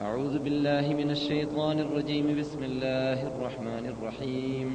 [0.00, 2.36] أعوذ بالله من الشيطان الرجيم.
[2.40, 4.68] بسم الله الرحمن الرحيم.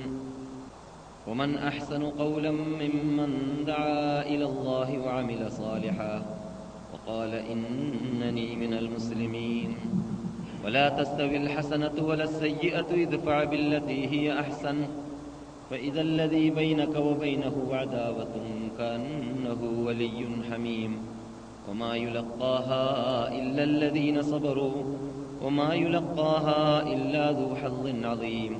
[1.27, 3.31] ومن أحسن قولا ممن
[3.67, 6.21] دعا إلى الله وعمل صالحا
[6.93, 9.75] وقال إنني من المسلمين.
[10.65, 14.78] ولا تستوي الحسنة ولا السيئة ادفع بالتي هي أحسن.
[15.70, 18.36] فإذا الذي بينك وبينه عداوة
[18.78, 20.98] كأنه ولي حميم.
[21.70, 22.86] وما يلقاها
[23.34, 24.84] إلا الذين صبروا.
[25.43, 28.53] وما يلقاها إلا ذو حظ عظيم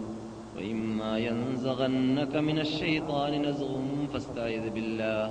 [0.57, 3.73] وإما ينزغنك من الشيطان نزغ
[4.13, 5.23] فاستعذ بالله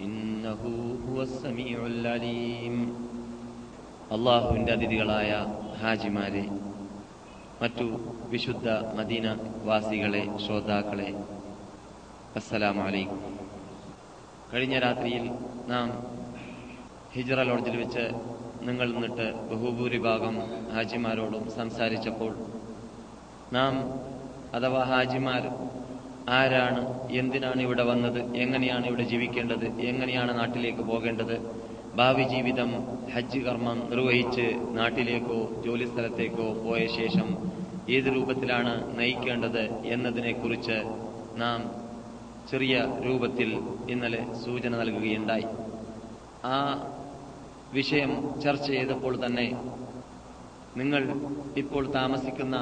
[0.00, 0.62] إنه
[1.06, 2.76] هو السميع العليم
[4.14, 5.30] അള്ളാഹുവിൻ്റെ അതിഥികളായ
[5.82, 6.42] ഹാജിമാരെ
[7.60, 7.86] മറ്റു
[8.32, 8.66] വിശുദ്ധ
[8.98, 9.26] മദീന
[9.68, 11.08] വാസികളെ ശ്രോതാക്കളെ
[12.38, 13.20] അസ്സലാമു അലൈക്കും
[14.50, 15.24] കഴിഞ്ഞ രാത്രിയിൽ
[15.68, 15.88] നാം
[17.14, 18.04] ഹിജറ ലോഡ്ജിൽ വെച്ച്
[18.67, 20.35] നിങ്ങൾ നിന്നിട്ട് ബഹുഭൂരിഭാഗം
[20.73, 22.31] ഹാജിമാരോടും സംസാരിച്ചപ്പോൾ
[23.53, 23.75] നാം
[24.53, 25.43] അഥവാ ഹാജിമാർ
[26.29, 31.35] ആരാണ് എന്തിനാണ് ഇവിടെ വന്നത് എങ്ങനെയാണ് ഇവിടെ ജീവിക്കേണ്ടത് എങ്ങനെയാണ് നാട്ടിലേക്ക് പോകേണ്ടത്
[31.95, 32.71] ഭാവി ജീവിതം
[33.13, 34.45] ഹജ്ജ് കർമ്മം നിർവഹിച്ച്
[34.77, 37.29] നാട്ടിലേക്കോ ജോലി സ്ഥലത്തേക്കോ പോയ ശേഷം
[37.89, 40.77] ഏത് രൂപത്തിലാണ് നയിക്കേണ്ടത് എന്നതിനെക്കുറിച്ച്
[41.37, 41.59] നാം
[42.51, 42.75] ചെറിയ
[43.05, 43.49] രൂപത്തിൽ
[43.89, 45.47] ഇന്നലെ സൂചന നൽകുകയുണ്ടായി.
[46.45, 46.55] ആ
[47.73, 49.47] വിഷയം ചർച്ച ചെയ്തപ്പോൾ തന്നെ
[50.77, 51.03] നിങ്ങൾ
[51.57, 52.55] ഇപ്പോൾ താമസിക്കുന്ന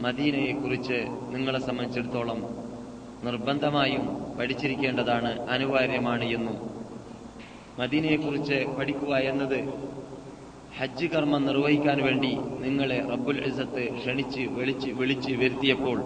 [0.00, 2.40] മദീനയെക്കുറിച്ച് നിങ്ങളെ സംബന്ധിച്ചിടത്തോളം
[3.24, 4.04] നിർബന്ധമായും
[4.38, 6.56] പഠിച്ചിരിക്കേണ്ടതാണ് അനിവാര്യമാണ് എന്നും.
[7.78, 9.58] മദീനയെക്കുറിച്ച് പഠിക്കുക എന്നത്
[10.78, 15.98] ഹജ്ജ് കർമ്മം നിർവഹിക്കാൻ വേണ്ടി നിങ്ങളെ റബ്ബുൽ ഇസത്ത് ക്ഷണിച്ച് വിളിച്ച് വിളിച്ച് വരുത്തിയപ്പോൾ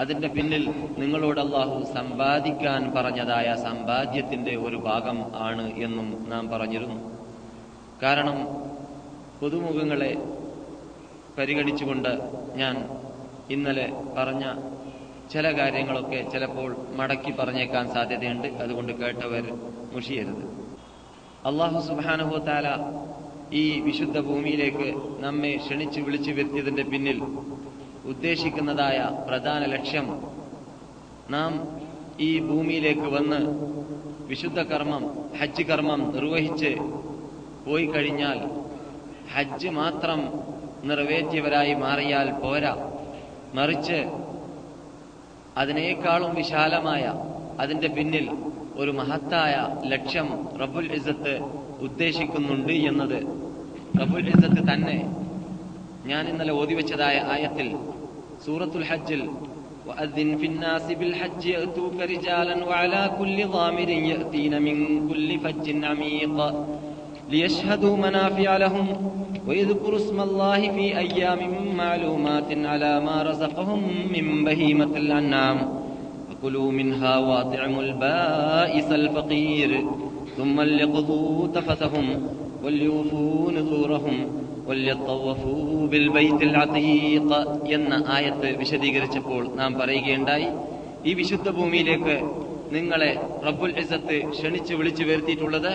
[0.00, 0.62] അതിന്റെ പിന്നിൽ
[0.98, 7.13] നിങ്ങളോട് അള്ളാഹു സമ്പാദിക്കാൻ പറഞ്ഞതായ സമ്പാദ്യത്തിന്റെ ഒരു ഭാഗം ആണ് എന്നും നാം പറഞ്ഞിരുന്നു.
[8.02, 8.38] കാരണം
[9.40, 10.12] പുതുമുഖങ്ങളെ
[11.38, 12.12] പരിഗണിച്ചുകൊണ്ട്
[12.56, 12.74] ഞാൻ
[13.50, 13.86] ഇന്നലെ
[14.16, 14.44] പറഞ്ഞ
[15.32, 18.48] ചില കാര്യങ്ങളൊക്കെ ചിലപ്പോൾ മടക്കി പറഞ്ഞേക്കാൻ സാധ്യതയുണ്ട്.
[18.62, 19.44] അതുകൊണ്ട് കേട്ടവർ
[19.94, 20.44] മുഷിയരുത്.
[21.46, 23.02] അള്ളാഹു സുബാനുഭവത്താല താല
[23.52, 24.88] ഈ വിശുദ്ധ ഭൂമിയിലേക്ക്
[25.22, 27.18] നമ്മെ ക്ഷണിച്ചു വിളിച്ചു വരുത്തിയതിന്റെ പിന്നിൽ
[28.04, 28.98] ഉദ്ദേശിക്കുന്നതായ
[29.28, 30.06] പ്രധാന ലക്ഷ്യം
[31.30, 31.52] നാം
[32.20, 33.40] ഈ ഭൂമിയിലേക്ക് വന്ന്
[34.26, 35.04] വിശുദ്ധ കർമ്മം
[35.40, 36.70] ഹജ്ജ് കർമ്മം നിർവഹിച്ച്
[37.65, 38.39] പോയി കഴിഞ്ഞാൽ
[39.33, 40.19] ഹജ്ജ് മാത്രം
[40.89, 42.73] നിറവേറ്റിയവരായി മാറിയാൽ പോരാ
[43.57, 43.99] മറിച്ച്
[45.57, 47.03] അതിനേക്കാളും വിശാലമായ
[47.63, 48.25] അതിന്റെ പിന്നിൽ
[48.81, 49.55] ഒരു മഹത്തായ
[49.93, 50.27] ലക്ഷ്യം
[50.61, 51.33] റബുൽ ഇസത്ത്
[51.87, 53.19] ഉദ്ദേശിക്കുന്നുണ്ട് എന്നത്
[53.99, 54.97] റബുൽ ഇസത്ത് തന്നെ
[56.07, 57.69] ഞാൻ ഇന്നലെ ഓതിവെച്ചതായ ആയത്തിൽ
[58.45, 59.23] സൂറത്തുൽ ഹജ്ജിൽ
[59.89, 64.75] وأذن في الناس بالحج يأتوك رجالا وعلى كل ضامر يأتين من
[65.09, 66.37] كل فج عميق
[67.29, 68.87] ليشهدوا منافع لهم
[69.47, 71.39] ويذكروا اسم الله في أيام
[71.77, 73.81] معلومات على ما رزقهم
[74.13, 75.57] من بهيمة الأنعام
[76.29, 79.85] فكلوا منها واطعموا البائس الفقير
[80.37, 82.05] ثم ليقضوا تفثهم
[82.63, 84.17] وليوفوا نذورهم
[84.67, 87.29] وليطوفوا بالبيت العتيق
[87.75, 90.47] എന്ന ആയത്ത് വിശദീകരിച്ചപ്പോൾ നാം പറയുകയുണ്ടായി
[91.05, 92.15] ഈ വിശുദ്ധ ഭൂമിയിലേക്ക്
[92.71, 93.11] നിങ്ങളെ
[93.47, 95.71] റബ്ബുൽ ഇസത്ത് ക്ഷണിച്ചു വിളിച്ചു വരുത്തിയിട്ടുള്ളത്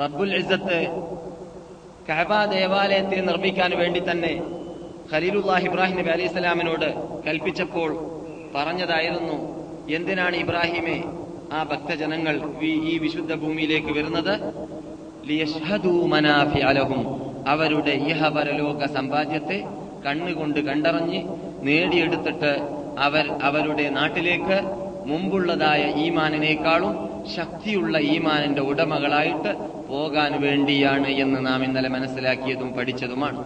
[0.00, 0.78] റബ്ബുൽ ഇസത്ത്
[2.08, 4.32] കഹബ ദേവാലയത്തെ നിർമ്മിക്കാൻ വേണ്ടി തന്നെ
[5.12, 6.88] ഖലീലുല്ലാഹ് ഇബ്രാഹിം നബി അലൈഹി സ്വലാമിനോട്
[7.26, 7.90] കൽപ്പിച്ചപ്പോൾ
[8.54, 9.36] പറഞ്ഞതായിരുന്നു
[9.88, 11.04] എന്തിനാണ് ഇബ്രാഹിമെ
[11.52, 14.34] ആ ഭക്തജനങ്ങൾ ഈ വിശുദ്ധ ഭൂമിയിലേക്ക് വരുന്നത്?
[17.46, 19.58] അവരുടെ ഇഹപരലോക സമ്പാദ്യത്തെ
[20.06, 21.20] കണ്ണുകൊണ്ട് കണ്ടറിഞ്ഞ്
[21.62, 22.52] നേടിയെടുത്തിട്ട്
[22.98, 24.58] അവർ അവരുടെ നാട്ടിലേക്ക്
[25.06, 26.94] മുമ്പുള്ളതായ ഈമാനിനേക്കാളും
[27.36, 29.52] ശക്തിയുള്ള ഈമാനിന്റെ ഉടമകളായിട്ട്
[29.92, 33.40] പോകാൻ വേണ്ടിയാണ് എന്ന് നാം ഇന്നലെ മനസ്സിലാക്കിയതും പഠിച്ചതുമാണ്.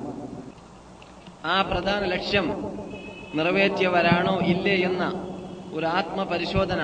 [1.53, 2.47] ആ പ്രധാന ലക്ഷ്യം
[3.39, 5.05] നിറവേറ്റിയവരാണോ ഇല്ലേ എന്ന
[5.77, 6.83] ഒരു ആത്മപരിശോധന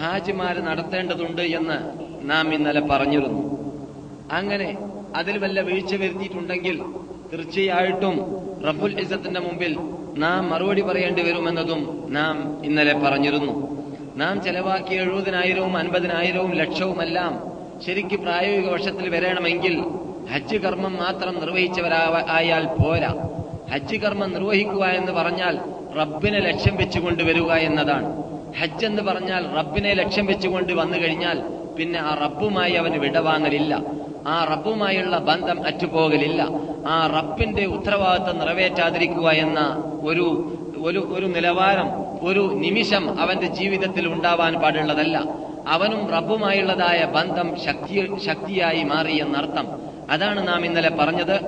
[0.00, 1.78] ഹാജിമാര് നടത്തേണ്ടതുണ്ട് എന്ന്
[2.30, 3.42] നാം ഇന്നലെ പറഞ്ഞിരുന്നു.
[4.38, 4.68] അങ്ങനെ
[5.20, 6.76] അതിൽ വല്ല വീഴ്ച വരുത്തിയിട്ടുണ്ടെങ്കിൽ
[7.30, 8.16] തീർച്ചയായിട്ടും
[8.66, 9.72] റബ്ബുൽ ഇസത്തിന്റെ മുമ്പിൽ
[10.24, 11.80] നാം മറുപടി പറയേണ്ടി വരുമെന്നതും
[12.18, 12.36] നാം
[12.68, 13.54] ഇന്നലെ പറഞ്ഞിരുന്നു.
[14.22, 17.34] നാം ചെലവാക്കിയ എഴുപതിനായിരവും അൻപതിനായിരവും ലക്ഷവുമെല്ലാം
[17.86, 19.84] ശരിക്ക് പ്രായോഗിക വർഷത്തിൽ വരണമെങ്കിൽ
[20.34, 23.14] ഹജ്ജ് കർമ്മം മാത്രം നിർവഹിച്ചവരായാൽ പോരാ.
[23.72, 25.58] ഹജ്ജ് കർമ്മം നിർവഹിക്കുക എന്ന് പറഞ്ഞാൽ
[25.96, 28.22] റബ്ബിനെ ലക്ഷ്യം വെച്ചുകൊണ്ട് വരിക എന്നതാണ്.
[28.60, 31.40] ഹജ്ജ് എന്ന് പറഞ്ഞാൽ റബ്ബിനെ ലക്ഷ്യം വെച്ചുകൊണ്ട് വന്നു കഴിഞ്ഞാൽ
[31.78, 33.82] പിന്നെ ആ റബ്ബുമായി അവന് വിടവാങ്ങലില്ല.
[34.26, 36.48] ആ റബ്ബുമായുള്ള ബന്ധം അറ്റുപോകലില്ല.
[36.86, 39.60] ആ റബ്ബിന്റെ ഉത്തരവാദിത്വം നിറവേറ്റാതിരിക്കുക എന്ന
[40.02, 41.88] ഒരു ഒരു ഒരു നിലവാരം
[42.28, 45.24] ഒരു നിമിഷം അവന്റെ ജീവിതത്തിൽ ഉണ്ടാവാൻ പാടുള്ളതല്ല.
[45.68, 49.68] അവനും റബ്ബുമായുള്ളതായ ബന്ധം ശക്തി ശക്തിയായി മാറി എന്നർത്ഥം.
[50.10, 51.40] അതാണ് നാം ഇന്നലെ പറഞ്ഞത്.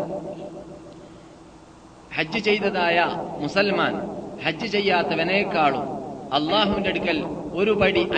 [2.14, 3.06] ഹജ്ജ് ചെയ്തതായ
[3.38, 4.00] മുസൽമാൻ
[4.44, 5.82] ഹജ്ജ് ചെയ്യാത്തവനേക്കാളും
[6.35, 8.09] അള്ളാഹുവിന്റെ അടുക്കൽ ഒരു പടി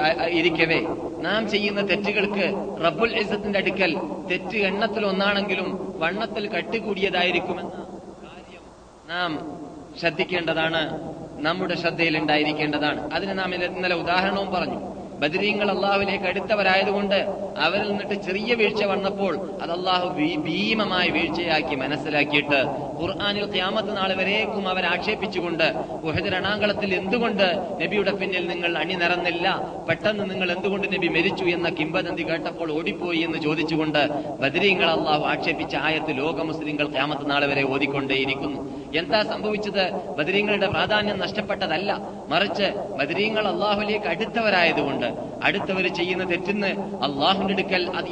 [0.00, 0.80] ആ- ഇരിക്കവേ.
[1.20, 3.98] നാം ചെയ്യുന്ന തെറ്റുകൾക്ക് റബ്ബുൽ ഇസത്തിന്റെ അടുക്കൽ
[4.30, 8.60] തെറ്റ് എണ്ണത്തിൽ ഒന്നാണെങ്കിലും വണ്ണത്തിൽ കട്ടുകൂടിയതായിരിക്കുമെന്ന കാര്യം
[9.08, 9.60] നാം
[10.00, 11.13] ശ്രദ്ധിക്കേണ്ടതാണ്.
[11.44, 14.94] നമ്മുടെ ശ്രദ്ധയിൽ ഉണ്ടായിരിക്കേണ്ടതാണ് അതിന് നാം ഇന്ന- ഇന്നലെ ഉദാഹരണവും പറഞ്ഞു.
[15.14, 17.14] ബദരീങ്ങൾ അള്ളാഹുവിലേക്ക് അടുത്തവരായതുകൊണ്ട്
[17.58, 22.64] അവരിൽ നിന്നിട്ട് ചെറിയ വീഴ്ച വന്നപ്പോൾ അത് അള്ളാഹു ഭീമമായ വീഴ്ചയാക്കി മനസ്സിലാക്കിയിട്ട്
[23.00, 27.46] ഖുർആാനിൽ ക്യാമത്ത് നാൾ വരേക്കും അവർ ആക്ഷേപിച്ചുകൊണ്ട് ഉഹദ് എന്തുകൊണ്ട്
[27.82, 29.46] നബിയുടെ പിന്നിൽ നിങ്ങൾ അണിനിരന്നില്ല
[29.88, 34.08] പെട്ടെന്ന് നിങ്ങൾ എന്തുകൊണ്ട് നബി മരിച്ചു എന്ന കിംബദന്തി കേട്ടപ്പോൾ ഓടിപ്പോയി എന്ന് ചോദിച്ചുകൊണ്ട്
[34.40, 38.83] ബദരീങ്ങൾ അള്ളാഹു ആക്ഷേപിച്ച ആയത്ത് ലോക മുസ്ലിങ്ങൾ ക്യാമത്ത് നാൾ വരെ ഓതിക്കൊണ്ടേയിരിക്കുന്നു.
[38.96, 39.90] എന്താ സംഭവിച്ചത്?
[40.18, 41.90] ബദരീങ്ങളുടെ പ്രാധാന്യം നഷ്ടപ്പെട്ടതല്ല.
[42.28, 42.68] മറിച്ച്
[42.98, 45.06] ബദരീങ്ങൾ അള്ളാഹുലേക്ക് അടുത്തവരായതുകൊണ്ട്
[45.44, 46.70] അടുത്തവർ ചെയ്യുന്ന തെറ്റിന്ന്
[47.06, 48.08] അള്ളാഹുവിന്റെ അടുക്കൽ അത്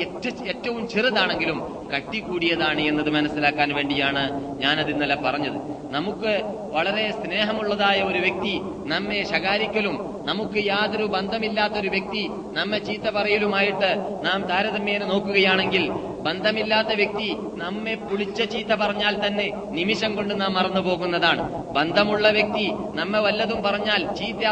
[0.49, 4.23] ഏറ്റവും ചെറുതാണെങ്കിലും കട്ടിക്കൂടിയതാണ് എന്നത് മനസ്സിലാക്കാൻ വേണ്ടിയാണ്
[4.61, 5.59] ഞാനത് ഇന്നലെ പറഞ്ഞത്.
[5.93, 6.33] നമുക്ക്
[6.73, 9.97] വളരെ സ്നേഹമുള്ളതായ ഒരു വ്യക്തി നമ്മെ ശകാരിക്കലും
[10.27, 13.91] നമുക്ക് യാതൊരു ബന്ധമില്ലാത്ത ഒരു വ്യക്തി നമ്മെ ചീത്ത പറയലുമായിട്ട്
[14.25, 15.85] നാം താരതമ്യേന നോക്കുകയാണെങ്കിൽ
[16.23, 23.21] ബന്ധമില്ലാത്ത വ്യക്തി നമ്മെ പുളിച്ച ചീത്ത പറഞ്ഞാൽ തന്നെ നിമിഷം കൊണ്ട് നാം മറന്നു പോകുന്നതാണ് ബന്ധമുള്ള വ്യക്തി നമ്മെ
[23.21, 24.45] വല്ലതും പറഞ്ഞാൽ ചീത്ത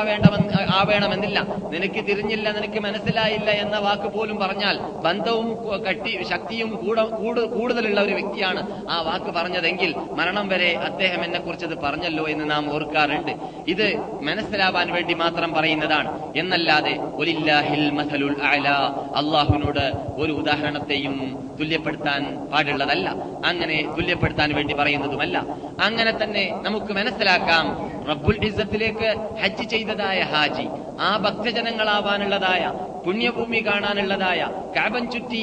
[0.74, 1.46] ആവേണമെന്നില്ല.
[1.70, 8.12] നിനക്ക് തിരിഞ്ഞില്ല നിനക്ക് മനസ്സിലായില്ല എന്ന വാക്ക് പോലും പറഞ്ഞാൽ ബന്ധവും കട്ടി ശക്തിയും കൂട- കൂട്- കൂടുതലുള്ള ഒരു
[8.12, 13.32] വ്യക്തിയാണ് ആ വാക്ക് പറഞ്ഞതെങ്കിൽ മരണം വരെ അദ്ദേഹം എന്നെ കുറിച്ചത് പറഞ്ഞല്ലോ എന്ന് നാം ഓർക്കാറുണ്ട്.
[13.68, 16.32] ഇത് മനസ്സിലാവാൻ വേണ്ടി മാത്രം പറയുന്നതാണ്.
[16.36, 16.98] എന്നല്ലാതെ
[19.16, 23.08] അള്ളാഹുവിനോട് ഒരു ഉദാഹരണത്തെയും തുല്യപ്പെടുത്താൻ പാടുള്ളതല്ല.
[23.44, 25.38] അങ്ങനെ തുല്യപ്പെടുത്താൻ വേണ്ടി പറയുന്നതുമല്ല.
[25.80, 27.66] അങ്ങനെ തന്നെ നമുക്ക് മനസ്സിലാക്കാം
[28.10, 29.08] റബ്ബുൽ ഇസത്തിലേക്ക്
[29.42, 30.66] ഹജ്ജ് ചെയ്തതായ ഹാജി
[31.00, 32.62] ആ ഭക്തജനങ്ങളാവാനുള്ളതായ
[33.06, 34.40] പുണ്യഭൂമി കാണാനുള്ളതായ
[34.76, 35.42] കാബൻ ചുറ്റി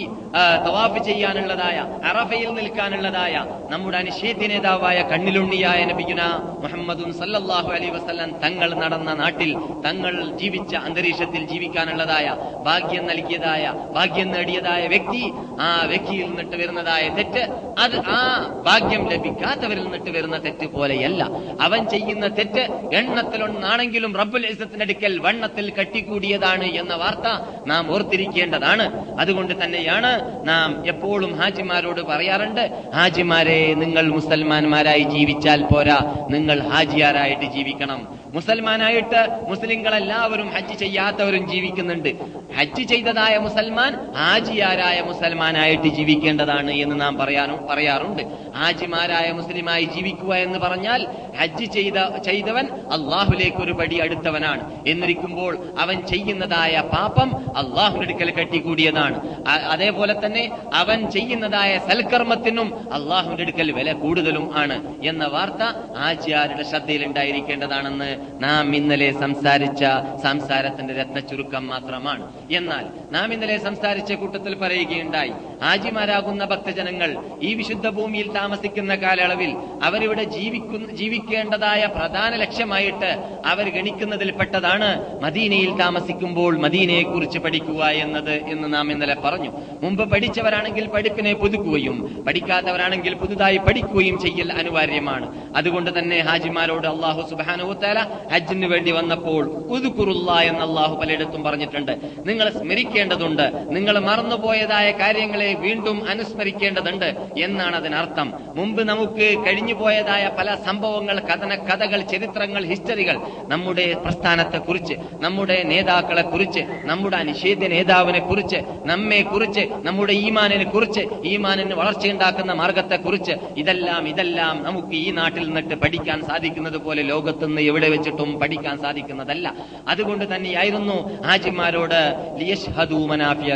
[0.66, 1.78] തവാഫ് ചെയ്യാനുള്ളതായ
[2.10, 3.34] അറഫയിൽ നിൽക്കാനുള്ളതായ
[3.72, 6.24] നമ്മുടെ അനിഷേധ്യ നേതാവായ കണ്ണിലുണ്ണിയായ നബിഗുന
[6.64, 9.52] മുഹമ്മദും സല്ലല്ലാഹു അലൈഹി വസല്ലം തങ്ങൾ നടന്ന നാട്ടിൽ
[9.86, 12.28] തങ്ങൾ ജീവിച്ച അന്തരീക്ഷത്തിൽ ജീവിക്കാനുള്ളതായ
[12.68, 13.64] ഭാഗ്യം നൽകിയതായ
[13.98, 15.24] ഭാഗ്യം നേടിയതായ വ്യക്തി
[15.68, 17.44] ആ വ്യക്തിയിൽ നിന്നിട്ട് വരുന്നതായ തെറ്റ്
[17.86, 18.22] അത് ആ
[18.68, 21.22] ഭാഗ്യം ലഭിക്കാത്തവരിൽ നിന്നിട്ട് വരുന്ന തെറ്റ് പോലെയല്ല.
[21.66, 22.64] അവൻ ചെയ്യുന്ന തെറ്റ്
[23.00, 27.28] എണ്ണത്തിലൊന്നാണെങ്കിലും റബ്ബുൽ ഇസ്സത്തിന്റെ അടുക്കൽ വണ്ണത്തിൽ കെട്ടിക്കൂടിയതാണ് എന്ന വാർത്ത
[27.72, 28.86] നാം ഓർത്തിരിക്കേണ്ടതാണ്.
[29.20, 30.12] അതുകൊണ്ട് തന്നെയാണ്
[30.48, 35.98] നാം എപ്പോഴും ഹാജിമാരോട് പറയാറുണ്ട് ഹാജിമാരെ നിങ്ങൾ മുസൽമാന്മാരായി ജീവിച്ചാൽ പോരാ
[36.30, 38.02] നിങ്ങൾ ഹാജിയാരായിട്ട് ജീവിക്കണം.
[38.34, 42.10] മുസൽമാനായിട്ട് മുസ്ലിങ്ങളെല്ലാവരും ഹജ്ജ് ചെയ്യാത്തവരും ജീവിക്കുന്നുണ്ട്.
[42.58, 48.24] ഹജ്ജ് ചെയ്തതായ മുസൽമാൻ ഹാജിയാരായ മുസൽമാനായിട്ട് ജീവിക്കേണ്ടതാണ് എന്ന് നാം പറയാനും പറയാറുണ്ട്.
[48.56, 51.08] ഹാജിമാരായ മുസ്ലിമായി ജീവിക്കുക എന്ന് പറഞ്ഞാൽ
[51.40, 54.84] ഹജ്ജ് ചെയ്ത ചെയ്തവൻ അള്ളാഹുലേക്ക് ഒരു പടി അടുത്തവനാണ്.
[54.88, 59.48] എന്നിരിക്കുമ്പോൾ അവൻ ചെയ്യുന്നതായ പാപം അള്ളാഹുവിന്റെ അടുക്കൽ കെട്ടിക്കൂടിയതാണ്.
[59.48, 65.64] അതേപോലെ തന്നെ അവൻ ചെയ്യുന്നതായ സൽക്കർമ്മത്തിനും അള്ളാഹുവിന്റെ അടുക്കൽ വില കൂടുതലും ആണ് എന്ന വാർത്ത
[65.98, 69.86] ആചാര്യരുടെ ശ്രദ്ധയിൽ ഉണ്ടായിരിക്കേണ്ടതാണെന്ന് നാം ഇന്നലെ സംസാരിച്ച
[70.24, 72.34] സംസാരത്തിന്റെ രത്ന ചുരുക്കം മാത്രമാണ്.
[72.52, 75.32] എന്നാൽ നാം ഇന്നലെ സംസാരിച്ച കൂട്ടത്തിൽ പറയുകയുണ്ടായി
[75.62, 85.22] ആജിമാരാകുന്ന ഭക്തജനങ്ങൾ ഈ വിശുദ്ധ ഭൂമിയിൽ താമസിക്കുന്ന കാലയളവിൽ അവരിവിടെ ജീവിക്കുന്ന ജീവിക്കേണ്ടതായ പ്രധാന ലക്ഷ്യമായിട്ട് അവർ ഗണിക്കുന്നതിൽ പെട്ടതാണ്
[85.22, 89.52] മദീനയിൽ താമസിക്കുമ്പോൾ മദീനയെ കുറിച്ച് പഠിക്കുക എന്നത് എന്ന് നാം ഇന്നലെ പറഞ്ഞു.
[89.84, 95.56] മുമ്പ് പഠിച്ചവരാണെങ്കിൽ പഠിപ്പിനെ പുതുക്കുകയും പഠിക്കാത്തവരാണെങ്കിൽ പുതുതായി പഠിക്കുകയും ചെയ്യൽ അനിവാര്യമാണ്.
[95.56, 101.92] അതുകൊണ്ട് തന്നെ ഹാജിമാരോട് അള്ളാഹു സുബാനുത്താല ഹജ്ജിന് വേണ്ടി വന്നപ്പോൾ ഉദുക്കുറുള്ള എന്ന് അള്ളാഹു പലയിടത്തും പറഞ്ഞിട്ടുണ്ട്.
[102.26, 103.46] നിങ്ങൾ സ്മരിക്കേണ്ടതുണ്ട്.
[103.76, 108.34] നിങ്ങൾ മറന്നുപോയതായ കാര്യങ്ങളെ വീണ്ടും അനുസ്മരിക്കേണ്ടതുണ്ട് എന്നാണ് അതിനർത്ഥം.
[108.56, 116.22] മുമ്പ് നമുക്ക് കഴിഞ്ഞു പോയതായ പല സംഭവങ്ങൾ കഥന കഥകൾ ചരിത്രങ്ങൾ ഹിസ്റ്ററികൾ നമ്മുടെ പ്രസ്ഥാനത്തെ കുറിച്ച് നമ്മുടെ നേതാക്കളെ
[116.22, 124.08] കുറിച്ച് നമ്മുടെ അനിഷേധ്യ നേതാവിനെ കുറിച്ച് നമ്മെ കുറിച്ച് നമ്മുടെ ഈമാനിനെ കുറിച്ച് ഈമാനിന് വളർച്ചയുണ്ടാക്കുന്ന മാർഗത്തെ കുറിച്ച് ഇതെല്ലാം
[124.08, 129.54] ഇതെല്ലാം നമുക്ക് ഈ നാട്ടിൽ നിന്നിട്ട് പഠിക്കാൻ സാധിക്കുന്നത് പോലെ ലോകത്തുനിന്ന് എവിടെ വെച്ചിട്ടും പഠിക്കാൻ സാധിക്കുന്നതല്ല.
[129.88, 132.00] അതുകൊണ്ട് തന്നെയായിരുന്നു ഹാജിമാരോട്
[132.40, 133.54] ലിയശ്ഹദൂ മനാഫിയ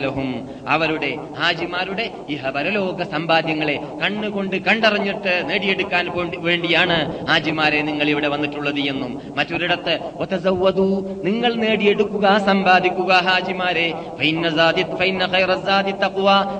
[0.67, 6.05] അവരുടെ ഹാജിമാരുടെ ഇഹപരലോക സമ്പാദ്യങ്ങളെ കണ്ണുകൊണ്ട് കണ്ടറിഞ്ഞിട്ട് നേടിയെടുക്കാൻ
[6.47, 6.97] വേണ്ടിയാണ്
[7.29, 9.11] ഹാജിമാരെ നിങ്ങൾ ഇവിടെ വന്നിട്ടുള്ളത് എന്നും.
[9.37, 9.93] മറ്റൊരിടത്ത്
[11.27, 13.87] നിങ്ങൾ നേടിയെടുക്കുക സമ്പാദിക്കുക ഹാജിമാരെ.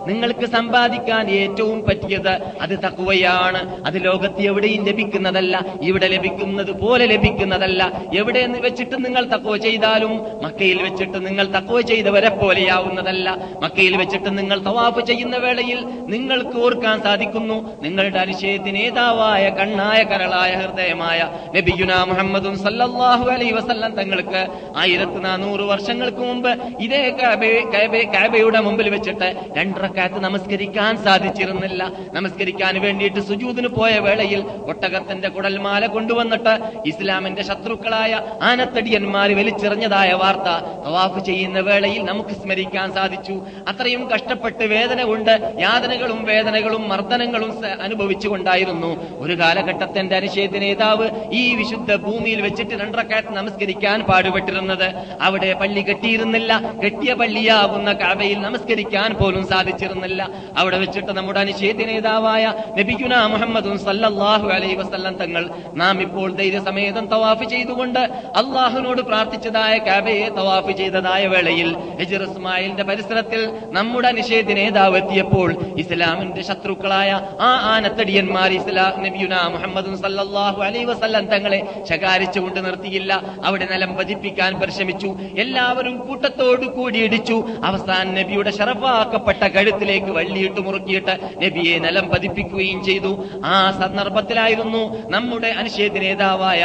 [0.07, 2.33] നിങ്ങൾക്ക് സമ്പാദിക്കാൻ ഏറ്റവും പറ്റിയത്
[2.63, 5.55] അത് തക്കുവയാണ് അത് ലോകത്ത് എവിടെയും ലഭിക്കുന്നതല്ല.
[5.81, 7.70] ഇവിടെ ലഭിക്കുന്നത് പോലെ ലഭിക്കുന്നതല്ല.
[8.17, 10.13] എവിടെ നിന്ന് വെച്ചിട്ട് നിങ്ങൾ തക്കോ ചെയ്താലും
[10.43, 13.37] മക്കയിൽ വെച്ചിട്ട് നിങ്ങൾ തക്കോ ചെയ്തവരെ പോലെയാവുന്നതല്ല.
[13.63, 21.29] മക്കയിൽ വെച്ചിട്ട് നിങ്ങൾ തവാഫ് ചെയ്യുന്ന വേളയിൽ നിങ്ങൾക്ക് ഓർക്കാൻ സാധിക്കുന്നു നിങ്ങളുടെ അനുശയത്തിന് നേതാവായ കണ്ണായ കരളായ ഹൃദയമായ
[21.55, 26.49] നബിയുന മുഹമ്മദും സല്ലാഹു അലൈ വസല്ലം തങ്ങൾക്ക് ആയിരത്തി നാനൂറ് വർഷങ്ങൾക്ക് മുമ്പ്
[26.79, 31.91] ഇതേ കാബെ- കാബെ- കാബയുടെ മുമ്പിൽ വെച്ചിട്ട് രണ്ടറക്കാത്ത് നമസ്കരിക്കാൻ സാധിച്ചിരുന്നില്ല.
[32.13, 36.53] നമസ്കരിക്കാൻ വേണ്ടിയിട്ട് സുജൂദിന് പോയ വേളയിൽ ഒട്ടകത്തിന്റെ കുടൽമാല കൊണ്ടുവന്നിട്ട്
[36.85, 40.49] ഇസ്ലാമിന്റെ ശത്രുക്കളായ ആനത്തടിയന്മാർ വലിച്ചെറിഞ്ഞതായ വാർത്ത
[40.85, 43.35] തവാഫ് ചെയ്യുന്ന വേളയിൽ നമുക്ക് സ്മരിക്കാൻ സാധിച്ചു.
[43.71, 47.51] അത്രയും കഷ്ടപ്പെട്ട് വേദന കൊണ്ട് യാതനകളും വേദനകളും മർദ്ദനങ്ങളും
[47.85, 48.91] അനുഭവിച്ചുകൊണ്ടായിരുന്നു.
[49.23, 54.87] ഒരു കാലഘട്ടത്തിന്റെ അനുശേദ നേതാവ് ഈ വിശുദ്ധ ഭൂമിയിൽ വെച്ചിട്ട് രണ്ടറക്കാത്ത് നമസ്കരിക്കാൻ പാടുപെട്ടിരുന്നത്.
[55.21, 56.51] അവിടെ പള്ളി കെട്ടിയിരുന്നില്ല.
[56.83, 60.21] കെട്ടിയ പള്ളിയാവുന്ന കാബയിൽ നമസ്കരിക്കാൻ പോലും സാധിച്ചിരുന്നില്ല.
[60.57, 65.49] അവിടെ വെച്ചിട്ട് നമ്മുടെ അനുശേദ നേതാവായ നബിഗുന മുഹമ്മദും സല്ലാഹു അലൈഹി വസല്ലം തങ്ങൾ
[65.83, 68.00] നാം ഇപ്പോൾ ധൈര്യസമേതം തവാഫ് ചെയ്തുകൊണ്ട്
[68.41, 73.41] അള്ളാഹുനോട് പ്രാർത്ഥിച്ചതായ കാബയെ തവാഫ് ചെയ്തതായ വേളയിൽ ഹിജർ ഇസ്മായിലിന്റെ പരിസരത്തിൽ
[73.77, 75.50] നമ്മുടെ നിഷേധ നേതാവ് എത്തിയപ്പോൾ
[75.84, 83.12] ഇസ്ലാമിന്റെ ശത്രുക്കളായ ആ ആനത്തടിയന്മാർ ഇസ്ലാം നബിയുന മുഹമ്മദ് സല്ലല്ലാഹു അലൈഹി വസല്ലം തങ്ങളെ ശകാരിച്ചുകൊണ്ട് നിർത്തിയില്ല.
[83.46, 85.10] അവിടെ നിലം പതിപ്പിക്കാൻ പരിശ്രമിച്ചു.
[85.38, 87.38] എല്ലാവരും കൂട്ടത്തോടു കൂടി ഇടിച്ചു.
[87.63, 93.12] അവസാൻ നബിയുടെ ഷറഫാക്കപ്പെട്ട കഴുത്തിലേക്ക് വള്ളിയിട്ട് മുറുക്കിയിട്ട് നബിയെ നിലം പതിപ്പിക്കുകയും ചെയ്തു.
[93.46, 94.81] ആ സന്ദർഭത്തിലായിരുന്നു
[95.15, 96.62] നമ്മുടെ അനിഷേധ നേതാവായ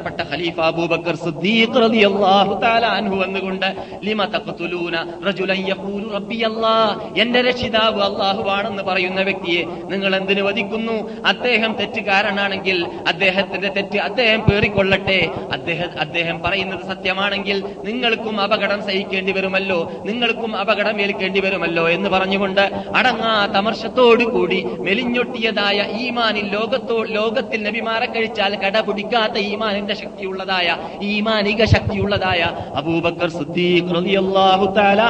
[0.00, 3.66] ബഹുമാനപ്പെട്ട ഖലീഫ അബൂബക്കർ സിദ്ദീഖ് റളിയല്ലാഹു തആല അൻഹു വന്നുകൊണ്ട്
[4.06, 4.94] ലിമ തഖ്തുലൂന
[5.26, 6.92] റജുലൻ യഖൂലു റബ്ബി അല്ലാഹ്
[7.22, 10.96] എന്റെ രക്ഷിതാവ് അല്ലാഹുവാണെന്ന് പറയുന്ന വ്യക്തിയെ നിങ്ങൾ എന്തിനു വധിക്കുന്നു?
[11.32, 12.78] അദ്ദേഹം തെറ്റുകാരനാണെങ്കിൽ
[13.10, 15.20] അദ്ദേഹത്തിന്റെ തെറ്റ് അദ്ദേഹം പേറിക്കൊള്ളട്ടെ?
[15.56, 17.56] അദ്ദേഹം അദ്ദേഹം പറയുന്നത് സത്യമാണെങ്കിൽ
[17.88, 19.78] നിങ്ങൾക്കും അപകടം സഹിക്കേണ്ടി വരുമല്ലോ
[20.08, 22.64] നിങ്ങൾക്കും അപകടം ഏൽക്കേണ്ടി വരുമല്ലോ എന്ന് പറഞ്ഞുകൊണ്ട്
[22.98, 30.68] അടങ്ങാത്ത തമർശത്തോടു കൂടി മെലിഞ്ഞൊട്ടിയതായ ഈമാനിൽ ലോകത്തോ ലോകത്തിൽ നബിമാരെ കഴിച്ചാൽ കടപിടിക്കാത്ത ഈമാനിന്റെ ശക്തിയുള്ളതായ
[31.02, 32.42] ഈമാനിക ശക്തിയുള്ളതായ
[32.74, 33.30] അബൂബക്കർ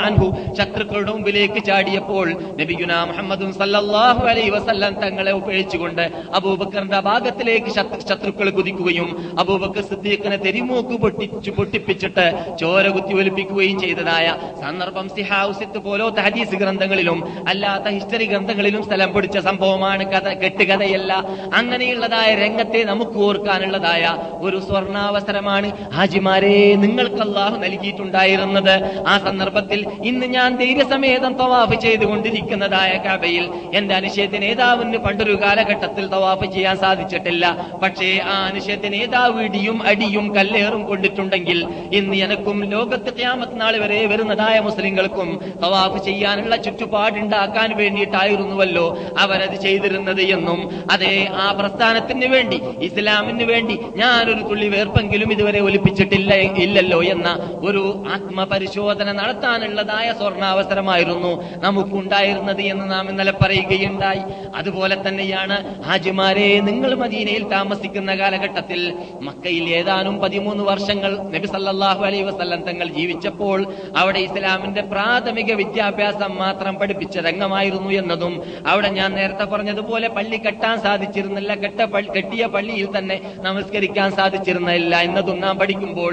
[0.01, 0.27] അൻഹു
[0.59, 2.27] ശത്രുക്കളുടെ മുമ്പിലേക്ക് ചാടിയപ്പോൾ
[2.61, 6.03] നബിഗുന മുഹമ്മദും സല്ലല്ലാഹു അലൈഹി വസല്ലം തങ്ങളെ ഉപേക്ഷിച്ചുകൊണ്ട്
[6.35, 9.09] അബൂബക്കറിന്റെ ഭാഗത്തിലേക്ക് ശത്രു- ശത്രുക്കൾ കുതിക്കുകയും
[9.39, 12.27] അബൂബക്കർ സിദ്ദീഖിനെ തെരിമൂക്ക് പൊട്ടിച്ചു പൊട്ടിപ്പിച്ചിട്ട്
[12.59, 14.27] ചോര കുത്തി ഒലിപ്പിക്കുകയും ചെയ്തതായ
[14.61, 17.19] സന്ദർഭം സിഹാവുസിത്ത് പോലത്തെ ഹദീസ് ഗ്രന്ഥങ്ങളിലും
[17.49, 21.13] അല്ലാത്ത ഹിസ്റ്ററി ഗ്രന്ഥങ്ങളിലും സ്ഥലം പിടിച്ച സംഭവമാണ് കഥ കെട്ടുകഥയല്ല.
[21.55, 24.05] അങ്ങനെയുള്ളതായ രംഗത്തെ നമുക്ക് ഓർക്കാനുള്ളതായ
[24.41, 28.75] ഒരു സ്വർണാവസരമാണ് ഹാജിമാരെ നിങ്ങൾക്ക് അള്ളാഹു നൽകിയിട്ടുണ്ടായിരുന്നത്.
[29.07, 36.77] ആ സന്ദർഭത്തിൽ ഇന്ന് ഞാൻ ധൈര്യസമേതം തവാഫ് ചെയ്തുകൊണ്ടിരിക്കുന്നതായ കബയിൽ എന്റെ അനുശേദ നേതാവിന് പണ്ടൊരു കാലഘട്ടത്തിൽ തവാഫ് ചെയ്യാൻ
[36.85, 37.45] സാധിച്ചിട്ടില്ല.
[37.83, 41.59] പക്ഷേ ആ അനുശേദ നേതാവ് ഇടിയും അടിയും കല്ലേറും കൊണ്ടിട്ടുണ്ടെങ്കിൽ
[41.99, 45.29] ഇന്ന് എനക്കും ലോകത്ത് ക്യാമത്ത് നാൾ വരെ വരുന്നതായ മുസ്ലിങ്ങൾക്കും
[45.65, 48.87] തവാഫ് ചെയ്യാനുള്ള ചുറ്റുപാടുണ്ടാക്കാൻ വേണ്ടിയിട്ടായിരുന്നുവല്ലോ
[49.25, 50.61] അവരത് ചെയ്തിരുന്നത് എന്നും.
[50.91, 51.15] അതേ
[51.45, 57.29] ആ പ്രസ്ഥാനത്തിന് വേണ്ടി ഇസ്ലാമിന് വേണ്ടി ഞാനൊരു തുള്ളി വേർപ്പെങ്കിലും ഇതുവരെ ഒലിപ്പിച്ചിട്ടില്ല ഇല്ലല്ലോ എന്ന
[57.69, 57.83] ഒരു
[58.15, 61.33] ആത്മപരിശോധന നടത്താനുള്ളതായ സ്വർണാവസരമായിരുന്നു
[61.65, 64.23] നമുക്കുണ്ടായിരുന്നത് എന്ന് നാം ഇന്നലെ പറയുകയുണ്ടായി.
[64.55, 68.81] അതുപോലെ തന്നെയാണ് ഹാജിമാരെ നിങ്ങൾ മദീനയിൽ താമസിക്കുന്ന കാലഘട്ടത്തിൽ
[69.29, 73.59] മക്കയിൽ ഏതാനും പതിമൂന്ന് വർഷങ്ങൾ നബി സല്ലാഹു അലൈ വസ്ലം തങ്ങൾ ജീവിച്ചപ്പോൾ
[73.97, 78.35] അവിടെ ഇസ്ലാമിന്റെ പ്രാഥമിക വിദ്യാഭ്യാസം മാത്രം പഠിപ്പിച്ച രംഗമായിരുന്നു എന്നതും
[78.67, 81.55] അവിടെ ഞാൻ നേരത്തെ പറഞ്ഞതുപോലെ പള്ളി കെട്ടാൻ സാധിച്ചിരുന്നില്ല.
[81.55, 81.81] കെട്ട
[82.17, 86.13] കെട്ടിയ പള്ളിയിൽ തന്നെ നമസ്കരിക്കാൻ സാധിച്ചിരുന്നില്ല എന്നതും നാം പഠിക്കുമ്പോൾ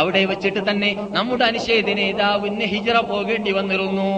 [0.00, 4.10] അവിടെ വെച്ചിട്ട് തന്നെ നമ്മുടെ അനുശേദ നേതാവിന് ഹിജറ പോകേണ്ടി വന്നിരുന്നു.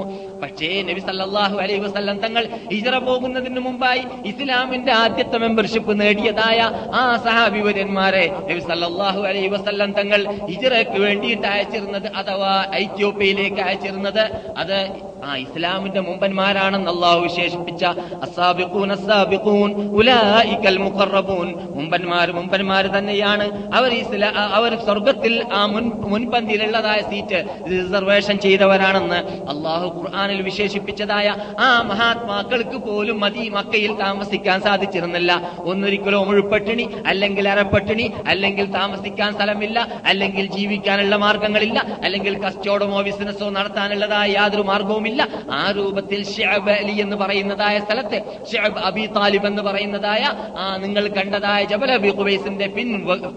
[0.43, 6.59] പക്ഷേ നബി സല്ലാഹു അലൈഹി വസല്ലം തങ്ങൾ ഹിജറ പോകുന്നതിന് മുമ്പായി ഇസ്ലാമിന്റെ ആദ്യത്തെ മെമ്പർഷിപ്പ് നേടിയതായ
[7.01, 14.25] ആ സഹാബിവര്യന്മാരെ നബി സല്ലാഹു അലൈഹി വസല്ലം തങ്ങൾ ഹിജറയ്ക്ക് വേണ്ടിയിട്ട് അയച്ചിരുന്നത് അഥവാ ഐത്യോപ്യയിലേക്ക് അയച്ചിരുന്നത്.
[14.57, 14.77] അത്
[15.25, 17.85] ആ ഇസ്ലാമിന്റെ മുമ്പന്മാരാണെന്ന് അള്ളാഹു വിശേഷിപ്പിച്ച
[18.27, 21.49] അസ്സാബിഖൂൻ അസ്സാബിഖൂൻ ഉലായിക്കൽ മുഖറബൂൻ.
[21.79, 23.47] മുമ്പന്മാർ മുമ്പന്മാർ തന്നെയാണ്.
[23.79, 27.41] അവർ ഇസ്ലാ അവർ സ്വർഗത്തിൽ ആ മുൻ മുൻപന്തിയിലുള്ളതായ സീറ്റ്
[27.73, 29.21] റിസർവേഷൻ ചെയ്തവരാണെന്ന്
[29.53, 31.29] അള്ളാഹു ഖുർആനിൽ വിശേഷിപ്പിച്ചതായ
[31.67, 35.31] ആ മഹാത്മാക്കൾക്ക് പോലും മതി മക്കയിൽ താമസിക്കാൻ സാധിച്ചിരുന്നില്ല.
[35.71, 39.79] ഒന്നൊരിക്കലോ മുഴുപ്പട്ടിണി അല്ലെങ്കിൽ അരപ്പട്ടിണി അല്ലെങ്കിൽ താമസിക്കാൻ സ്ഥലമില്ല
[40.13, 45.21] അല്ലെങ്കിൽ ജീവിക്കാനുള്ള മാർഗങ്ങളില്ല അല്ലെങ്കിൽ കസ്റ്റോഡമോ ബിസിനസ്സോ നടത്താനുള്ളതായ യാതൊരു മാർഗവുമില്ല.
[45.61, 48.19] ആ രൂപത്തിൽ ഷെഅബ് അലി എന്ന് പറയുന്നതായ സ്ഥലത്ത്
[48.53, 50.23] ഷെഅബ് അബി താലിബ് എന്ന് പറയുന്നതായ
[50.63, 52.89] ആ നിങ്ങൾ കണ്ടതായ ജബൽ അബി ഖുബൈസിന്റെ പിൻ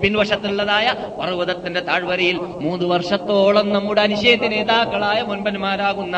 [0.01, 0.87] പിൻവശത്തുള്ളതായ
[1.19, 6.17] പർവതത്തിന്റെ താഴ്വരയിൽ മൂന്ന് വർഷത്തോളം നമ്മുടെ അനിഷേധ നേതാക്കളായ മുൻപന്മാരാകുന്ന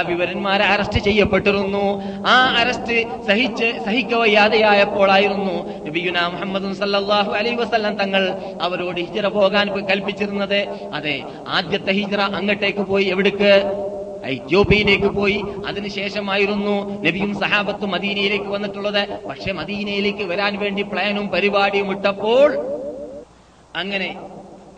[0.00, 1.84] സഹാബിവരന്മാരെ അറസ്റ്റ് ചെയ്യപ്പെട്ടിരുന്നു.
[2.26, 2.96] ആ അറസ്റ്റ്
[3.28, 8.22] സഹിച്ച് സഹിക്കവയ്യാതെയായപ്പോഴായിരുന്നു നബിയുന മുഹമ്മദ് സല്ലല്ലാഹു അലൈഹി വസല്ലം തങ്ങൾ
[8.62, 10.60] അവരോട് ഹിജറ പോകാൻ കൽപ്പിച്ചിരുന്നത്.
[10.98, 11.16] അതെ
[11.48, 13.52] ആദ്യത്തെ ഹിജറ അങ്ങട്ടേക്ക് പോയി എവിടേക്ക്?
[14.24, 15.38] ഐത്യോപ്യയിലേക്ക് പോയി.
[15.66, 16.74] അതിനുശേഷമായിരുന്നു
[17.06, 19.02] നബിയും സഹാബത്തും മദീനയിലേക്ക് വന്നിട്ടുള്ളത്.
[19.28, 22.50] പക്ഷെ മദീനയിലേക്ക് വരാൻ വേണ്ടി പ്ലാനും പരിപാടിയും ഇട്ടപ്പോൾ
[23.76, 24.10] അങ്ങനെ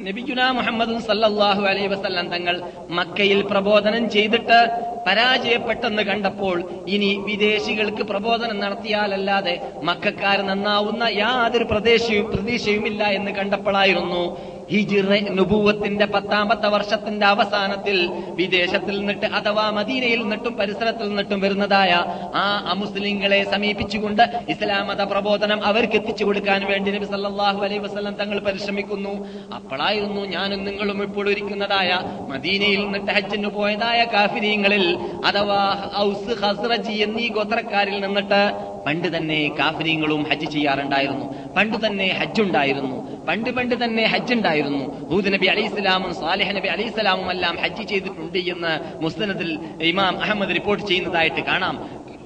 [0.03, 2.55] നബിഗുന മുഹമ്മദ് സല്ലാഹു അലൈ വസല്ലം തങ്ങൾ
[2.91, 4.59] മക്കയിൽ പ്രബോധനം ചെയ്തിട്ട്
[5.07, 6.57] പരാജയപ്പെട്ടെന്ന് കണ്ടപ്പോൾ
[6.87, 14.23] ഇനി വിദേശികൾക്ക് പ്രബോധനം നടത്തിയാലല്ലാതെ മക്കാർ നന്നാവുന്ന യാതൊരു പ്രദേശവും പ്രതീക്ഷയുമില്ല എന്ന് കണ്ടപ്പോഴായിരുന്നു
[14.71, 21.93] ഹിജിറ നുബൂവത്തിന്റെ പത്താമത്തെ വർഷത്തിന്റെ അവസാനത്തിൽ വിദേശത്തിൽ നിന്നിട്ട് അഥവാ മദീനയിൽ നിന്നിട്ടും പരിസരത്തിൽ നിന്നിട്ടും വരുന്നതായ
[22.35, 28.39] ആ അമുസ്ലിങ്ങളെ സമീപിച്ചുകൊണ്ട് ഇസ്ലാം മത പ്രബോധനം അവർക്ക് എത്തിച്ചു കൊടുക്കാൻ വേണ്ടി നബി സല്ലാഹു അലൈഹി വസ്ലം തങ്ങൾ
[28.39, 29.13] പരിശ്രമിക്കുന്നു.
[29.55, 31.91] അപ്പോഴായിരുന്നു ഞാനും നിങ്ങളും ഇപ്പോൾ ഒരുക്കുന്നതായ
[32.29, 34.85] മദീനയിൽ നിന്നിട്ട് ഹജ്ജിന് പോയതായ കാഫിരീങ്ങളിൽ
[35.25, 35.61] അഥവാ
[35.99, 41.27] ഔസ് ഹസ്റജി എന്നീ ഗോത്രക്കാരിൽ നിന്നിട്ട് പണ്ട് തന്നെ കാഫിരീങ്ങളും ഹജ്ജ് ചെയ്യാറുണ്ടായിരുന്നു.
[41.57, 42.97] പണ്ട് തന്നെ ഹജ്ജുണ്ടായിരുന്നു.
[43.29, 47.89] പണ്ട് പണ്ട് തന്നെ ഹജ്ജ് ഉണ്ടായിരുന്നു ഹൂദ് നബി അലി ഇസ്ലാമും സാലിഹ് നബി അലി ഇസ്ലാമും എല്ലാം ഹജ്ജ്
[47.89, 49.51] ചെയ്തിട്ടുണ്ട് എന്ന് മുസ്ലിനത്തിൽ
[49.83, 51.77] ഇമാം അഹമ്മദ് റിപ്പോർട്ട് ചെയ്യുന്നതായിട്ട് കാണാം.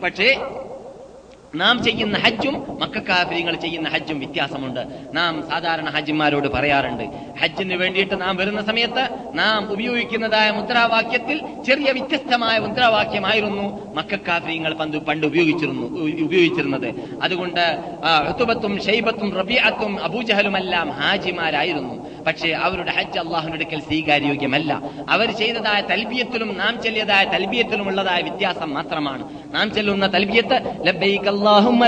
[0.03, 0.29] പക്ഷേ
[1.61, 4.83] നാം ചെയ്യുന്ന ഹജ്ജും മക്കാഫര്യങ്ങൾ ചെയ്യുന്ന ഹജ്ജും വ്യത്യാസമുണ്ട്.
[5.15, 7.05] നാം സാധാരണ ഹജ്ജിമാരോട് പറയാറുണ്ട്
[7.41, 15.87] ഹജ്ജിന് വേണ്ടിയിട്ട് നാം വരുന്ന സമയത്ത് നാം ഉപയോഗിക്കുന്നതായ മുദ്രാവാക്യത്തിൽ ചെറിയ വ്യത്യസ്തമായ മുദ്രാവാക്യമായിരുന്നു മക്കാഫര്യങ്ങൾ പണ്ട് പണ്ട് ഉപയോഗിച്ചിരുന്നു
[16.27, 16.89] ഉപയോഗിച്ചിരുന്നത്.
[17.23, 17.65] അതുകൊണ്ട്
[18.31, 21.95] ഋതുബത്തും ഷൈബത്തും റബിയത്തും അബൂജഹലുമെല്ലാം ഹാജിമാരായിരുന്നു.
[22.27, 24.83] പക്ഷേ അവരുടെ ഹജ്ജ് അള്ളാഹുവിനടുക്കൽ സ്വീകാര്യോഗ്യമല്ല.
[25.09, 29.25] അവർ ചെയ്തതായ തൽബിയത്തിലും നാം ചൊല്ലിയതായ തൽബിയത്തിലും ഉള്ളതായ വ്യത്യാസം മാത്രമാണ്.
[29.55, 30.57] നാം ചെല്ലുന്ന തൽബിയത്ത്
[31.29, 31.87] അല്ലാഹുമ്മ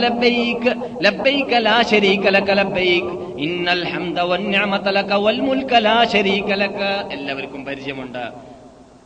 [3.38, 4.20] ഇന്നൽ ഹംദ
[6.62, 6.80] ലക
[7.12, 8.24] എല്ലാവർക്കും പരിചയമുണ്ട്.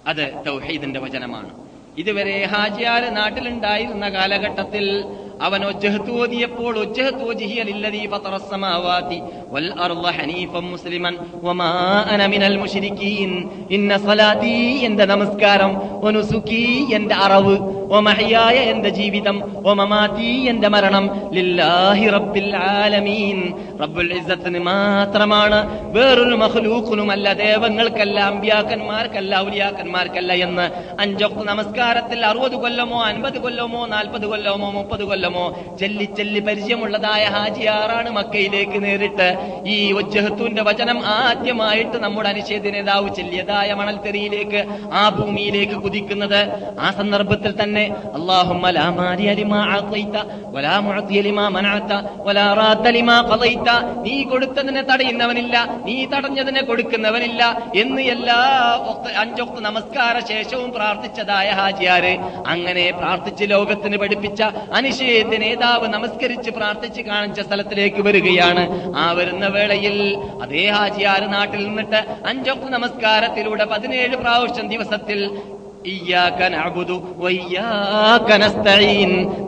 [0.07, 1.53] അത് തൗഹീദിന്റെ വചനമാണ്.
[1.99, 5.05] ഇതുവരെ ഹാജിയാർ നാട്ടിലുണ്ടായിരുന്ന കാലഘട്ടത്തിൽ
[5.46, 9.12] അവൻ ഒജ്ജഹത്ത് ഓതിയപ്പോൾ ഒജ്ജഹത്ത് ഓജിഹിയ ലില്ലദീ ഫതറ السماوات
[9.54, 11.12] والأرض حنيفا مسلما
[11.44, 11.70] وما
[12.14, 13.32] أنا من المشركين
[13.72, 15.72] إن صلاتي എന്റെ നമസ്കാരം
[16.06, 16.64] വനുസുക്കി
[16.98, 17.56] എന്റെ അറവ്
[17.92, 19.36] വമഹയായ എന്റെ ജീവിതം
[19.68, 21.06] വമമാതി എന്റെ മരണം
[21.38, 23.38] ലില്ലാഹി റബ്ബിൽ ആലമീൻ
[23.82, 25.60] റബ്ബുൽ ഇസ്സത്തിന് മാത്രമാണ്
[25.96, 30.66] വേറൊരു മഖ്ലൂഖിനുമല്ല ദേവങ്ങൾക്കല്ല അമ്പ്യാക്കന്മാർക്കല്ല ഔലിയാക്കന്മാർക്കല്ല എന്ന്
[31.04, 38.79] അഞ്ചൊക്കെ നമസ്കാരത്തിൽ അറുപത് കൊല്ലമോ അൻപത് കൊല്ലമോ നാൽപ്പത് കൊല്ലമോ മുപ്പത് കൊല്ലമോ അറിയാമോ ചെല്ലിച്ചെല്ലി പരിചയമുള്ളതായ ഹാജിയാറാണ് മക്കയിലേക്ക്
[38.85, 39.29] നേരിട്ട്.
[39.75, 44.61] ഈ ഒജഹത്തുവിന്റെ വചനം ആദ്യമായിട്ട് നമ്മുടെ അനുച്ഛേദ നേതാവ് ചെല്ലിയതായ മണൽത്തെറിയിലേക്ക്
[45.01, 46.41] ആ ഭൂമിയിലേക്ക് കുതിക്കുന്നത്.
[46.85, 47.85] ആ സന്ദർഭത്തിൽ തന്നെ
[54.07, 57.43] നീ കൊടുത്തതിനെ തടയുന്നവനില്ല നീ തടഞ്ഞതിനെ കൊടുക്കുന്നവനില്ല
[57.83, 58.39] എന്ന് എല്ലാ
[59.23, 62.15] അഞ്ചൊക്ത് നമസ്കാര ശേഷവും പ്രാർത്ഥിച്ചതായ ഹാജിയാര്.
[62.53, 64.43] അങ്ങനെ പ്രാർത്ഥിച്ച് ലോകത്തിന് പഠിപ്പിച്ച
[64.79, 68.63] അനുശീ അനിഷേധ നേതാവ് നമസ്കരിച്ച് പ്രാർത്ഥിച്ച് കാണിച്ച സ്ഥലത്തിലേക്ക് വരികയാണ്.
[68.97, 69.97] ആ വരുന്ന വേളയിൽ
[70.43, 75.21] അതേ ഹാജിയാർ നാട്ടിൽ നിന്നിട്ട് അഞ്ചൊക്കെ നമസ്കാരത്തിലൂടെ പതിനേഴ് പ്രാവശ്യം ദിവസത്തിൽ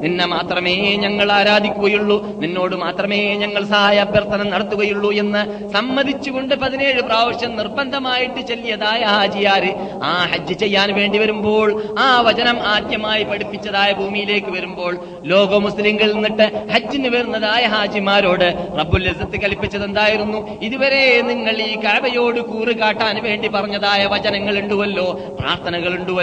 [0.05, 0.73] നിന്നെ മാത്രമേ
[1.05, 2.17] ഞങ്ങൾ ആരാധിക്കുകയുള്ളൂ.
[2.43, 5.43] നിന്നോട് മാത്രമേ ഞങ്ങൾ സഹായ അഭ്യർത്ഥന നടത്തുകയുള്ളൂ എന്ന്
[5.73, 9.65] സമ്മതിച്ചുകൊണ്ട് പതിനേഴ് പ്രാവശ്യം നിർബന്ധമായിട്ട് ചെല്ലിയതായ ഹാജിയാർ
[10.03, 11.69] ആ ഹജ്ജ് ചെയ്യാൻ വേണ്ടി വരുമ്പോൾ
[11.99, 14.93] ആ വചനം ആദ്യമായി പഠിപ്പിച്ചതായ ഭൂമിയിലേക്ക് വരുമ്പോൾ
[15.25, 18.47] ലോക മുസ്ലിങ്ങളിൽ നിന്നിട്ട് ഹജ്ജിന് വരുന്നതായ ഹാജിമാരോട്
[18.81, 20.39] റബ്ബുൽ ഇസ്സത്ത് കൽപ്പിച്ചത് എന്തായിരുന്നു?
[20.63, 25.07] ഇതുവരെ നിങ്ങൾ ഈ കഴവയോട് കൂറ് കാട്ടാൻ വേണ്ടി പറഞ്ഞതായ വചനങ്ങൾ ഉണ്ടുവല്ലോ
[25.41, 26.23] പ്രാർത്ഥനകൾ ഉണ്ടുവല്ലോ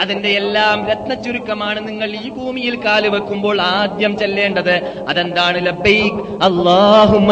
[0.00, 5.04] അതിന്റെ എല്ലാം രത്നച്ചുരുക്കമാണ് നിങ്ങൾ ഈ ഭൂമിയിൽ കാൽ വെക്കുമ്പോൾ ആദ്യം ചെല്ലേണ്ടത്.
[5.08, 6.42] അതെന്താണ് ലബൈക്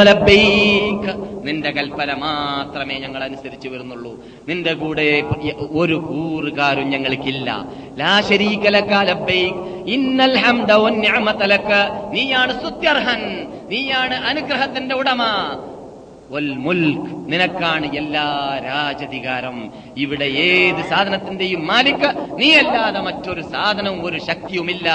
[0.02, 1.30] ലബ്ബൈക്.
[1.46, 4.24] നിന്റെ കൽപ്പന മാത്രമേ ഞങ്ങൾ അനുസരിച്ച് വരുന്നുള്ളൂ.
[4.48, 5.22] നിന്റെ കൂടെ
[5.70, 7.64] ഒരു കൂറുകാരും ഞങ്ങൾക്കില്ല.
[7.98, 8.20] ലാ
[10.36, 10.72] ഹംദ
[12.10, 15.22] നീയാണ് സുത്യർഹൻ നീയാണ് അനുഗ്രഹത്തിന്റെ ഉടമ.
[16.32, 18.24] വൽ മുൽക്ക് നിനക്കാണ് എല്ലാ
[18.66, 19.56] രാജധികാരം.
[20.02, 22.04] ഇവിടെ ഏത് സാധനത്തിന്റെയും മാലിക്ക
[22.40, 24.88] നീയല്ലാതെ മറ്റൊരു സാധനവും ഒരു ശക്തിയുമില്ല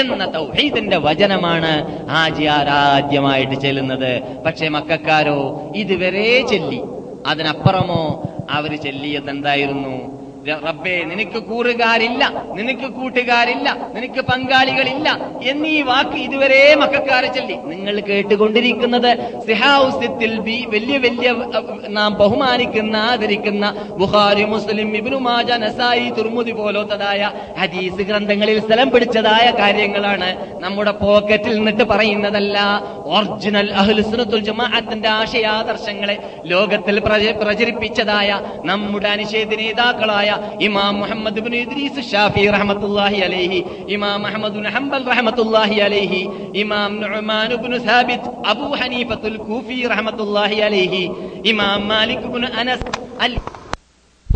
[0.00, 1.72] എന്ന തൗഹീദിന്റെ വചനമാണ്
[2.22, 4.12] ആദ്യമായിട്ട് ചെല്ലുന്നത്.
[4.46, 5.40] പക്ഷെ മക്കാരോ
[5.82, 6.80] ഇതുവരെ ചെല്ലി.
[7.32, 8.02] അതിനപ്പുറമോ
[8.56, 9.96] അവർ ചെല്ലിയത് എന്തായിരുന്നു
[10.52, 15.08] റബ്ബേ നിനക്ക് കൂറുകാരില്ല നിനക്ക് കൂട്ടുകാരില്ല നിനക്ക് പങ്കാളികളില്ല.
[15.42, 17.54] എന്നീ വാക്ക് ഇതുവരെ മക്കാരെ ചൊല്ലി.
[17.54, 21.34] നിങ്ങൾ കേട്ടുകൊണ്ടിരിക്കുന്നത് സിഹാസ്യത്തിൽ വലിയ വലിയ
[21.88, 23.64] നാം ബഹുമാനിക്കുന്ന ആദരിക്കുന്ന
[23.96, 30.28] ബുഹാരി മുസ്ലിം ഇബ്നു മാജ നസായി തുർമുതി പോലത്തതായ ഹദീസ് ഗ്രന്ഥങ്ങളിൽ സ്ഥലം പിടിച്ചതായ കാര്യങ്ങളാണ്
[30.60, 32.58] നമ്മുടെ പോക്കറ്റിൽ നിന്നിട്ട് പറയുന്നതല്ല.
[33.04, 40.35] ഒറിജിനൽ അഹ്ലുസുനത്തുൽ ജമാഅത്തിന്റെ ആശയാദർശങ്ങളെ ലോകത്തിൽ പ്രച- പ്രചരിപ്പിച്ചതായ നമ്മുടെ അനിഷേധ നേതാക്കളായ
[40.66, 43.60] ഇമാം മുഹമ്മദ് ബിൻ ഇദ്രീസ് ഷാഫി റഹ്മത്തുള്ളാഹി അലൈഹി
[43.96, 46.22] ഇമാം അഹ്മദ് ബിൻ ഹംബൽ റഹ്മത്തുള്ളാഹി അലൈഹി
[46.62, 51.02] ഇമാം നുഅ്മാൻ ബിൻ സാബിത് അബൂ ഹനീഫത്തുൽ കൂഫി റഹ്മത്തുള്ളാഹി അലൈഹി
[51.52, 52.88] ഇമാം മാലിക് ബിൻ അനസ്
[53.26, 53.34] അൽ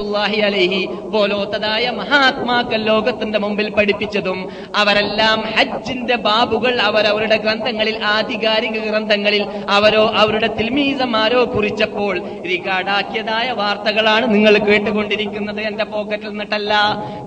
[0.00, 0.80] റഹ്മത്തുള്ളാഹി അലൈഹി
[1.14, 4.38] പോലോത്തതായ മഹാത്മാക്കൾ ലോകത്തിന്റെ മുമ്പിൽ പഠിപ്പിച്ചതും
[4.80, 9.44] അവരെല്ലാം ഹജ്ജിന്റെ ബാബുകൾ അവരവരുടെ ഗ്രന്ഥങ്ങളിൽ ആധികാരിക ഗ്രന്ഥങ്ങളിൽ
[9.76, 12.14] അവരോ അവരുടെ തിൽമീസമാരോ കുറിച്ചപ്പോൾ
[12.50, 16.72] റിക്കാർഡാക്കിയതായ വാർത്തകളാണ് നിങ്ങൾ കേട്ടുകൊണ്ടിരിക്കുന്നത് എന്റെ പോക്കറ്റിൽ നിന്നിട്ടല്ല.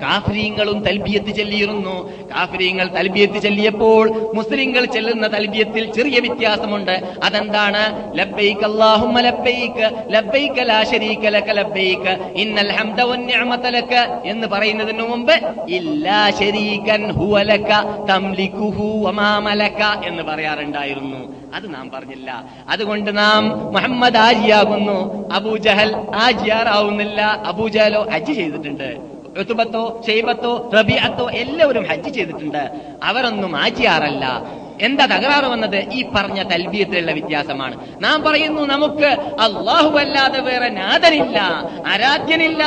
[0.03, 1.95] കാഫ്രീങ്ങളും തൽബിയത്ത് ചെല്ലിയിരുന്നു.
[2.33, 4.03] കാഫ്രീങ്ങൾ തൽബിയത്ത് ചെല്ലിയപ്പോൾ
[4.39, 6.95] മുസ്ലിങ്ങൾ ചെല്ലുന്ന തൽബിയത്തിൽ ചെറിയ വ്യത്യാസമുണ്ട്.
[7.23, 7.83] അതെന്താണ്?
[8.19, 13.93] ലബ്ബൈക്ക് അല്ലാഹുമ്മ ലബ്ബൈക്ക് ലബ്ബൈക്ക് ലാ ശരീക ലക ഹംദ വന്നിഅമത ലക
[14.25, 15.33] എന്ന് പറയുന്നതിന് മുമ്പ്
[15.69, 17.69] ഇല്ലാ ശരീകൻ ഹുവ ലക
[18.09, 21.33] തംലികുഹു വമാ മലക എന്ന് പറയാറുണ്ടായിരുന്നു.
[21.55, 22.43] അത് നാം പറഞ്ഞില്ല.
[22.69, 25.29] അതുകൊണ്ട് നാം മുഹമ്മദ് ആജിയാകുന്നു.
[25.33, 27.21] അബൂജഹൽ ആജിയാറാവുന്നില്ല.
[27.21, 29.13] അബൂജഹലോ ഹജ്ജ് ചെയ്തിട്ടുണ്ട്.
[29.41, 32.71] ഋതുബത്തോ ഷെയ്ബത്തോ റബിയത്തോ എല്ലാവരും ഹജ്ജ് ചെയ്തിട്ടുണ്ട്.
[33.03, 34.43] അവരൊന്നും ആജിയാറല്ല.
[34.83, 35.77] എന്താ തകരാറ് വന്നത്?
[35.91, 37.75] ഈ പറഞ്ഞ തൽബീയത്തിലുള്ള വ്യത്യാസമാണ്.
[38.01, 41.39] നാം പറയുന്നു നമുക്ക് അള്ളാഹു അല്ലാതെ വേറെ നാഥനില്ല
[41.87, 42.63] ആരാധ്യനില്ല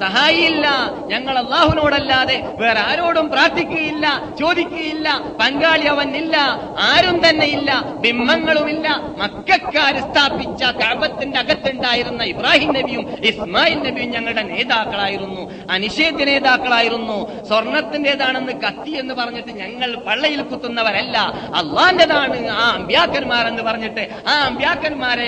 [0.00, 0.66] സഹായിയില്ല
[1.06, 4.06] ഞങ്ങൾ അള്ളാഹുവിനോടല്ലാതെ വേറെ ആരോടും പ്രാർത്ഥിക്കുകയില്ല
[4.40, 5.08] ചോദിക്കുകയില്ല
[5.40, 6.36] പങ്കാളി അവനില്ല
[6.78, 15.42] ആരും തന്നെ ഇല്ല ബിംബങ്ങളുമില്ല മക്കാര് സ്ഥാപിച്ച കാപത്തിന്റെ അകത്തുണ്ടായിരുന്ന ഇബ്രാഹിം നബിയും ഇസ്മായിൽ നബിയും ഞങ്ങളുടെ നേതാക്കളായിരുന്നു.
[15.70, 17.44] അനിഷേധ്യ നേതാക്കളായിരുന്നു.
[17.48, 21.18] സ്വർണത്തിന്റേതാണെന്ന് കത്തി എന്ന് പറഞ്ഞിട്ട് ഞങ്ങൾ പള്ളയിൽ കുത്തുന്നവരല്ല.
[21.60, 25.26] അള്ളാന്റേതാണ് ആ അമ്പ്യാക്കന്മാർ എന്ന് പറഞ്ഞിട്ട് ആ അമ്പ്യാക്കന്മാരെ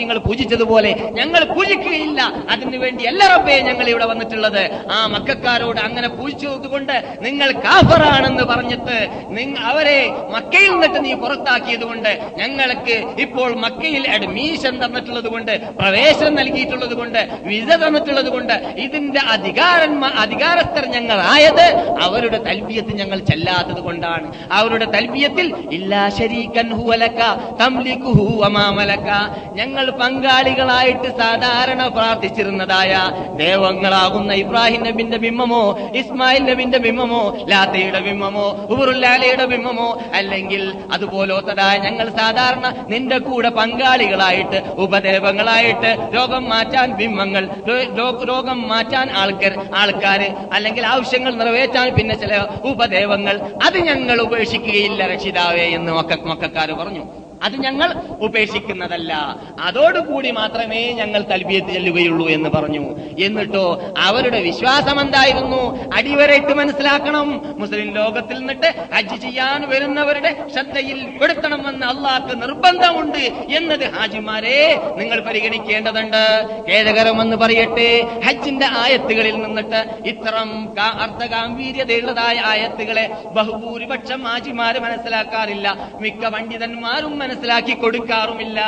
[0.00, 2.20] നിങ്ങൾ പൂജിച്ചതുപോലെ ഞങ്ങൾ പൂജിക്കുകയില്ല.
[2.52, 4.62] അതിനു വേണ്ടി എല്ലാ റബ്ബേ ഞങ്ങൾ ഇവിടെ വന്നിട്ടുള്ളത്.
[4.94, 6.94] ആ മക്കാരോട് അങ്ങനെ പൂജിച്ചതുകൊണ്ട്
[7.26, 8.96] നിങ്ങൾ കാഫറാണെന്ന് പറഞ്ഞിട്ട്
[9.38, 9.98] നിങ്ങ അവരെ
[10.34, 17.70] മക്കയിൽ നിന്നിട്ട് നീ പുറത്താക്കിയത് കൊണ്ട് ഞങ്ങൾക്ക് ഇപ്പോൾ മക്കയിൽ അഡ്മിഷൻ തന്നിട്ടുള്ളത് കൊണ്ട് പ്രവേശനം നൽകിയിട്ടുള്ളത് കൊണ്ട് വിസ
[17.84, 18.54] തന്നിട്ടുള്ളത് കൊണ്ട്
[18.86, 21.66] ഇതിന്റെ അധികാരന്മാർ അധികാരസ്ഥർ ഞങ്ങളായത്
[22.06, 24.26] അവരുടെ തൽബിയത്ത് ഞങ്ങൾ ചെല്ലാത്തത് കൊണ്ടാണ്
[24.58, 25.43] അവരുടെ തൽബിയത്തിൽ
[29.56, 32.92] ഞങ്ങൾ പങ്കാളികളായിട്ട് സാധാരണ പ്രാർത്ഥിച്ചിരുന്നതായ
[33.36, 35.62] ദേവങ്ങളാകുന്ന ഇബ്രാഹിം നബിന്റെ ബിംബമോ
[35.94, 45.92] ഇസ്മായിൽ നബിന്റെ ബിംബമോ ലാത്തയുടെ ബിംബമോ ഉബറുല്ലാലയുടെ ബിംബമോ അല്ലെങ്കിൽ അതുപോലത്തതായ ഞങ്ങൾ സാധാരണ നിന്റെ കൂടെ പങ്കാളികളായിട്ട് ഉപദേവങ്ങളായിട്ട്
[46.14, 47.44] രോഗം മാറ്റാൻ ബിംബങ്ങൾ
[48.28, 55.02] രോഗം മാറ്റാൻ ആൾക്കാർ ആൾക്കാര് അല്ലെങ്കിൽ ആവശ്യങ്ങൾ നിറവേറ്റാൻ പിന്നെ ചില ഉപദേവങ്ങൾ അത് ഞങ്ങൾ ഉപേക്ഷിക്കുകയില്ല
[55.34, 57.23] രക്ഷിതാവേ എന്ന് മക്ക മക്കാര് പറഞ്ഞു.
[57.44, 57.92] അത് ഞങ്ങൾ
[58.26, 59.12] ഉപേക്ഷിക്കുന്നതല്ല.
[59.60, 62.84] അതോടുകൂടി മാത്രമേ ഞങ്ങൾ തൽബിയത്ത് ചെല്ലുകയുള്ളൂ എന്ന് പറഞ്ഞു.
[63.24, 63.64] എന്നിട്ടോ
[63.98, 65.62] അവരുടെ വിശ്വാസം എന്തായിരുന്നു?
[65.94, 67.28] അടിവരയിട്ട് മനസ്സിലാക്കണം.
[67.58, 73.22] മുസ്ലിം ലോകത്തിൽ നിന്നിട്ട് ഹജ്ജ് ചെയ്യാൻ വരുന്നവരുടെ ശ്രദ്ധയിൽ പെടുത്തണമെന്ന് അള്ളാഹ്ക്ക് നിർബന്ധമുണ്ട്
[73.56, 74.58] എന്നത് ഹാജിമാരെ
[74.96, 76.22] നിങ്ങൾ പരിഗണിക്കേണ്ടതുണ്ട്.
[76.68, 77.88] ഖേദകരമെന്ന് പറയട്ടെ
[78.26, 80.50] ഹജ്ജിന്റെ ആയത്തുകളിൽ നിന്നിട്ട് ഇത്തരം
[81.02, 85.68] അർത്ഥഗാംഭീര്യതയുള്ളതായ ആയത്തുകളെ ബഹുഭൂരിപക്ഷം ഹാജിമാര് മനസ്സിലാക്കാറില്ല.
[86.00, 87.18] മിക്ക പണ്ഡിതന്മാരും
[87.74, 88.60] കൊടുക്കാറുമില്ല.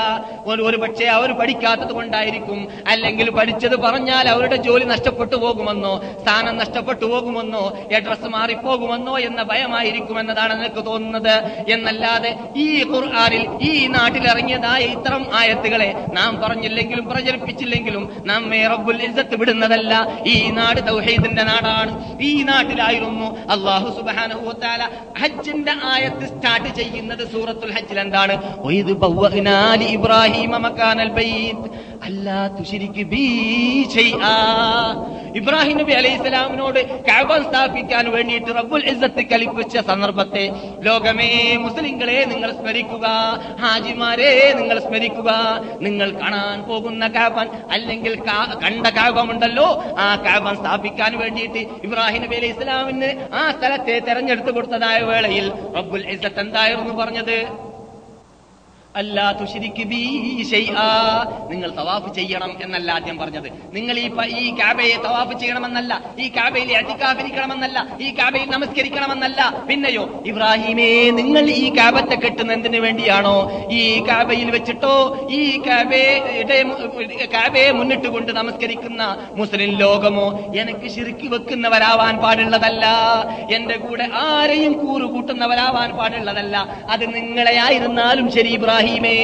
[0.47, 2.69] ഒരു പക്ഷേ അവർ പഠിക്കാത്തത് കൊണ്ടായിരിക്കും.
[2.89, 10.61] അല്ലെങ്കിൽ പഠിച്ചത് പറഞ്ഞാൽ അവരുടെ ജോലി നഷ്ടപ്പെട്ടു പോകുമെന്നോ സ്ഥാനം നഷ്ടപ്പെട്ടു പോകുമെന്നോ അഡ്രസ് മാറിപ്പോകുമെന്നോ എന്ന ഭയമായിരിക്കും എന്നതാണ്
[10.61, 11.65] നിനക്ക് തോന്നുന്നത്.
[11.69, 20.23] എന്നല്ലാതെ ഈ ഖുർആാനിൽ ഈ നാട്ടിൽ ഇറങ്ങിയതായ ഇത്തരം ആയത്തുകളെ നാം പറഞ്ഞില്ലെങ്കിലും പ്രചരിപ്പിച്ചില്ലെങ്കിലും നമ്മെ റബ്ബുൽ ഇസ്സത്ത് വിടുന്നതല്ല.
[20.27, 22.19] ഈ നാട് തൗഹീദിന്റെ നാടാണ്.
[22.23, 24.33] ഈ നാട്ടിലായിരുന്നു അള്ളാഹു സുബാന
[25.19, 28.01] ഹജ്ജിന്റെ ആയത്ത് സ്റ്റാർട്ട് ചെയ്യുന്നത് സൂറത്തുൽ ഹജ്ജിൽ.
[28.01, 28.56] എന്താണ്?
[35.39, 40.45] ഇബ്രാഹിം നബി അലൈഹി സ്വലാമിനോട് കഅബ സ്ഥാപിക്കാൻ വേണ്ടിയിട്ട് റബ്ബുൽ ഇസ്സത്ത് കൽപ്പിച്ച സന്ദർഭത്തെ
[40.87, 41.29] ലോകമേ
[41.65, 43.07] മുസ്ലിങ്ങളെ നിങ്ങൾ സ്മരിക്കുക.
[43.63, 45.31] ഹാജിമാരെ നിങ്ങൾ സ്മരിക്കുക.
[45.87, 48.15] നിങ്ങൾ കാണാൻ പോകുന്ന കാബൻ അല്ലെങ്കിൽ
[48.65, 49.69] കണ്ട കാബമുണ്ടല്ലോ
[50.07, 56.41] ആ കാബൻ സ്ഥാപിക്കാൻ വേണ്ടിയിട്ട് ഇബ്രാഹിം നബി അലൈഹി ഇസ്ലാമിന് ആ സ്ഥലത്തെ തെരഞ്ഞെടുത്തു കൊടുത്തതായ വേളയിൽ റബ്ബുൽ ഇസ്സത്ത്
[56.41, 57.39] എന്തായിരുന്നു പറഞ്ഞത്?
[61.51, 63.49] നിങ്ങൾ തവാഫ് ചെയ്യണം എന്നല്ല ആദ്യം പറഞ്ഞത്.
[63.73, 69.65] നിങ്ങൾ ഈ ഈ കാബയെ തവാഫ് ചെയ്യണമെന്നല്ല ഈ കാബയിൽ അതികാഫിരിക്കണമെന്നല്ല ഈ കാബയിൽ നമസ്കരിക്കണമെന്നല്ല.
[69.69, 73.69] പിന്നെയോ ഇബ്രാഹിമേ നിങ്ങൾ ഈ കാബത്തെ കെട്ടുന്ന എന്തിനു വേണ്ടിയാണോ?
[73.71, 76.59] ഈ കാബയിൽ വെച്ചിട്ടോ ഈ കാബയുടെ
[77.35, 80.55] കാബയെ മുന്നിട്ട് കൊണ്ട് നമസ്കരിക്കുന്ന മുസ്ലിം ലോകമോ?
[80.55, 82.87] എനിക്ക് ശിരുക്കി വെക്കുന്നവരാവാൻ പാടുള്ളതല്ല.
[83.55, 86.57] എന്റെ കൂടെ ആരെയും കൂറുകൂട്ടുന്നവരാവാൻ പാടുള്ളതല്ല.
[86.91, 88.57] അത് നിങ്ങളെയായിരുന്നാലും ശരി
[88.87, 89.19] ഇബ്രാഹിമേ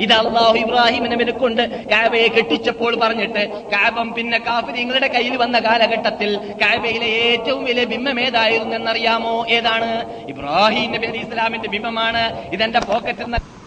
[0.00, 3.42] ഇത് അള്ളാഹു ഇബ്രാഹിമിനെ നബിനെ കൊണ്ട് കാബയെ കെട്ടിച്ചപ്പോൾ പറഞ്ഞിട്ട്
[3.72, 6.30] കാബം പിന്നെ കാഫിരിങ്ങളുടെ കയ്യിൽ വന്ന കാലഘട്ടത്തിൽ
[6.62, 9.46] കാബയിലെ ഏറ്റവും വലിയ ബിംബം ഏതായിരുന്നു എന്നറിയാമോ?
[9.48, 9.90] ഏതാണ്?
[10.28, 12.24] ഇബ്രാഹിം നബി അലി ഇസ്ലാമിന്റെ ബിംബമാണ്.
[12.52, 13.59] ഇതെന്റെ പോക്കറ്റ് നിന്ന്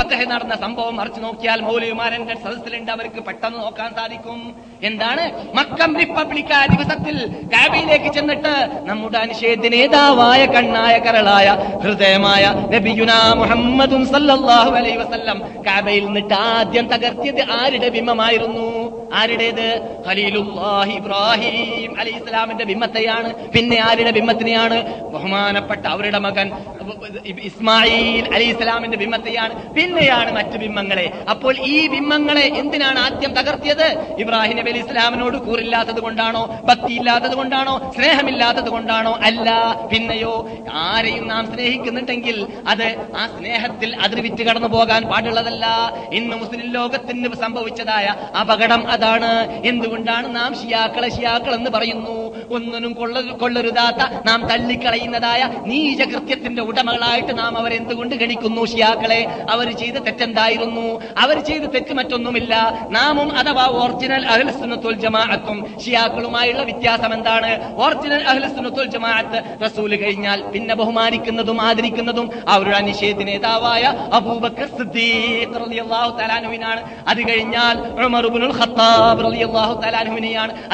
[0.00, 2.90] ഫത്തഹ് നടന്ന സംഭവം മറിച്ചു നോക്കിയാൽ മൗലിയുമാരന്റെ സദസ്സിലുണ്ട്.
[2.96, 4.40] അവർക്ക് പെട്ടെന്ന് നോക്കാൻ സാധിക്കും.
[4.88, 5.24] എന്താണ്?
[5.58, 7.16] മക്കം റിപ്പബ്ലിക്ക ദിവസത്തിൽ
[7.54, 8.54] കാബയിലേക്ക് ചെന്നിട്ട്
[8.90, 11.48] നമ്മുടെ അനിഷേധ്യ നേതാവായ കണ്ണായ കരളായ
[11.82, 18.66] ഹൃദയമായ നബിയുന മുഹമ്മദും സല്ലല്ലാഹു അലൈഹി വസല്ലം കാബയിൽ നിന്നിട്ട് ആദ്യം തകർത്തിയത് ആരുടെ ബിംബമായിരുന്നു
[19.20, 19.68] ആരുടേത്?
[20.06, 24.76] ഖലീലുല്ലാഹി ഇബ്രാഹിം അലൈഹി ഇസ്ലാമിന്റെ ബിംബത്തെയാണ് പിന്നെ ആരുടെ ബിംബത്തിനെയാണ്
[25.14, 26.46] ബഹുമാനപ്പെട്ട അവരുടെ മകൻ
[27.48, 31.12] ഇസ്മായിൽ അലി ഇസ്ലാമിന്റെ ബിംബത്തെയാണ് പിന്നെയാണ് മറ്റു ബിംബങ്ങളെ.
[31.30, 34.14] അപ്പോൾ ഈ ബിംബങ്ങളെ എന്തിനാണ് ആദ്യം തകർത്തിയത്?
[34.18, 39.12] ഇബ്രാഹിം നബി അലി ഇസ്ലാമിനോട് കൂറില്ലാത്തത് കൊണ്ടാണോ ഭക്തിയില്ലാത്തത് കൊണ്ടാണോ സ്നേഹമില്ലാത്തത് കൊണ്ടാണോ?
[39.22, 39.50] അല്ല
[39.92, 45.66] പിന്നെയോ ആരെയും നാം സ്നേഹിക്കുന്നുണ്ടെങ്കിൽ അത് ആ സ്നേഹത്തിൽ അതിർവിറ്റ് കടന്നു പോകാൻ പാടുള്ളതല്ല.
[46.12, 48.06] ഇന്ന് മുസ്ലിം ലോകത്തിന് സംഭവിച്ചതായ
[48.40, 49.60] അപകടം അതാണ്.
[49.64, 52.19] എന്തുകൊണ്ടാണ് നാം ഷിയാക്കളെ ഷിയാക്കൾ എന്ന് പറയുന്നു?
[52.56, 59.20] ഒന്നിനും കൊള്ള കൊള്ളരുതാത്ത നാം തള്ളിക്കളയുന്നതായ നീചകൃത്യത്തിന്റെ ഉടമകളായിട്ട് നാം അവരെന്തുകൊണ്ട് ഗണിക്കുന്നു ഷിയാക്കളെ?
[59.54, 60.86] അവർ ചെയ്ത തെറ്റെന്തായിരുന്നു?
[61.22, 62.52] അവർ ചെയ്ത തെറ്റ് മറ്റൊന്നുമില്ല.
[62.96, 67.50] നാമും അഥവാ ഒറിജിനൽ അഹ്ലസുന്നത്തുൽ ജമാഅത്തും ഷിയാക്കളുമായുള്ള വ്യത്യാസം എന്താണ്
[67.84, 73.84] ഒറിജിനൽ അഹ്ലസുന്നത്തുൽ ജമാഅത്ത് റസൂൽ കഴിഞ്ഞാൽ പിന്നെ ബഹുമാനിക്കുന്നതും ആദരിക്കുന്നതും അവരുടെ നിഷേധ നേതാവായ
[74.18, 76.10] അബൂബക്കർ സിദ്ദീഖ് റളിയല്ലാഹു
[77.10, 78.26] അത് കഴിഞ്ഞാൽ ഉമർ
[78.60, 79.74] ഖത്താബ് റളിയല്ലാഹു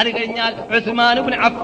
[0.01, 1.17] അത് കഴിഞ്ഞാൽ ഉസ്മാൻ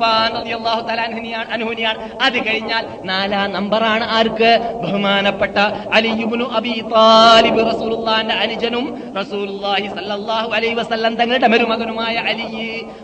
[0.04, 4.52] അഫ്ഫാൻ റളിയല്ലാഹു തആലാനുവിനെയാണ് അനുവിനെയാണ് അത് കഴിഞ്ഞാൽ നാലാം നമ്പറാണ് ആർക്ക്?
[4.84, 5.58] ബഹുമാനപ്പെട്ട
[5.98, 8.86] അലി ഇബ്നു അബി താലിബ് റസൂലുള്ളാഹിന്റെ അനുജനും
[9.20, 12.50] റസൂലുള്ളാഹി സല്ലല്ലാഹു അലൈഹി വസല്ലം തങ്ങളുടെ മരുമകനുമായ അലി.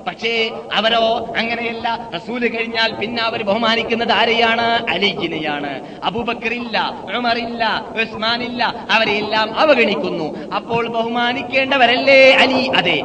[0.08, 0.34] പക്ഷേ
[0.80, 1.04] അവരോ
[1.42, 1.88] അങ്ങനെയല്ല.
[2.16, 4.68] റസൂൽ കഴിഞ്ഞാൽ പിന്നെ അവർ ബഹുമാനിക്കുന്നത് ആരെയാണ്?
[4.96, 5.72] അലിജിനെയാണ്.
[6.10, 6.78] അബൂബക്കറില്ല
[7.20, 7.64] ഉമറില്ല
[8.04, 8.62] ഉസ്മാൻ ഇല്ല
[8.98, 10.28] അവരെല്ലാം അവഗണിക്കുന്നു.
[10.60, 12.62] അപ്പോൾ ബഹുമാനിക്കേണ്ടവരല്ലേ അലി?
[12.82, 12.98] അതെ.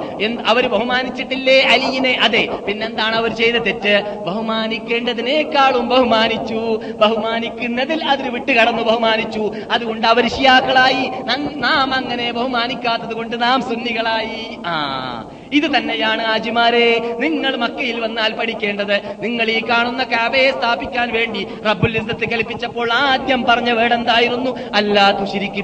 [0.53, 2.15] അവർ ബഹുമാനിച്ചിട്ടില്ലേ അലിയിനെ?
[2.29, 2.45] അതെ.
[2.67, 3.84] പിന്നെന്താണ് അവർ ചെയ്ത തെറ്റ്.
[4.27, 6.81] ബഹുമാനിക്കേണ്ടതിനേക്കാളും ബഹുമാനിച്ചു.
[7.01, 9.55] ബഹുമാനിക്കുന്നതിൽ അതിൽ വിട്ടുകടന്നു ബഹുമാനിച്ചു.
[9.71, 11.11] അതുകൊണ്ട് അവർ ഷിയാക്കളായി
[11.55, 14.59] നാം അങ്ങനെ ബഹുമാനിക്കാത്തത് കൊണ്ട് നാം സുന്നികളായി.
[14.67, 14.75] ആ.
[15.53, 16.87] ഇത് തന്നെയാണ് ആജിമാരെ
[17.25, 18.97] നിങ്ങൾ മക്കയിൽ വന്നാൽ പഠിക്കേണ്ടത്.
[19.25, 24.51] നിങ്ങൾ ഈ കാണുന്ന കാബയെ സ്ഥാപിക്കാൻ വേണ്ടി റബ്ബുൽ ഇസ്സത്ത് കൽപ്പിച്ചപ്പോൾ ആദ്യം പറഞ്ഞ വേടെന്തായിരുന്നു?
[24.81, 25.63] അല്ലാ തുശിരിക്ക്.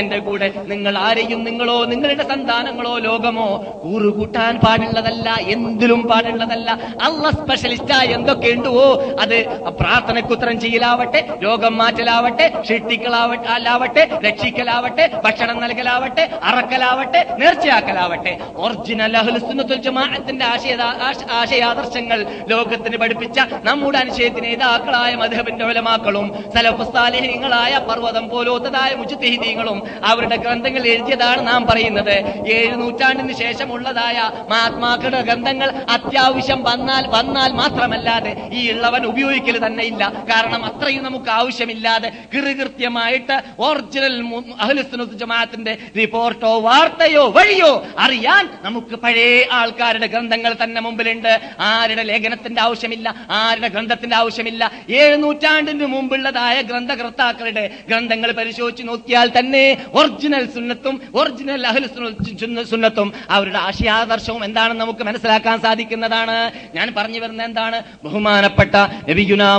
[0.00, 3.48] എന്റെ കൂടെ നിങ്ങൾ ആരെയും നിങ്ങളോ നിങ്ങളുടെ സന്താനങ്ങളോ ലോകമോ
[3.82, 6.70] കൂറുകൂട്ടാൻ പാടുള്ളതല്ല എന്തിലും പാടുള്ളതല്ല.
[7.06, 8.86] അള്ള സ്പെഷ്യലിസ്റ്റാ എന്തൊക്കെ ഉണ്ടുവോ
[9.24, 9.36] അത്
[9.80, 18.02] പ്രാർത്ഥനക്കുത്രം ചെയ്യലാവട്ടെ രോഗം മാറ്റലാവട്ടെ ഷിട്ടിക്കളാവട്ടെ അല്ലാവട്ടെ രക്ഷിക്കലാവട്ടെ ഭക്ഷണം നൽകലാവട്ടെ അറക്കലാവട്ടെ നേർച്ചയാക്കലാവട്ടെ.
[18.64, 20.74] ഒറിജിനൽ അഹ്ലുസുന്നത്തുൽ ജമാഅത്തിന്റെ ആശയ
[21.38, 31.46] ആശയാദർശങ്ങൾ ലോകത്തിന് പഠിപ്പിച്ച നമ്മുടെ അനുശയത്തിന് നേതാക്കളായ മധുബിന്റെ ഒലമാക്കളും സലഫുസ്താലിഹ്യങ്ങളായ പർവതം പോലോത്തതായ മുജുദ്ദീങ്ങളും അവരുടെ ഗ്രന്ഥങ്ങൾ എഴുതിയതാണ്
[31.46, 32.14] നാം പറയുന്നത്.
[32.56, 34.16] ഏഴ് നൂറ്റാണ്ടിന് ശേഷമുള്ളതായ
[34.50, 40.02] മഹാത്മാക്കളുടെ ഗ്രന്ഥങ്ങൾ അത്യാവശ്യം വന്നാൽ വന്നാൽ മാത്രമല്ലാതെ ഈ ഉള്ളവൻ ഉപയോഗിക്കൽ തന്നെ ഇല്ല.
[40.30, 43.36] കാരണം അത്രയും നമുക്ക് ആവശ്യമില്ലാതെ കൃകൃത്യമായിട്ട്
[43.66, 44.14] ഒറിജിനൽ
[44.64, 51.32] അഹ്ലുസുന്നത്തുൽ ജമാഅത്തിന്റെ റിപ്പോർട്ടോ വാർത്തയോ വഴിയോ അറിയാൻ നമുക്ക് പഴയ ആൾക്കാരുടെ ഗ്രന്ഥങ്ങൾ തന്നെ മുമ്പിലുണ്ട്.
[51.60, 54.70] ആരുടെ ലേഖനത്തിന്റെ ആവശ്യമില്ല ആരുടെ ഗ്രന്ഥത്തിന്റെ ആവശ്യമില്ല.
[54.90, 61.86] ഏഴ് നൂറ്റാണ്ടിന് മുമ്പുള്ളതായ ഗ്രന്ഥകർത്താക്കളുടെ ഗ്രന്ഥങ്ങൾ പരിശോധിച്ച് നോക്കിയാൽ തന്നെ ഒറിജിനൽ സുന്നത്തും ഒറിജിനൽ അഹൽ
[62.70, 66.36] സുന്നത്തും അവരുടെ ആശയാദർശവും എന്താണെന്ന് നമുക്ക് മനസ്സിലാക്കാൻ സാധിക്കുന്നതാണ്.
[66.74, 67.78] ഞാൻ പറഞ്ഞു വരുന്ന എന്താണ്?
[68.04, 68.74] ബഹുമാനപ്പെട്ട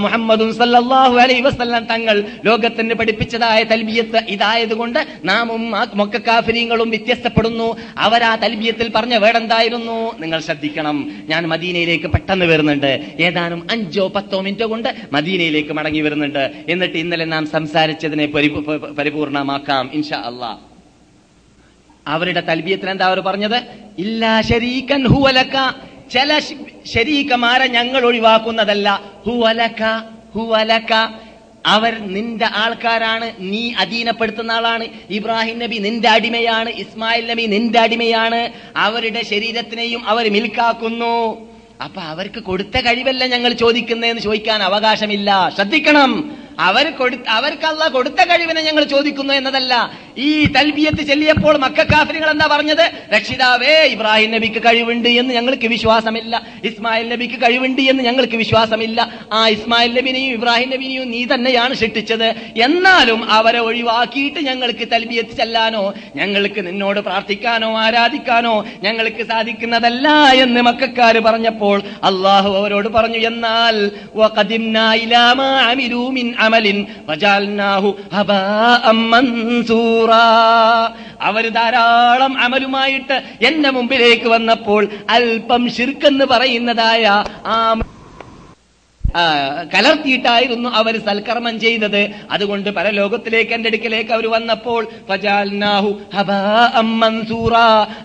[0.06, 7.68] മുഹമ്മദും സല്ലല്ലാഹു അലൈഹി വസല്ലം തങ്ങൾ ലോകത്തിന് പഠിപ്പിച്ചതായ തൽബിയത്ത് ഇതായതുകൊണ്ട് നാമും മൊക്കക്കാഫിരിങ്ങളും വ്യത്യസ്തപ്പെടുന്നു.
[8.16, 11.12] അവരാ തൽബിയത്തിൽ പറഞ്ഞ വേടെന്തായിരുന്നു നിങ്ങൾ ശ്രദ്ധിക്കണം.
[11.26, 13.16] ഞാൻ മദീനയിലേക്ക് പെട്ടെന്ന് വരുന്നുണ്ട്.
[13.20, 16.66] ഏതാനും അഞ്ചോ പത്തോ മിനിറ്റോ കൊണ്ട് മദീനയിലേക്ക് മടങ്ങി വരുന്നുണ്ട്.
[16.70, 20.60] എന്നിട്ട് ഇന്നലെ നാം സംസാരിച്ചതിനെ പരിപൂ- പരിപൂർണമാക്കാം ഇൻഷാ അള്ളാഹ്
[22.08, 23.64] അവരുടെ തൽബിയത്തിൽ എന്താ അവർ പറഞ്ഞത്?
[24.00, 25.74] ഇല്ലാ ശരീക്കൻ ഹുവലക്ക
[26.14, 26.40] ചില
[26.86, 29.02] ശരീക്കമാരെ ഞങ്ങൾ ഒഴിവാക്കുന്നതല്ല.
[29.26, 29.84] ഹുവലക്ക
[30.34, 31.25] ഹുവലക്ക
[31.66, 34.88] അവർ നിന്റെ ആൾക്കാരാണ് നീ അധീനപ്പെടുത്തുന്ന ആളാണ്.
[35.10, 38.50] ഇബ്രാഹിം നബി നിന്റെ അടിമയാണ് ഇസ്മായിൽ നബി നിന്റെ അടിമയാണ്.
[38.76, 41.48] അവരുടെ ശരീരത്തിനെയും അവർ മിൽക്കാക്കുന്നു.
[41.84, 45.52] അപ്പൊ അവർക്ക് കൊടുത്ത കഴിവല്ല ഞങ്ങൾ ചോദിക്കുന്നതെന്ന് ചോദിക്കാൻ അവകാശമില്ല.
[45.56, 46.38] ശ്രദ്ധിക്കണം.
[46.60, 49.92] അവർ കൊടു അവർക്കല്ല കൊടുത്ത കഴിവിനെ ഞങ്ങൾ ചോദിക്കുന്നു എന്നതല്ല.
[50.18, 52.92] ഈ തൽബിയത്ത് ചെല്ലിയപ്പോൾ മക്കാഫിരികൾ എന്താ പറഞ്ഞത്?
[53.14, 56.42] രക്ഷിതാവേ ഇബ്രാഹിം നബിക്ക് കഴിവുണ്ട് എന്ന് ഞങ്ങൾക്ക് വിശ്വാസമില്ല.
[56.64, 59.12] ഇസ്മായിൽ നബിക്ക് കഴിവുണ്ട് എന്ന് ഞങ്ങൾക്ക് വിശ്വാസമില്ല.
[59.32, 66.66] ആ ഇസ്മായിൽ നബിനെയും ഇബ്രാഹിം നബിനെയും നീ തന്നെയാണ് ഷിട്ടിച്ചത് എന്നാലും അവരെ ഒഴിവാക്കിയിട്ട് ഞങ്ങൾക്ക് തൽബിയത്ത് ചെല്ലാനോ ഞങ്ങൾക്ക്
[66.66, 73.92] നിന്നോട് പ്രാർത്ഥിക്കാനോ ആരാധിക്കാനോ ഞങ്ങൾക്ക് സാധിക്കുന്നതല്ല എന്ന് മക്കാര് പറഞ്ഞപ്പോൾ അള്ളാഹു അവരോട് പറഞ്ഞു എന്നാൽ
[76.46, 76.80] അമലിൻ
[81.22, 87.04] അവർ ധാരാളം അമലുമായിട്ട് എന്റെ മുമ്പിലേക്ക് വന്നപ്പോൾ അല്പം ശിർക്കെന്ന് പറയുന്നതായ
[87.46, 87.58] ആ
[89.74, 92.10] കലർത്തിയിട്ടായിരുന്നു അവർ സൽക്കർമ്മം ചെയ്തത്.
[92.32, 94.88] അതുകൊണ്ട് പരലോകത്തിലേക്ക് എന്റെ അടുക്കലേക്ക് അവർ വന്നപ്പോൾ.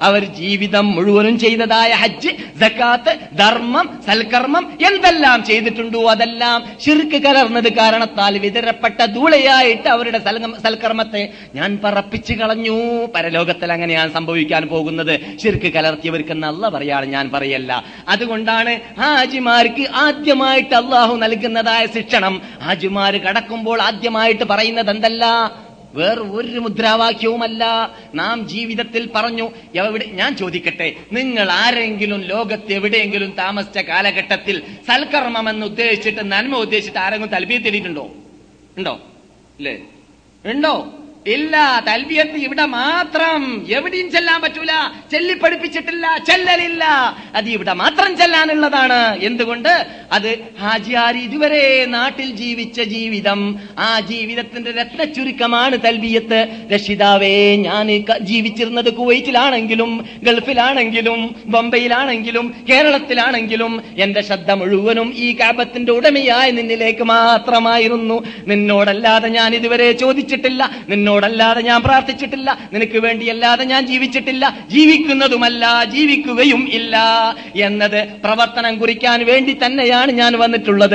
[0.03, 9.05] അവർ ജീവിതം മുഴുവനും ചെയ്തതായ ഹജ്ജ് ജക്കാത്ത് ധർമ്മം സൽക്കർമ്മം എന്തെല്ലാം ചെയ്തിട്ടുണ്ടോ അതെല്ലാം ശിർക്ക് കലർന്നത് കാരണത്താൽ വിതരപ്പെട്ട
[9.05, 10.18] ധൂളയായിട്ട് അവരുടെ
[10.64, 11.23] സൽക്കർമ്മത്തെ
[11.55, 12.77] ഞാൻ പറപ്പിച്ചു കളഞ്ഞു.
[13.14, 15.14] പരലോകത്തിൽ അങ്ങനെയാണ് സംഭവിക്കാൻ പോകുന്നത്.
[15.42, 17.85] ശിർക്ക് കലർത്തിയവർക്ക് നല്ല പറയാണ് ഞാൻ പറയല്ല.
[18.09, 22.42] അതുകൊണ്ടാണ് ഹാജിമാർക്ക് ആദ്യമായിട്ട് അള്ളാഹു നൽകുന്നതായ ശിക്ഷണം.
[22.62, 25.24] ഹാജിമാര് കടക്കുമ്പോൾ ആദ്യമായിട്ട് പറയുന്നത് എന്തല്ല?
[25.94, 27.64] വേറെ ഒരു മുദ്രാവാക്യവുമല്ല.
[28.14, 36.32] നാം ജീവിതത്തിൽ പറഞ്ഞു എവിടെ ഞാൻ ചോദിക്കട്ടെ നിങ്ങൾ ആരെങ്കിലും ലോകത്ത് എവിടെയെങ്കിലും താമസിച്ച കാലഘട്ടത്തിൽ സൽക്കർമ്മം എന്ന് ഉദ്ദേശിച്ചിട്ട്
[36.32, 38.10] നന്മ ഉദ്ദേശിച്ചിട്ട് ആരെങ്കിലും തൽബിയത്തിരിയിട്ടുണ്ടോ
[38.78, 39.00] ഉണ്ടോ?
[39.58, 39.78] ഇല്ലേ?
[40.44, 40.92] ഉണ്ടോ?
[41.26, 43.66] ഇല്ല തൽബിയത്ത് ഇവിടെ മാത്രം.
[43.68, 44.70] എവിടെയും ചെല്ലാൻ പറ്റൂല.
[45.11, 46.85] ചെല്ലി പഠിപ്പിച്ചിട്ടില്ല ചെല്ലലില്ല.
[47.35, 49.18] അത് ഇവിടെ മാത്രം ചെല്ലാനുള്ളതാണ്.
[49.22, 49.87] എന്തുകൊണ്ട്?
[50.12, 53.61] അത് ഹാജിയാർ ഇതുവരെ നാട്ടിൽ ജീവിച്ച ജീവിതം.
[53.78, 65.37] ആ ജീവിതത്തിന്റെ രത്നച്ചുരുക്കമാണ് തൽബിയത്ത് രക്ഷിതാവേ ഞാൻ ജീവിച്ചിരുന്നത് കുവൈറ്റിലാണെങ്കിലും ഗൾഫിലാണെങ്കിലും ബൊംബെയിലാണെങ്കിലും കേരളത്തിലാണെങ്കിലും എന്റെ ശ്രദ്ധ മുഴുവനും ഈ
[65.40, 68.22] കാപത്തിന്റെ ഉടമയായ നിന്നിലേക്ക് മാത്രമായിരുന്നു.
[68.46, 70.70] നിന്നോടല്ലാതെ ഞാൻ ഇതുവരെ ചോദിച്ചിട്ടില്ല.
[71.11, 72.59] നിന്നോടല്ലാതെ ഞാൻ പ്രാർത്ഥിച്ചിട്ടില്ല.
[72.73, 74.59] നിനക്ക് വേണ്ടിയല്ലാതെ ഞാൻ ജീവിച്ചിട്ടില്ല.
[74.70, 76.99] ജീവിക്കുന്നതുമല്ല ജീവിക്കുകയും ഇല്ല.
[77.57, 80.94] എന്നത് പ്രവർത്തനം കുറിക്കാൻ വേണ്ടി തന്നെയാണ് ഞാൻ വന്നിട്ടുള്ളത്.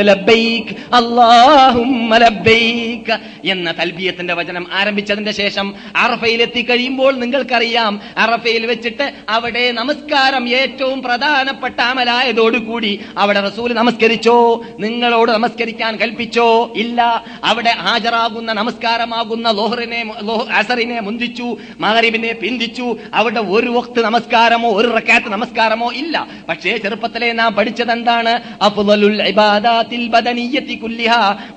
[0.93, 8.01] അല്ലാഹുമ്മ ലബ്ബൈക്ക് എന്ന തൽബിയത്തിന്റെ വചനം ആരംഭിച്ചതിന്റെ ശേഷം അറഫയിൽ എത്തിക്കഴിയുമ്പോൾ നിങ്ങൾക്കറിയാം.
[8.17, 14.65] അറഫയിൽ വെച്ചിട്ട് അവിടെ നമസ്കാരം ഏറ്റവും പ്രധാനപ്പെട്ട അമലായതോടുകൂടി അവിടെ റസൂൽ നമസ്കരിച്ചോ?
[14.79, 16.73] നിങ്ങളോട് നമസ്കരിക്കാൻ കൽപ്പിച്ചോ?
[16.75, 17.25] ഇല്ല.
[17.43, 20.04] അവിടെ ഹാജരാകുന്ന നമസ്കാരമാകുന്ന ലോഹറിനെ ലോഹ-
[20.53, 22.97] അസറിനെ മുന്തിച്ചു മഹറിബിനെ പിന്തിച്ചു.
[23.13, 26.27] അവിടെ ഒരു വക്ത് നമസ്കാരമോ ഒരു റക്കാത്ത് നമസ്കാരമോ ഇല്ല.
[26.49, 28.33] പക്ഷേ ചെറുപ്പത്തിലെ നാം പഠിച്ചത് എന്താണ്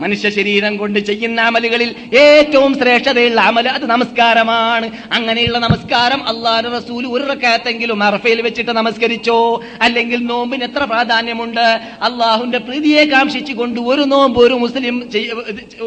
[0.00, 4.90] മനുഷ്യ ശരീരം കൊണ്ട് ചെയ്യുന്ന അമലുകളിൽ ഏറ്റവും ശ്രേഷ്ഠതയുള്ള അമൽ അത് നമസ്കാരമാണ്.
[5.12, 9.62] അങ്ങനെയുള്ള നമസ്കാരം അള്ളാഹു റസൂൽ ഒരു റക്കാത്തെങ്കിലും അറഫയിൽ വെച്ചിട്ട് നമസ്കരിച്ചോ?
[9.82, 11.66] അല്ലെങ്കിൽ നോമ്പിന് എത്ര പ്രാധാന്യമുണ്ട്?
[12.08, 15.10] അള്ളാഹുന്റെ പ്രീതിയെ കാംക്ഷിച്ചുകൊണ്ട് ഒരു നോമ്പ് ഒരു മുസ്ലിം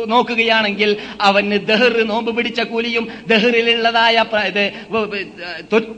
[0.08, 4.26] നോക്കുകയാണെങ്കിൽ അവന് ദഹർ നോമ്പ് പിടിച്ച കൂലിയും ദഹറിലുള്ളതായ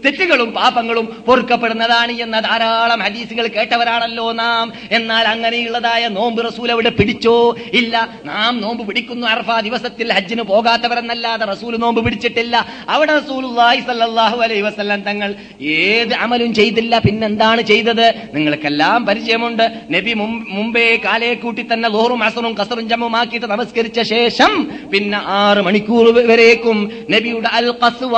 [0.05, 4.73] തെറ്റുകളും പാപങ്ങളും പൊറുക്കപ്പെടുന്നതാണ് എന്ന ധാരാളം ഹദീസുകൾ കേട്ടവരാണല്ലോ നാം.
[4.91, 7.55] എന്നാൽ അങ്ങനെയുള്ളതായ നോമ്പ് റസൂൽ അവിടെ പിടിച്ചോ?
[7.73, 8.09] ഇല്ല.
[8.25, 9.27] നാം നോമ്പ് പിടിക്കുന്നു.
[9.27, 12.55] അർഫ ദിവസത്തിൽ ഹജ്ജിന് പോകാത്തവരെന്നല്ലാതെ റസൂൽ നോമ്പ് പിടിച്ചിട്ടില്ല.
[12.89, 16.99] അവിടെ റസൂലുള്ളാഹി സല്ലല്ലാഹു അലൈഹി വസല്ലം തങ്ങൾ ഏത് അമലും ചെയ്തില്ല.
[16.99, 18.13] പിന്നെന്താണ് ചെയ്തത്?
[18.33, 19.63] നിങ്ങൾക്കെല്ലാം പരിചയമുണ്ട്.
[19.91, 26.11] നബി മുമ്പേ കാലേ കൂട്ടി തന്നെ ലോറും അസറും കസറും ജമ്മുമാക്കിയിട്ട് നമസ്കരിച്ച ശേഷം പിന്നെ ആറ് മണിക്കൂർ
[26.43, 26.77] വരേക്കും
[27.13, 28.15] നബിയുടെ അൽ കസുവ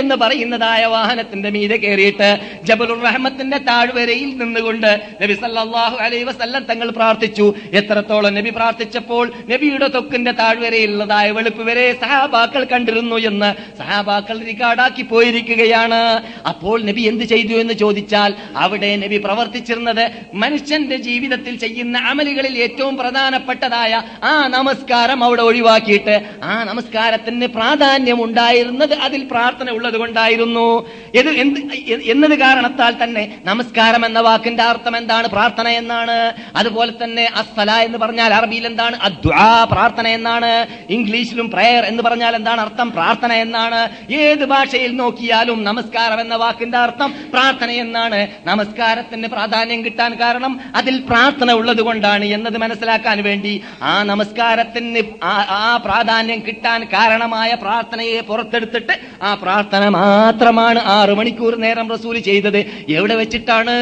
[0.00, 2.28] എന്ന് പറയുന്നതായ വാഹനത്തിന്റെ മീതെ കയറിയിട്ട്
[2.68, 4.90] ജബലുർ റഹ്മത്തിന്റെ താഴ്വരയിൽ നിന്നുകൊണ്ട്
[5.22, 7.46] നബി സല്ലാഹു അലൈ വസല്ലം തങ്ങൾ പ്രാർത്ഥിച്ചു.
[7.80, 16.00] എത്രത്തോളം നബി പ്രാർത്ഥിച്ചപ്പോൾ നബിയുടെ തൊക്കിന്റെ താഴ്വരയിലുള്ളതായ വെളുപ്പ് വരെ സഹാബാക്കൾ കണ്ടിരുന്നു എന്ന് സഹാബാക്കൾ റിക്കാർഡാക്കി പോയിരിക്കുകയാണ്.
[16.52, 18.30] അപ്പോൾ നബി എന്ത് ചെയ്തു എന്ന് ചോദിച്ചാൽ
[18.64, 20.04] അവിടെ നബി പ്രവർത്തിച്ചിരുന്നത്
[20.44, 26.16] മനുഷ്യന്റെ ജീവിതത്തിൽ ചെയ്യുന്ന അമലുകളിൽ ഏറ്റവും പ്രധാനപ്പെട്ടതായ ആ നമസ്കാരം അവിടെ ഒഴിവാക്കിയിട്ട്
[26.50, 30.68] ആ നമസ്കാരത്തിന് പ്രാധാന്യം ഉണ്ടായിരുന്നത് അതിൽ പ്രാർത്ഥന ഉള്ളത് കൊണ്ടായിരുന്നു
[31.40, 31.58] എന്ത്
[32.12, 35.26] എന്നത് കാരണത്താൽ തന്നെ നമസ്കാരം എന്ന വാക്കിന്റെ അർത്ഥം എന്താണ്?
[35.28, 36.16] പ്രാർത്ഥന എന്നാണ്.
[36.56, 38.96] അതുപോലെ തന്നെ അസ്സല എന്ന് പറഞ്ഞാൽ അറബിയിൽ എന്താണ്?
[39.72, 40.52] പ്രാർത്ഥന എന്നാണ്.
[40.90, 42.90] ഇംഗ്ലീഷിലും പ്രയർ എന്ന് പറഞ്ഞാൽ എന്താണ് അർത്ഥം?
[42.90, 43.80] പ്രാർത്ഥന എന്നാണ്.
[44.12, 48.20] ഏത് ഭാഷയിൽ നോക്കിയാലും നമസ്കാരം എന്ന വാക്കിന്റെ അർത്ഥം പ്രാർത്ഥന എന്നാണ്.
[48.46, 56.42] നമസ്കാരത്തിന് പ്രാധാന്യം കിട്ടാൻ കാരണം അതിൽ പ്രാർത്ഥന ഉള്ളത് കൊണ്ടാണ് എന്നത് മനസ്സിലാക്കാൻ വേണ്ടി ആ നമസ്കാരത്തിന് ആ പ്രാധാന്യം
[56.48, 62.60] കിട്ടാൻ കാരണമായ പ്രാർത്ഥനയെ പുറത്തെടുത്തിട്ട് ആ പ്രാർത്ഥന മാത്രമാണ് ആറു മണിക്കൂർ നേരം റസൂൽ ചെയ്തത്.
[62.88, 63.76] എവിടെ വെച്ചിട്ടാണ്?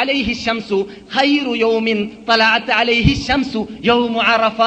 [0.00, 0.78] അലൈഹി ശംസു
[1.16, 1.98] ഖൈറു യൗമിൻ
[2.30, 4.60] തലഅത്ത് അലൈഹി ഷംസു യൗമു അറഫ.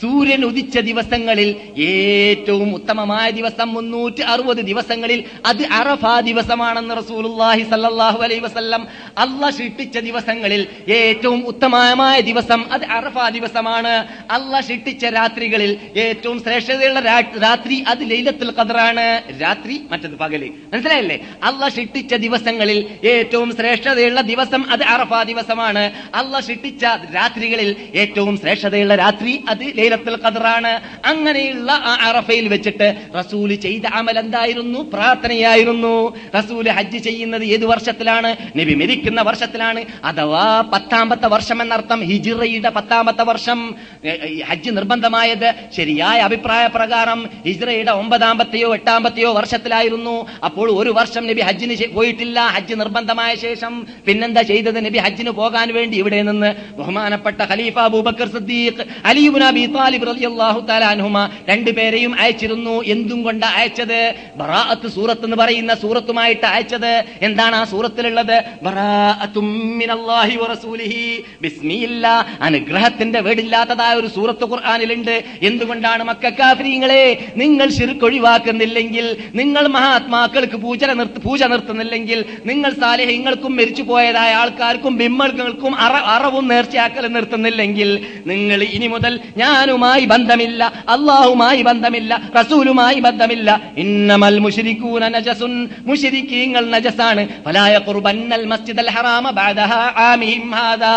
[0.00, 1.50] സൂര്യൻ ഉദിച്ച ദിവസങ്ങളിൽ
[1.88, 8.86] ഏറ്റവും ഉത്തമമായ ദിവസം മുന്നൂറ്റി അറുപത് ദിവസങ്ങളിൽ അത് അറഫ ദിവസമാണെന്ന് റസൂലുള്ളാഹി സല്ലാഹു അലൈ വസല്ലം
[9.18, 13.94] അല്ല ഷിട്ടിച്ച ദിവസങ്ങളിൽ ഏറ്റവും ഉത്തമമായ ദിവസം അത് അറഫ ദിവസമാണ്.
[14.30, 17.00] അല്ല ഷിട്ടിച്ച രാത്രികളിൽ ഏറ്റവും ശ്രേഷ്ഠതയുള്ള
[17.46, 19.06] രാത്രി അത് ലൈലത്തുൽ ഖദറാണ്.
[19.40, 20.42] രാത്രി മറ്റത് പകൽ.
[20.72, 21.18] മനസ്സിലായില്ലേ?
[21.42, 22.80] അല്ല ഷിട്ടിച്ച ദിവസങ്ങളിൽ
[23.14, 25.84] ഏറ്റവും ശ്രേഷ്ഠതയുള്ള ദിവസം അത് അറഫ ദിവസമാണ്.
[26.14, 30.72] അല്ല ഷിട്ടിച്ച രാത്രികളിൽ ഏറ്റവും ശ്രേഷ്ഠതയുള്ള രാത്രി അത് ലൈലത്തുൽ ഖദറാണ്.
[31.06, 34.80] അങ്ങനെയുള്ള ആ അറഫയിൽ വെച്ചിട്ട് റസൂൽ ചെയ്ത അമൽ എന്തായിരുന്നു?
[34.94, 35.94] പ്രാർത്ഥനയായിരുന്നു.
[36.38, 38.30] റസൂൽ ഹജ്ജ് ചെയ്യുന്നത് ഏത് വർഷത്തിലാണ്?
[38.58, 39.84] നബി മരിക്കുന്ന വർഷത്തിലാണ്.
[40.04, 43.74] അഥവാ പത്താമത്തെ വർഷം എന്നർത്ഥം ഹിജിറയുടെ പത്താമത്തെ വർഷം.
[44.48, 50.16] ഹജ്ജ് നിർബന്ധമായത് ശരിയായ അഭിപ്രായ പ്രകാരം ഹിജ്റയുടെ ഒമ്പതാമത്തെയോ എട്ടാമത്തെയോ വർഷത്തിലായിരുന്നു.
[50.44, 52.40] അപ്പോൾ ഒരു വർഷം നബി ഹജ്ജിന് പോയിട്ടില്ല.
[52.40, 54.84] ഹജ്ജ് നിർബന്ധമായ ശേഷം പിന്നെന്താ ചെയ്തത്?
[54.84, 59.44] നബി ഹജ്ജിന് പോകാൻ വേണ്ടി ഇവിടെ നിന്ന് ബഹുമാനപ്പെട്ട ഖലീഫ Abu Bakr Siddiq Ali ibn
[59.76, 60.06] Talib
[61.50, 62.74] രണ്ടുപേരെയും അയച്ചിരുന്നു.
[62.94, 64.00] എന്തും കൊണ്ട് അയച്ചത്?
[64.38, 66.92] ബറാഅത്ത് സൂറത്ത് എന്ന് പറയുന്ന സൂറത്തുമായിട്ട് അയച്ചത്
[67.28, 68.36] എന്താണ് ആ സൂറത്തിലുള്ളത്?
[72.46, 75.14] അനുഗ്രഹത്തിന്റെ വീടില്ലാത്തതായ ഒരു സൂറത്ത് ഖുർആാനിലുണ്ട്.
[75.48, 77.02] എന്തുകൊണ്ടാണ് മക്കാഫിരിങ്ങളെ
[77.42, 79.06] നിങ്ങൾ ശിർക്ക് ഒഴിവാക്കുന്നില്ലെങ്കിൽ
[79.40, 82.18] നിങ്ങൾ മഹാത്മാക്കൾക്ക് പൂജ നിർത്തി പൂജ നിർത്തുന്നില്ലെങ്കിൽ
[82.50, 87.90] നിങ്ങൾ സാലേഹ്യങ്ങൾക്കും മരിച്ചു പോയതായ ആൾക്കാർക്കും ബിമ്മൾക്കും അറ അറവും നേർച്ചയാക്കൽ നിർത്തുന്നില്ലെങ്കിൽ
[88.30, 89.12] നിങ്ങൾ ഇനി മുതൽ
[89.66, 90.62] ഞാനുമായി ബന്ധമില്ല
[90.94, 93.48] അള്ളാഹുമായി ബന്ധമില്ല റസൂലുമായി ബന്ധമില്ല.
[93.82, 95.52] ഇന്നമൽ മുഷിരിക്കൂന നജസുൻ
[95.88, 97.22] മുഷിരിക്കീങ്ങൾ നജസാണ്.
[97.46, 99.26] ഫലായ ഖുർബന്നൽ മസ്ജിദൽ ഹറാമ
[100.08, 100.92] ആമിഹിം ഹാദാ.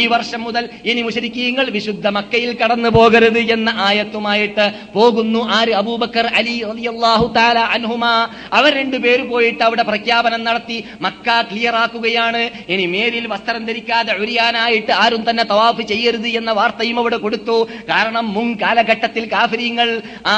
[0.00, 5.74] ഈ വർഷം മുതൽ ഇനി മുഷിരിക്കീങ്ങൾ വിശുദ്ധ മക്കയിൽ കടന്നു പോകരുത് എന്ന ആയത്തുമായിട്ട് പോകുന്നു ആര്?
[5.80, 8.14] അബൂബക്കർ അലി റളിയല്ലാഹു തആല അൻഹുമാ.
[8.58, 12.44] അവർ രണ്ടുപേര് പോയിട്ട് അവിടെ പ്രഖ്യാപനം നടത്തി മക്ക ക്ലിയർ ആക്കുകയാണ്.
[12.72, 17.58] ഇനി മേലിൽ വസ്ത്രം ധരിക്കാതെ ഉരിയാനായിട്ട് ആരും തന്നെ തവാഫ് ചെയ്യരുത് എന്ന വാർത്തയും അവിടെ കൊടുത്തു.
[17.90, 19.88] കാരണം മുൻ കാലഘട്ടത്തിൽ കാഫര്യങ്ങൾ
[20.34, 20.36] ആ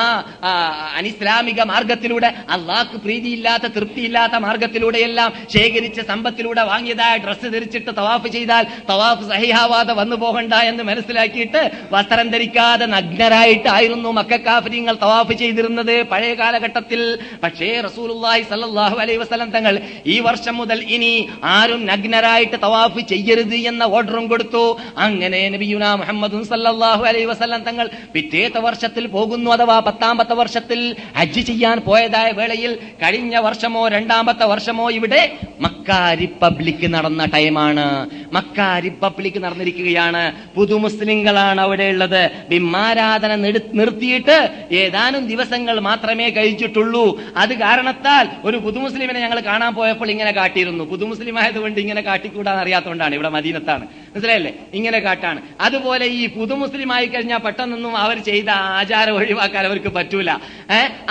[0.98, 9.94] അനിസ്ലാമിക മാർഗത്തിലൂടെ അള്ളാഹ്ക്ക് പ്രീതിയില്ലാത്ത തൃപ്തിയില്ലാത്ത മാർഗത്തിലൂടെയെല്ലാം ശേഖരിച്ച സമ്പത്തിലൂടെ വാങ്ങിയതായ ഡ്രസ്സ് ധരിച്ചിട്ട് തവാഫ് ചെയ്താൽ തവാഫ് സഹിഹാവാതെ
[10.00, 11.62] വന്നു പോകണ്ട എന്ന് മനസ്സിലാക്കിയിട്ട്
[11.94, 17.00] വസ്ത്രം ധരിക്കാതെ നഗ്നരായിട്ടായിരുന്നു മക്കാഫര്യങ്ങൾ തവാഫ് ചെയ്തിരുന്നത് പഴയ കാലഘട്ടത്തിൽ.
[17.44, 19.74] പക്ഷേ റസൂലുള്ളാഹി സല്ലാഹു അലൈ വസ്ലം തങ്ങൾ
[20.14, 21.12] ഈ വർഷം മുതൽ ഇനി
[21.54, 24.64] ആരും നഗ്നരായിട്ട് തവാഫ് ചെയ്യരുത് എന്ന ഓർഡറും കൊടുത്തു.
[25.06, 31.78] അങ്ങനെ നബിയുന മുഹമ്മദും സല്ലാഹു അലൈഹി വസല്ലം തങ്ങൾ പിറ്റേത്തെ വർഷത്തിൽ പോകുന്നു അഥവാ പത്താമത്തെ വർഷത്തിൽ ഹജ്ജ് ചെയ്യാൻ
[31.78, 38.10] പോയതായ വേളയിൽ കഴിഞ്ഞ വർഷമോ രണ്ടാമത്തെ വർഷമോ ഇവിടെ മക്ക റിപ്പബ്ലിക് നടന്ന ടൈമാണ്.
[38.32, 40.32] മക്ക റിപ്പബ്ലിക് നടന്നിരിക്കുകയാണ്.
[40.54, 42.30] പുതു മുസ്ലിങ്ങളാണ് അവിടെ ഉള്ളത്.
[42.48, 43.34] ബിംബാരാധന
[43.74, 44.38] നിർത്തിയിട്ട്
[44.72, 50.84] ഏതാനും ദിവസങ്ങൾ മാത്രമേ കഴിച്ചിട്ടുള്ളൂ അത് കാരണത്താൽ ഒരു പുതുമുസ്ലിമിനെ ഞങ്ങൾ കാണാൻ പോയപ്പോൾ ഇങ്ങനെ കാട്ടിയിരുന്നു.
[50.84, 53.84] പുതുമുസ്ലിം ആയതുകൊണ്ട് ഇങ്ങനെ കാട്ടിക്കൂടാന്ന് അറിയാത്തതുകൊണ്ടാണ് ഇവിടെ മദീനത്താണ്.
[53.84, 54.52] മനസ്സിലായില്ലേ?
[54.74, 55.40] ഇങ്ങനെ കാട്ടാണ്.
[55.60, 57.06] അതുപോലെ ഈ പുതുമുസ്ലിം ആയി
[57.44, 60.30] പെട്ടെന്നൊന്നും അവർ ചെയ്ത ആചാരം ഒഴിവാക്കാൻ അവർക്ക് പറ്റൂല.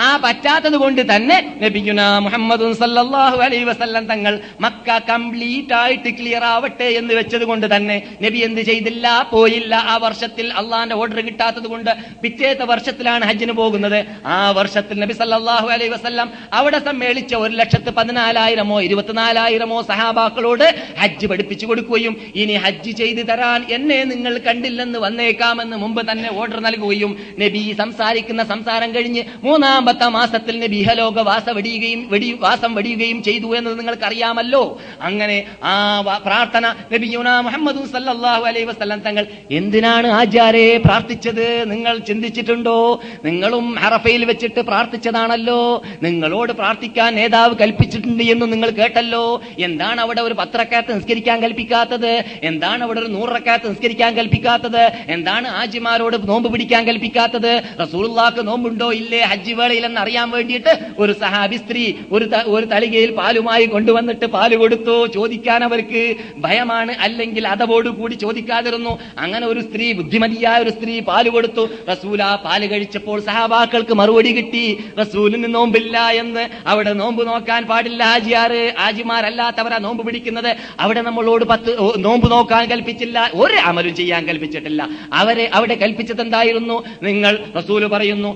[0.06, 6.88] ആ പറ്റാത്തത് കൊണ്ട് തന്നെ ലഭിക്കുന്ന മുഹമ്മദും സല്ലല്ലാഹു അലൈഹി വസല്ലം തങ്ങൾ മക്ക കംപ്ലീറ്റ് ആയിട്ട് ക്ലിയർ ആവട്ടെ
[7.00, 9.74] എന്ന് വെച്ചത് കൊണ്ട് തന്നെ നബി എന്ത് ചെയ്തില്ല പോയില്ല.
[9.92, 11.90] ആ വർഷത്തിൽ അള്ളാന്റെ ഓർഡർ കിട്ടാത്തത് കൊണ്ട്
[12.22, 13.98] പിറ്റേത്തെ വർഷത്തിലാണ് ഹജ്ജിന് പോകുന്നത്.
[14.34, 16.28] ആ വർഷത്തിൽ നബി സല്ലാഹു അലൈ വസല്ലം
[16.60, 20.66] അവിടെ സമ്മേളിച്ച ഒരു ലക്ഷത്ത് പതിനാലായിരമോ ഇരുപത്തിനാലായിരമോ സഹാബാക്കളോട്
[21.02, 27.16] ഹജ്ജ് പഠിപ്പിച്ചു കൊടുക്കുകയും ഇനി ഹജ്ജ് ചെയ്തു തരാൻ എന്നെ നിങ്ങൾ കണ്ടില്ലെന്ന് വന്നേക്കാമെന്ന് മുമ്പ് തന്നെ ഓർഡർ നൽകുകയും
[27.40, 33.78] നബി സംസാരിക്കുന്ന സംസാരം കഴിഞ്ഞ് മൂന്നാമത്തെ മാസത്തിൽ നബി ഇഹലോക വാസ വെടിയുകയും വെടി വാസം വെടിയുകയും ചെയ്തു എന്ന്
[33.78, 34.80] നിങ്ങൾക്കറിയാമല്ലോ.
[35.02, 41.70] അങ്ങനെ ആ പ്രാർത്ഥന നബിയുന മുഹമ്മദ് സല്ലാഹു അലൈ വസല്ലം തങ്ങൾ എന്തിനാണ് ആചാരെ പ്രാർത്ഥിച്ചത്?
[41.70, 43.00] നിങ്ങൾ ചിന്തിച്ചിട്ടുണ്ടോ?
[43.24, 45.82] നിങ്ങളും ഹറഫയിൽ വെച്ചിട്ട് പ്രാർത്ഥിച്ചതാണല്ലോ.
[46.02, 49.40] നിങ്ങളോട് പ്രാർത്ഥിക്കാൻ നേതാവ് കൽപ്പിച്ചിട്ടുണ്ട് എന്ന് നിങ്ങൾ കേട്ടല്ലോ.
[49.58, 52.24] എന്താണ് അവിടെ ഒരു പത്രക്കാത്ത് നിസ്കരിക്കാൻ കൽപ്പിക്കാത്തത്?
[52.42, 54.84] എന്താണ് അവിടെ ഒരു നൂറക്കാത്ത് നിസ്കരിക്കാൻ കൽപ്പിക്കാത്തത്?
[55.08, 55.48] എന്താണ്
[55.90, 59.20] ആജിമാരോട് നോമ്പ് പിടിക്കാൻ കൽപ്പിക്കാത്തത് റസൂലുള്ളാക്ക് നോമ്പുണ്ടോ ഇല്ലേ?
[59.30, 60.72] ഹജ്ജ് വേളയിലെന്ന് അറിയാൻ വേണ്ടിയിട്ട്
[61.02, 61.82] ഒരു സഹാബി സ്ത്രീ
[62.14, 62.26] ഒരു
[62.56, 64.94] ഒരു തളികയിൽ പാലുമായി കൊണ്ടുവന്നിട്ട് പാൽ കൊടുത്തു.
[65.16, 66.02] ചോദിക്കാൻ അവർക്ക്
[66.44, 66.92] ഭയമാണ്.
[67.06, 68.92] അല്ലെങ്കിൽ അതവോടുകൂടി ചോദിക്കാതിരുന്നു.
[69.24, 71.64] അങ്ങനെ ഒരു സ്ത്രീ ബുദ്ധിമതിയായ ഒരു സ്ത്രീ പാൽ കൊടുത്തു.
[71.90, 74.64] റസൂൽ ആ പാൽ കഴിച്ചപ്പോൾ സഹാബാക്കൾക്ക് മറുപടി കിട്ടി.
[75.00, 76.46] റസൂലിന് നോമ്പില്ല എന്ന്.
[76.74, 78.54] അവിടെ നോമ്പ് നോക്കാൻ പാടില്ല ആജിയാർ
[78.86, 80.50] ആജിമാരല്ലാത്തവരാ നോമ്പ് പിടിക്കുന്നത്.
[80.86, 81.76] അവിടെ നമ്മളോട് പത്ത്
[82.06, 83.18] നോമ്പ് നോക്കാൻ കൽപ്പിച്ചില്ല.
[83.42, 84.80] ഒരു അമലും ചെയ്യാൻ കൽപ്പിച്ചിട്ടില്ല.
[85.22, 88.30] അവരെ അവിടെ കൽപ്പിച്ചത് എന്തായിരുന്നു നിങ്ങൾ റസൂൽ പറയുന്നു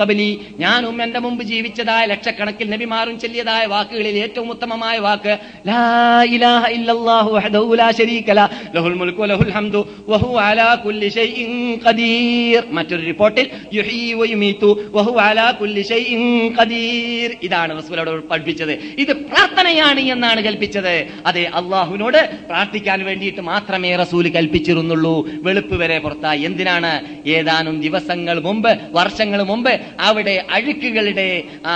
[0.00, 5.36] കബലി ഞാനും എന്റെ മുമ്പ് ജീവിച്ചതായ ലക്ഷക്കണക്കിൽ നബിമാരും ചൊല്ലിയതായ വാക്കുകളിൽ ഏറ്റവും ഉത്തമമായ വാക്ക്
[12.70, 13.50] മറ്റൊരു റിപ്പോർട്ടിൽ
[17.42, 18.72] ഇതാണ് റസൂലോട് പഠിപ്പിച്ചത്.
[18.98, 21.06] ഇത് പ്രാർത്ഥനയാണ് എന്നാണ് കൽപ്പിച്ചത്.
[21.26, 25.15] അതെ അള്ളാഹുവിനോട് പ്രാർത്ഥിക്കാൻ വേണ്ടിയിട്ട് മാത്രമേ റസൂൽ കൽപ്പിച്ചിരുന്നുള്ളൂ.
[25.42, 26.40] വെളുപ്പ് വരെ പുറത്തായി.
[26.42, 26.92] എന്തിനാണ്?
[27.28, 31.28] ഏതാനും ദിവസങ്ങൾ മുമ്പ് വർഷങ്ങൾ മുമ്പ് അവിടെ അഴുക്കുകളുടെ
[31.66, 31.74] ആ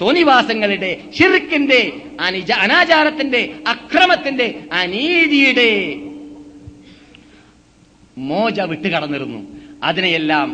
[0.00, 1.80] തോന്നിവാസങ്ങളുടെ ഷിർക്കിന്റെ
[2.20, 5.70] അനിജ അനാചാരത്തിന്റെ അക്രമത്തിന്റെ അനീതിയുടെ
[8.18, 9.40] മോജ വിട്ടുകടന്നിരുന്നു.
[9.82, 10.48] അതിനെയെല്ലാം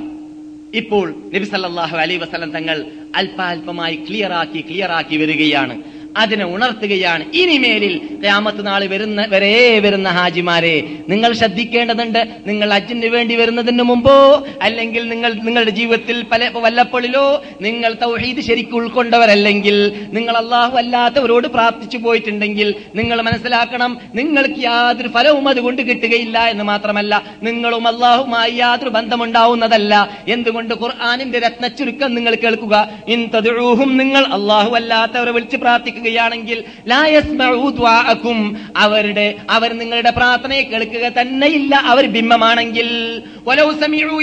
[0.74, 2.76] ഇപ്പോൾ നബി സല്ലല്ലാഹു അലൈഹി വസല്ലം തങ്ങൾ
[3.16, 5.74] അല്പാൽപമായി ക്ലിയറാക്കി ക്ലിയറാക്കി വരികയാണ്.
[6.16, 7.24] അതിനെ ഉണർത്തുകയാണ്.
[7.34, 7.94] ഇനിമേലിൽ
[8.24, 12.28] രാമത്ത് നാൾ വരുന്ന വരെ വരുന്ന ഹാജിമാരെ നിങ്ങൾ ശ്രദ്ധിക്കേണ്ടതുണ്ട്.
[12.46, 20.08] നിങ്ങൾ അജിന് വേണ്ടി വരുന്നതിന് മുമ്പോ അല്ലെങ്കിൽ നിങ്ങൾ നിങ്ങളുടെ ജീവിതത്തിൽ പല വല്ലപ്പോഴിലോ നിങ്ങൾ തൗഹീദ് ശരിക്കും ഉൾക്കൊണ്ടവരല്ലെങ്കിൽ
[20.12, 27.86] നിങ്ങൾ അള്ളാഹു അല്ലാത്തവരോട് പ്രാർത്ഥിച്ചു പോയിട്ടുണ്ടെങ്കിൽ നിങ്ങൾ മനസ്സിലാക്കണം നിങ്ങൾക്ക് യാതൊരു ഫലവും അതുകൊണ്ട് കിട്ടുകയില്ല എന്ന് മാത്രമല്ല നിങ്ങളും
[27.86, 30.10] അള്ളാഹുമായി യാതൊരു ബന്ധമുണ്ടാവുന്നതല്ല.
[30.28, 32.88] എന്തുകൊണ്ട് ഖുർആാനിന്റെ രത്നച്ചുരുക്കം നിങ്ങൾ കേൾക്കുക?
[33.08, 35.98] ഇൻ തദ്ഉഹും നിങ്ങൾ അള്ളാഹു അല്ലാത്തവരെ വിളിച്ച് പ്രാർത്ഥിക്കുകയാണെങ്കിൽ
[37.78, 38.38] ദുആഅക്കും
[38.76, 42.88] അവരുടെ അവർ നിങ്ങളുടെ പ്രാർത്ഥനയെ കേൾക്കുക തന്നെയില്ല അവർ ബിംബമാണെങ്കിൽ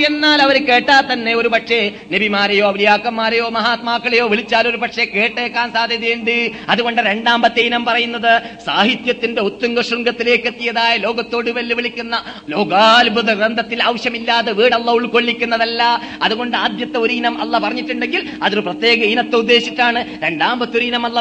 [0.07, 6.51] എന്നാൽ അവർ കേട്ടാൽ തന്നെ ഒരു പക്ഷേ നബിമാരെയോ ഔലിയാക്കന്മാരെയോ മഹാത്മാക്കളെയോ വിളിച്ചാൽ ഒരു പക്ഷേ കേട്ടേക്കാൻ സാധ്യതയുണ്ട്.
[6.69, 15.84] അതുകൊണ്ട് രണ്ടാമത്തെ ഇനം പറയുന്നത് സാഹിത്യത്തിന്റെ ഉത്തുംഗ ശൃംഗത്തിലേക്ക് എത്തിയതായ ലോകത്തോട് വെല്ലുവിളിക്കുന്ന ലോകാത്ഭുത ഗ്രന്ഥത്തിൽ ആവശ്യമില്ലാതെ വീടല്ല ഉൾക്കൊള്ളിക്കുന്നതല്ല.
[16.23, 20.05] അതുകൊണ്ട് ആദ്യത്തെ ഒരു ഇനം അല്ല പറഞ്ഞിട്ടുണ്ടെങ്കിൽ അതൊരു പ്രത്യേക ഇനത്തെ ഉദ്ദേശിച്ചാണ്.
[20.23, 21.19] രണ്ടാമത്തെ ഒരു ഇനം അല്ല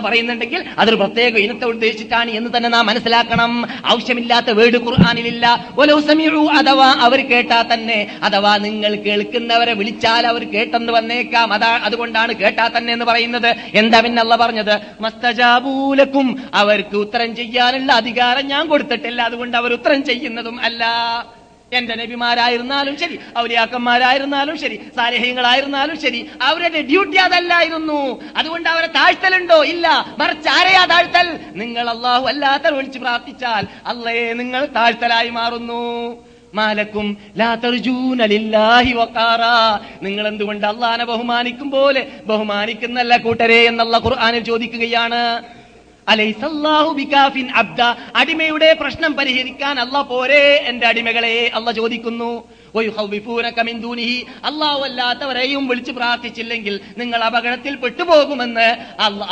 [0.79, 3.69] അതൊരു പ്രത്യേക ഇനത്തെ ഉദ്ദേശിച്ചിട്ടാണ് എന്ന് തന്നെ നാം മനസ്സിലാക്കണം.
[3.85, 5.47] ആവശ്യമില്ലാത്ത വേട് ഖുർആാനിലില്ല.
[6.59, 11.53] അഥവാ അവർ കേട്ടാ തന്നെ അഥവാ നിങ്ങൾ കേൾക്കുന്നവരെ വിളിച്ചാൽ അവർ കേട്ടെന്ന് വന്നേക്കാം.
[11.53, 13.55] അതാ അതുകൊണ്ടാണ് കേട്ടാ തന്നെ എന്ന് പറയുന്നത്.
[13.75, 14.81] എന്താ പിന്നെ അല്ല പറഞ്ഞത്?
[15.01, 19.23] മസ്തജാബൂലക്കും അവർക്ക് ഉത്തരം ചെയ്യാനുള്ള അധികാരം ഞാൻ കൊടുത്തിട്ടില്ല.
[19.23, 20.85] അതുകൊണ്ട് അവർ ഉത്തരം ചെയ്യുന്നതും അല്ല.
[21.73, 28.23] എന്റെ നബിമാരായിരുന്നാലും ശരി ഔലിയാക്കന്മാരായിരുന്നാലും ശരി സാലേഹ്യങ്ങളായിരുന്നാലും ശരി അവരുടെ ഡ്യൂട്ടി അതല്ലായിരുന്നു.
[28.37, 29.65] അതുകൊണ്ട് അവരെ താഴ്ത്തലുണ്ടോ?
[29.65, 30.17] ഇല്ല.
[30.19, 31.39] മറിച്ച് ആരെയാ താഴ്ത്തൽ?
[31.55, 36.17] നിങ്ങൾ അള്ളാഹു അല്ലാത്ത വിളിച്ച് പ്രാർത്ഥിച്ചാൽ അള്ളയെ നിങ്ങൾ താഴ്ത്തലായി മാറുന്നു.
[36.55, 37.17] മാലക്കും
[40.03, 42.07] നിങ്ങൾ എന്തുകൊണ്ട് അള്ളാനെ ബഹുമാനിക്കും പോലെ?
[42.27, 45.45] ബഹുമാനിക്കുന്നല്ല കൂട്ടരെ എന്നുള്ള ഖുർആാനിൽ ചോദിക്കുകയാണ്.
[46.93, 47.81] ബികാഫിൻ അബ്ദ.
[48.17, 51.51] അടിമയുടെ പ്രശ്നം പരിഹരിക്കാൻ അല്ല പോരെ എന്റെ അടിമകളെ.
[51.55, 52.45] അല്ല ചോദിക്കുന്നു.
[54.87, 58.69] അല്ലാത്തവരെയും വിളിച്ചു പ്രാർത്ഥിച്ചില്ലെങ്കിൽ നിങ്ങൾ അപകടത്തിൽ പെട്ടുപോകുമെന്ന്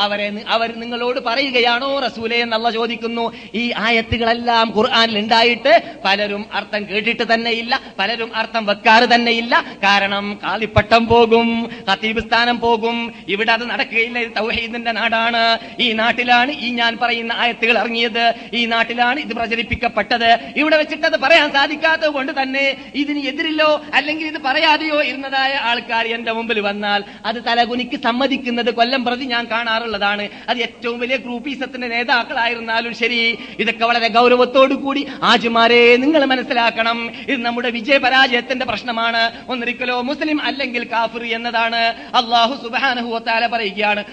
[0.04, 3.32] അവരെ അവർ നിങ്ങളോട് പറയുകയാണോ റസൂലെ എന്നല്ല ചോദിക്കുന്നു.
[3.54, 5.72] ഈ ആയത്തുകളെല്ലാം ഖുർആാനിൽ ഉണ്ടായിട്ട്
[6.04, 11.48] പലരും അർത്ഥം കേട്ടിട്ട് തന്നെയില്ല പലരും അർത്ഥം വെക്കാറ് തന്നെയില്ല കാരണം കാളിപ്പട്ടം പോകും
[11.90, 13.12] ഖത്തീബ് സ്ഥാനം പോകും.
[13.28, 15.58] ഇവിടെ അത് നടക്കുകയില്ല തൗഹീദിന്റെ നാടാണ്.
[15.80, 18.34] ഈ നാട്ടിലാണ് ഈ ഞാൻ പറയുന്ന ആയത്തുകൾ ഇറങ്ങിയത്.
[18.54, 20.30] ഈ നാട്ടിലാണ് ഇത് പ്രചരിപ്പിക്കപ്പെട്ടത്.
[20.56, 26.32] ഇവിടെ വെച്ചിട്ട് അത് പറയാൻ സാധിക്കാത്തത് കൊണ്ട് തന്നെ ഇതിന് എതിരിലോ അല്ലെങ്കിൽ ഇത് പറയാതെയോ ഇരുന്നതായ ആൾക്കാർ എന്റെ
[26.32, 30.28] മുമ്പിൽ വന്നാൽ അത് തലകുനിക്ക് സമ്മതിക്കുന്നത് കൊല്ലം പ്രതി ഞാൻ കാണാറുള്ളതാണ്.
[30.48, 33.38] അത് ഏറ്റവും വലിയ ഗ്രൂപ്പീസത്തിന്റെ നേതാക്കളായിരുന്നാലും ശരി.
[33.58, 36.98] ഇതൊക്കെ വളരെ ഗൗരവത്തോടു കൂടി ആജുമാരെ നിങ്ങൾ മനസ്സിലാക്കണം.
[37.28, 39.22] ഇത് നമ്മുടെ വിജയപരാജയത്തിന്റെ പ്രശ്നമാണ്.
[39.48, 41.82] ഒന്നിരിക്കലോ മുസ്ലിം അല്ലെങ്കിൽ കാഫിർ എന്നതാണ്.
[42.14, 44.04] അള്ളാഹു സുബാനഹുവത്താല പറയുകയാണ്.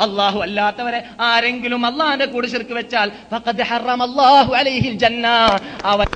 [0.00, 3.12] അള്ളാഹു അല്ലാത്തവരെ ആരെങ്കിലും അള്ളാഹിന്റെ കൂടെ ശിർക്ക് വെച്ചാൽ
[5.84, 6.06] അവൻ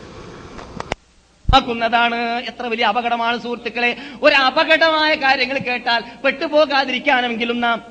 [1.58, 3.96] ാക്കുന്നതാണ് എത്ര വലിയ അപകടമാണ് സുഹൃത്തുക്കളെ.
[4.22, 7.82] ഒരു അപകടമായ കാര്യങ്ങൾ കേട്ടാൽ പെട്ടുപോകാതിരിക്കാനെങ്കിലും നാം?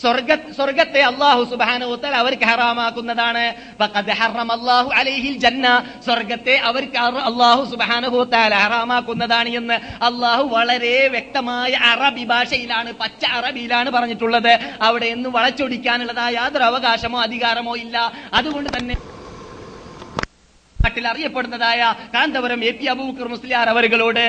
[0.00, 3.82] സ്വർഗ സ്വർഗത്തെ അള്ളാഹു സുബാനുത്തൽ അവർക്ക് ഹറാമാക്കുന്നതാണ്.
[3.82, 5.84] അള്ളാഹു അലൈഹിൽ ജന്ന.
[6.04, 14.58] സ്വർഗത്തെ അവർക്ക് അള്ളാഹു സുബാനുഭൂത്താൽ ഹറാമാക്കുന്നതാണ് എന്ന് അള്ളാഹു വളരെ വ്യക്തമായ അറബി ഭാഷയിലാണ് പച്ച അറബിയിലാണ് പറഞ്ഞിട്ടുള്ളത്.
[14.82, 18.12] അവിടെ എന്നും വളച്ചൊടിക്കാനുള്ളതായ യാതൊരു അവകാശമോ അധികാരമോ ഇല്ല.
[18.34, 18.94] അതുകൊണ്ട് തന്നെ
[20.86, 21.80] നാട്ടിൽ അറിയപ്പെടുന്നതായ
[22.14, 24.24] കാന്തപുരം എ പി അബൂക്കർ മുസ്ലിയാർ അവരുകളോട്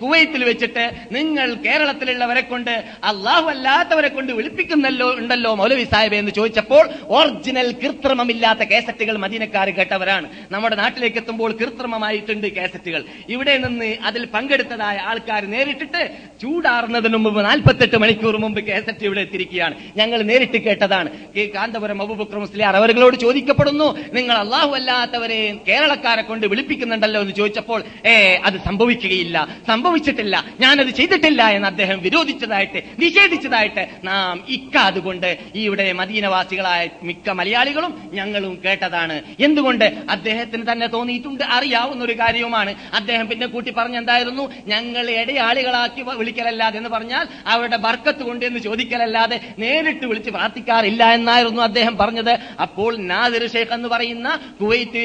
[0.00, 0.84] കുവൈത്തിൽ വെച്ചിട്ട്
[1.16, 2.74] നിങ്ങൾ കേരളത്തിലുള്ളവരെ കൊണ്ട്
[3.10, 6.84] അള്ളാഹു അല്ലാത്തവരെ കൊണ്ട് വിളിപ്പിക്കുന്നല്ലോ ഉണ്ടല്ലോ മൗലവി സാഹിബ് എന്ന് ചോദിച്ചപ്പോൾ
[7.18, 10.26] ഒറിജിനൽ കൃത്രിമമില്ലാത്ത കേസറ്റുകൾ മദീനക്കാർ കേട്ടവരാണ്.
[10.54, 13.02] നമ്മുടെ നാട്ടിലേക്ക് എത്തുമ്പോൾ കൃത്രിമമായിട്ടുണ്ട് കേസറ്റുകൾ.
[13.34, 16.02] ഇവിടെ നിന്ന് അതിൽ പങ്കെടുത്തതായ ആൾക്കാർ നേരിട്ടിട്ട്
[16.42, 19.74] ചൂടാറുന്നതിന് മുമ്പ് നാൽപ്പത്തെട്ട് മണിക്കൂർ മുമ്പ് കേസറ്റ് ഇവിടെ എത്തിയിരിക്കുകയാണ്.
[20.00, 21.10] ഞങ്ങൾ നേരിട്ട് കേട്ടതാണ്.
[21.56, 23.86] കാന്തപുരം അബൂബക്കർ മുസ്ലിയാർ അവരുകളോട് ചോദിക്കപ്പെടുന്നു
[24.16, 25.42] നിങ്ങൾ അള്ളാഹു അല്ലാത്തവരെ
[25.88, 29.36] കേരളക്കാരെ കൊണ്ട് വിളിപ്പിക്കുന്നുണ്ടല്ലോ എന്ന് ചോദിച്ചപ്പോൾ ഏ അത് സംഭവിക്കുകയില്ല.
[29.68, 30.44] സംഭവിച്ചിട്ടില്ല.
[30.60, 39.22] ഞാനത് ചെയ്തിട്ടില്ല എന്ന് അദ്ദേഹം വിരോധിച്ചതായിട്ട് നിഷേധിച്ചതായിട്ട് നാം ഇക്കാതുകൊണ്ട് ഇവിടെ മദീനവാസികളായ മിക്ക മലയാളികളും ഞങ്ങളും കേട്ടതാണ്.
[39.40, 39.84] എന്തുകൊണ്ട്?
[40.10, 41.44] അദ്ദേഹത്തിന് തന്നെ തോന്നിയിട്ടുണ്ട്.
[41.44, 42.74] അറിയാവുന്ന ഒരു കാര്യവുമാണ്.
[42.94, 44.44] അദ്ദേഹം പിന്നെ കൂട്ടി പറഞ്ഞെന്തായിരുന്നു?
[44.66, 51.96] ഞങ്ങൾ ഇടയാളികളാക്കി വിളിക്കലല്ലാതെ എന്ന് പറഞ്ഞാൽ അവരുടെ ബർക്കത്ത് കൊണ്ട് എന്ന് ചോദിക്കലല്ലാതെ നേരിട്ട് വിളിച്ച് പ്രാർത്ഥിക്കാറില്ല എന്നായിരുന്നു അദ്ദേഹം
[51.96, 52.34] പറഞ്ഞത്.
[52.62, 54.28] അപ്പോൾ നാദിർ ഷേഖ് എന്ന് പറയുന്ന
[54.60, 55.02] കുവൈറ്റ്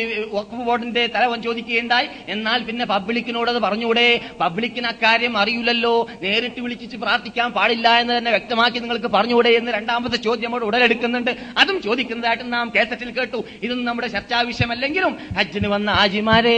[0.74, 2.08] ബോർഡിന്റെ തലവൻ ചോദിക്കുകയുണ്ടായി.
[2.28, 4.22] എന്നാൽ പിന്നെ പബ്ലിക്കിനോട് അത് പറഞ്ഞുകൂടെ?
[4.40, 6.10] പബ്ലിക്കിന് അക്കാര്യം അറിയില്ലല്ലോ.
[6.22, 11.32] നേരിട്ട് വിളിച്ചിട്ട് പ്രാർത്ഥിക്കാൻ പാടില്ല എന്ന് തന്നെ വ്യക്തമാക്കി നിങ്ങൾക്ക് പറഞ്ഞുകൂടെ എന്ന് രണ്ടാമത്തെ ചോദ്യം അവിടെ ഉടലെടുക്കുന്നുണ്ട്.
[11.58, 13.44] അതും ചോദിക്കുന്നതായിട്ട് നാം കേസറ്റിൽ കേട്ടു.
[13.64, 16.58] ഇതൊന്നും നമ്മുടെ ചർച്ചാ വിഷയമല്ലെങ്കിലും ഹജ്ജിന് വന്ന ആജിമാരെ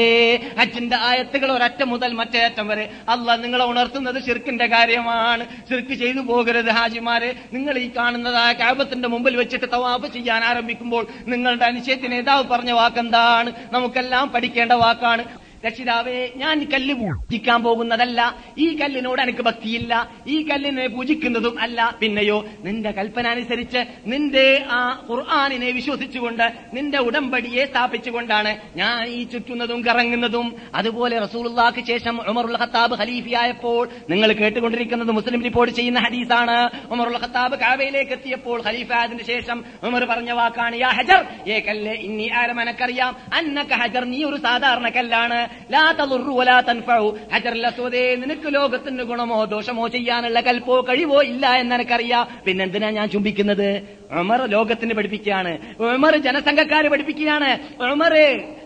[0.59, 2.85] ഹജ്ജിന്റെ ആയത്തുകൾ ഒരറ്റം മുതൽ മറ്റേ അറ്റം വരെ.
[3.09, 5.45] അല്ല നിങ്ങളെ ഉണർത്തുന്നത് ശിർക്കിന്റെ കാര്യമാണ്.
[5.69, 7.35] ശിർക്ക് ചെയ്തു പോകരുത് ഹാജിമാരെ.
[7.53, 13.51] നിങ്ങൾ ഈ കാണുന്നതായ കാപത്തിന്റെ മുമ്പിൽ വെച്ചിട്ട് തവാപ്പ് ചെയ്യാൻ ആരംഭിക്കുമ്പോൾ നിങ്ങളുടെ അനിശ്ചയത്തിന് നേതാവ് പറഞ്ഞ വാക്കെന്താണ്?
[13.71, 15.23] നമുക്കെല്ലാം പഠിക്കേണ്ട വാക്കാണ്
[15.65, 18.35] രക്ഷിതാവേ ഞാൻ കല്ല് പൂജിക്കാൻ പോകുന്നതല്ല.
[18.57, 20.09] ഈ കല്ലിനോട് എനിക്ക് ഭക്തിയില്ല.
[20.27, 21.97] ഈ കല്ലിനെ പൂജിക്കുന്നതും അല്ല.
[22.01, 30.55] പിന്നെയോ നിന്റെ കൽപ്പന അനുസരിച്ച് നിന്റെ ആ ഖുർആാനിനെ വിശ്വസിച്ചുകൊണ്ട് നിന്റെ ഉടമ്പടിയെ സ്ഥാപിച്ചുകൊണ്ടാണ് ഞാൻ ഈ ചുറ്റുന്നതും കറങ്ങുന്നതും.
[30.75, 36.69] അതുപോലെ റസൂലുള്ളാക്ക് ശേഷം ഉമറുൽ ഖത്താബ് ഖലീഫിയായപ്പോൾ നിങ്ങൾ കേട്ടുകൊണ്ടിരിക്കുന്നത് മുസ്ലിം റിപ്പോർട്ട് ചെയ്യുന്ന ഹദീസാണ്.
[36.91, 38.89] ഉമറുൽ ഖത്താബ് കാവയിലേക്ക് എത്തിയപ്പോൾ ഖലീഫ
[39.27, 43.15] ശേഷം ഉമർ പറഞ്ഞ വാക്കാണ് യാ ഹജർ ഏ കല്ല് ഇന്നി ആരം എനക്കറിയാം.
[43.33, 45.54] അന്നക ഹജർ നീ ഒരു സാധാരണ കല്ലാണ്.
[45.71, 45.91] ലാ
[46.29, 46.61] വലാ
[48.15, 52.27] നിനക്ക് ലോകത്തിന് ഗുണമോ ദോഷമോ ചെയ്യാനുള്ള കൽപ്പോ കഴിവോ ഇല്ല എന്ന് എനിക്കറിയാം.
[52.45, 53.81] പിന്നെന്തിനാ ഞാൻ ചുംബിക്കുന്നത്?
[54.11, 55.57] ഉമർ ലോകത്തിന് പഠിപ്പിക്കുകയാണ്.
[55.79, 57.83] ഉമർ ജനസംഘക്കാര് പഠിപ്പിക്കുകയാണ്.
[57.83, 58.13] ഉമർ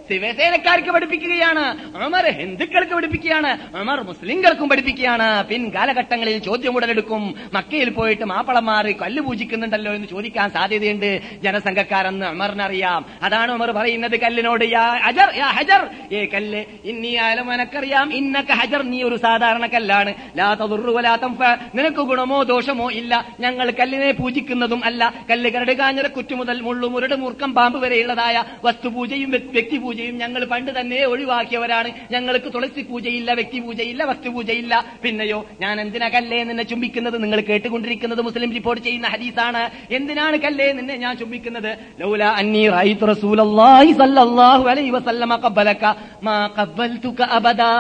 [0.09, 5.43] ശിവസേനക്കാർക്ക് പഠിപ്പിക്കുകയാണ് ഉമർ ഹിന്ദുക്കൾക്ക് പഠിപ്പിക്കുകയാണ് ഉമർ മുസ്ലിംകൾക്കും പഠിപ്പിക്കുകയാണ്.
[5.43, 7.35] പിൻ കാലഘട്ടങ്ങളിൽ ചോദ്യം ഉടലെടുക്കും.
[7.53, 11.21] മക്കയിൽ പോയിട്ട് മാപ്പളമാർ കല്ല് പൂജിക്കുന്നുണ്ടല്ലോ എന്ന് ചോദിക്കാൻ സാധ്യതയുണ്ട്.
[11.43, 13.05] ജനസംഘക്കാരെന്ന് ഉമറിനറിയാം.
[13.23, 14.65] അതാണ് ഉമർ പറയുന്നത് കല്ലിനോട്.
[14.65, 15.89] യാ ഹജർ യാ ഹജർ.
[16.13, 20.13] ഏ കല്ല് ഇന്നി എനക്കറിയാം ഇന്നക്ക ഹജർ നീ ഒരു സാധാരണ കല്ലാണ്.
[20.37, 20.57] ലാ
[21.75, 23.35] നിനക്ക് ഗുണമോ ദോഷമോ ഇല്ല.
[23.39, 25.13] ഞങ്ങൾ കല്ലിനെ പൂജിക്കുന്നതും അല്ല.
[25.31, 29.59] കല്ല് കരട് കാഞ്ഞിര കുറ്റു മുതൽ മുള്ളു മുരട് മൂർക്കം പാമ്പ് വരെയുള്ളതായ വസ്തുപൂജയും വ്യ-
[29.99, 31.89] വ്യക്തിപൂജയും ഞങ്ങൾ പണ്ട് തന്നെ ഒഴിവാക്കിയവരാണ്.
[32.13, 34.73] ഞങ്ങൾക്ക് തുളസി പൂജയില്ല വ്യക്തി പൂജയില്ല വസ്തു പൂജയില്ല.
[35.03, 37.17] പിന്നെയോ ഞാൻ എന്തിനാ കല്ലേ നിന്നെ ചുംബിക്കുന്നത്?
[37.23, 39.63] നിങ്ങൾ കേട്ടുകൊണ്ടിരിക്കുന്നത് മുസ്ലിം റിപ്പോർട്ട് ചെയ്യുന്ന ഹദീസാണ്.
[39.97, 41.71] എന്തിനാണ് കല്ലേ നിന്നെ ഞാൻ ചുംബിക്കുന്നത്?
[42.01, 45.83] ലൗല അന്നി റൈത്ത് റസൂലല്ലാഹി സല്ലല്ലാഹു അലൈഹി വസല്ലമ ഖബ്ബലക
[46.27, 47.71] മാ ഖബ്ബൽതുക അബദാ.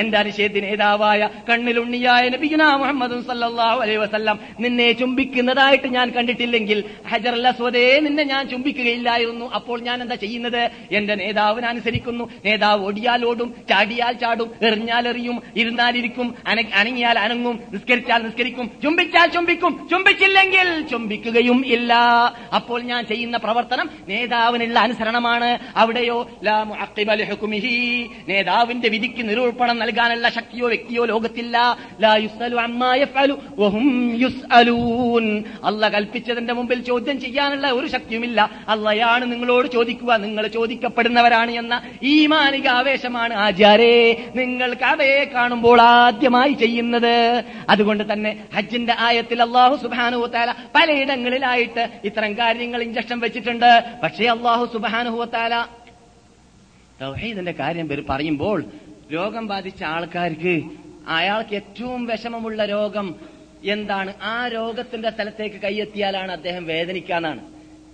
[0.00, 6.78] എന്റെ അനുശേദ്യ നേതാവായ കണ്ണിലുണ്ണിയായ നബിയുനാ മുഹമ്മദ് സല്ലല്ലാഹു അലൈഹി വസല്ലം നിന്നെ ചുംബിക്കുന്നതായിട്ട് ഞാൻ കണ്ടിട്ടില്ലെങ്കിൽ
[7.10, 9.46] ഹജർ അസ്വദേ നിന്നെ ഞാൻ ചുംബിക്കുകയില്ലായിരുന്നു.
[9.58, 10.62] അപ്പോൾ ഞാൻ എന്താ ചെയ്യുന്നത്?
[10.98, 18.70] എന്റെ നേതാവിനെ അനുസരിക്കുന്നു നേതാവ് ഓടിയാൽ ഓടും ചാടിയാൽ ചാടും എറിഞ്ഞാൽ എറിയും ഇരുന്നാലിരിക്കും അനങ്ങിയാൽ അനങ്ങും നിസ്കരിച്ചാൽ നിസ്കരിക്കും
[18.82, 21.94] ചുംബിച്ചാൽ ചുംബിക്കും ചുംബിച്ചില്ലെങ്കിൽ ചുംബിക്കുകയും ഇല്ല.
[22.54, 25.58] അപ്പോൾ ഞാൻ ചെയ്യുന്ന പ്രവർത്തനം നേതാവിനുള്ള അനുസരണമാണ്.
[25.76, 26.30] അവിടെയോ
[28.28, 31.58] നേതാവിന്റെ വിധിക്ക് നിരൂപണം നൽകാനുള്ള ശക്തിയോ വ്യക്തിയോ ലോകത്തില്ല.
[35.64, 38.50] അല്ല കൽപ്പിച്ചതിന്റെ മുമ്പിൽ ചോദ്യം ചെയ്യാനുള്ള ഒരു ശക്തിയുമില്ല.
[38.68, 40.16] അല്ലയാണ് നിങ്ങളോട് ചോദിക്കുക.
[40.16, 41.43] നിങ്ങൾ ചോദിക്കപ്പെടുന്നവരാണ്.
[41.50, 44.26] എന്ന ഈ മാനിക ആവേശമാണ് ആചാരേ.
[44.36, 47.44] നിങ്ങൾ കവയെ കാണുമ്പോൾ ആദ്യമായി ചെയ്യുന്നത്.
[47.68, 53.84] അതുകൊണ്ട് തന്നെ ഹജ്ജിന്റെ ആയത്തിൽ അള്ളാഹു സുബാനുഹുത്താല പലയിടങ്ങളിലായിട്ട് ഇത്തരം കാര്യങ്ങൾ ഇഞ്ചക്ഷൻ വെച്ചിട്ടുണ്ട്.
[54.02, 55.64] പക്ഷേ അള്ളാഹു സുബാനുഹുത്താല
[57.00, 58.64] തൗഹീദിന്റെ കാര്യം പറയുമ്പോൾ
[59.12, 60.62] രോഗം ബാധിച്ച ആൾക്കാർക്ക്
[61.08, 63.14] അയാൾക്ക് ഏറ്റവും വിഷമമുള്ള രോഗം
[63.64, 64.14] എന്താണ്?
[64.22, 67.40] ആ രോഗത്തിന്റെ സ്ഥലത്തേക്ക് കൈയെത്തിയാലാണ് അദ്ദേഹം വേദനിക്കാന്നാണ്.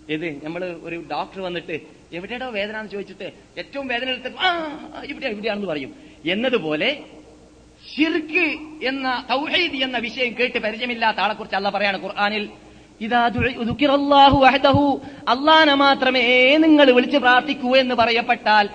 [0.08, 3.26] ഇത് നമ്മൾ ഒരു ഡോക്ടർ വന്നിട്ട് എവിടെയാണോ വേദന എന്ന് ചോദിച്ചിട്ട്
[3.60, 4.30] ഏറ്റവും വേദന എടുത്ത്
[5.10, 5.90] ഇവിടെ എവിടെയാണെന്ന് പറയും.
[6.32, 6.90] എന്നതുപോലെ
[7.84, 8.46] ഷിർക്ക്
[8.90, 12.44] എന്ന തൗഹീദ് എന്ന വിഷയം കേട്ട് പരിചയമില്ലാത്ത ആളെ കുറിച്ച് അല്ല പറയാണ് ഖുർആാനിൽ
[15.32, 16.24] അള്ളാനെ മാത്രമേ
[16.64, 18.66] നിങ്ങൾ വിളിച്ച് പ്രാർത്ഥിക്കൂ എന്ന് പറയപ്പെട്ടാൽ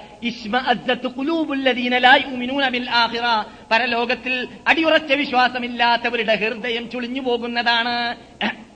[3.72, 4.34] പരലോകത്തിൽ
[4.68, 7.96] അടിയുറച്ച വിശ്വാസമില്ലാത്തവരുടെ ഹൃദയം ചുളിഞ്ഞു പോകുന്നതാണ്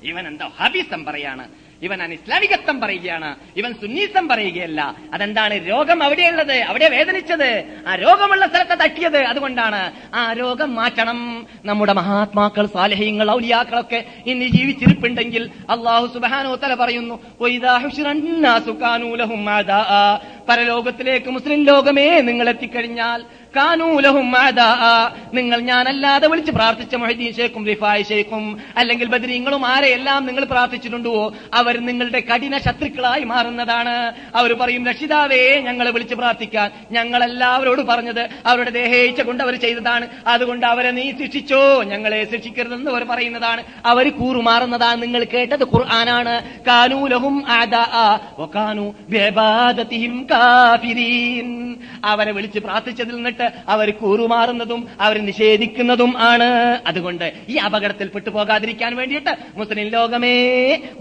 [0.09, 1.45] ഇവൻ എന്താ ഹബീസം പറയാണ്.
[1.81, 3.35] ഇവൻ അനിസ്ലാമികത്വം പറയുകയാണ്.
[3.57, 4.95] ഇവൻ സുന്നീസം പറയുകയല്ല.
[5.13, 5.69] അതെന്താണ്?
[5.69, 6.53] രോഗം അവിടെയുള്ളത്.
[6.53, 7.63] അവിടെ വേദനിച്ചത്.
[7.87, 9.17] ആ രോഗമുള്ള സ്ഥലത്തെ തട്ടിയത്.
[9.17, 11.47] അതുകൊണ്ടാണ് ആ രോഗം മാറ്റണം.
[11.65, 17.19] നമ്മുടെ മഹാത്മാക്കൾ സാലഹ്യങ്ങൾ ഔലിയാക്കളൊക്കെ ഇനി ജീവിച്ചിരിപ്പുണ്ടെങ്കിൽ അള്ളാഹു സുബാനോ തല പറയുന്നു.
[20.49, 23.23] പരലോകത്തിലേക്ക് മുസ്ലിം ലോകമേ നിങ്ങൾ എത്തിക്കഴിഞ്ഞാൽ
[23.55, 24.33] കാനൂലഹും
[25.33, 32.19] നിങ്ങൾ ഞാനല്ലാതെ വിളിച്ച് പ്രാർത്ഥിച്ച മൊഹീദ്ദീൻ ഷേഖും റിഫായ് ഷേഖും അല്ലെങ്കിൽ ബദരീങ്ങളും ആരെയെല്ലാം നിങ്ങൾ പ്രാർത്ഥിച്ചിട്ടുണ്ടോ അവർ നിങ്ങളുടെ
[32.19, 33.95] കഠിന ശത്രുക്കളായി മാറുന്നതാണ്.
[34.35, 36.71] അവർ പറയും രക്ഷിതാവേ ഞങ്ങളെ വിളിച്ച് പ്രാർത്ഥിക്കാൻ.
[36.91, 40.07] ഞങ്ങളെല്ലാവരോട് പറഞ്ഞത് അവരുടെ ദേഹേച്ഛ കൊണ്ട് അവർ ചെയ്തതാണ്.
[40.27, 41.83] അതുകൊണ്ട് അവരെ നീ ശിക്ഷിച്ചോ.
[41.83, 43.63] ഞങ്ങളെ ശിക്ഷിക്കരുതെന്ന് അവർ പറയുന്നതാണ്.
[43.85, 46.35] അവർ കൂറുമാറുന്നതാണ് നിങ്ങൾ കേട്ടത് ഖുർആനാണ്.
[46.67, 47.37] കാനൂലഹും
[52.05, 56.49] അവരെ വിളിച്ച് പ്രാർത്ഥിച്ചതിൽ നിന്നിട്ട് അവർ കൂറുമാറുന്നതും അവർ നിഷേധിക്കുന്നതും ആണ്.
[56.85, 60.35] അതുകൊണ്ട് ഈ അപകടത്തിൽ പെട്ടുപോകാതിരിക്കാൻ വേണ്ടിയിട്ട് മുസ്ലിം ലോകമേ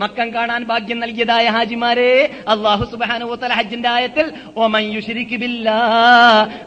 [0.00, 2.10] മക്കം കാണാൻ ഭാഗ്യം നൽകിയതായ ഹാജിമാരെ
[2.48, 4.26] അള്ളാഹു സുബാനുത്തല ഹജ്ജിന്റെ ആയത്തിൽ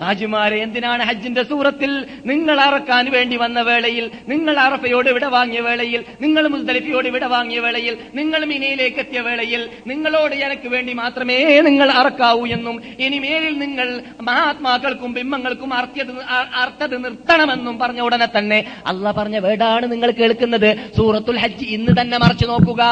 [0.02, 1.92] ഹാജിമാരെ എന്തിനാണ് ഹജ്ജിന്റെ സൂറത്തിൽ
[2.26, 7.96] നിങ്ങൾ അറക്കാൻ വേണ്ടി വന്ന വേളയിൽ നിങ്ങൾ അറഫയോട് വിട വാങ്ങിയ വേളയിൽ നിങ്ങൾ മുസ്ദലിഫയോട് വിട വാങ്ങിയ വേളയിൽ
[8.16, 13.88] നിങ്ങൾ മിനയിലേക്ക് എത്തിയ വേളയിൽ നിങ്ങളോട് എനിക്ക് വേണ്ടി മാത്രമേ നിങ്ങൾ അറക്കാവൂ എന്നും ഇനി മേലിൽ നിങ്ങൾ
[14.30, 16.14] മഹാത്മാക്കൾക്കും ബിംബങ്ങൾക്കും അർത്ഥത്
[16.62, 20.70] അർത്ഥത് നിർത്തണമെന്നും പറഞ്ഞ ഉടനെ തന്നെ അല്ല പറഞ്ഞ വേടാണ് നിങ്ങൾ കേൾക്കുന്നത്.
[20.98, 22.84] സൂറത്തുൽ ഹജ്ജ് ഇന്ന് തന്നെ മറിച്ചു നോക്കുക.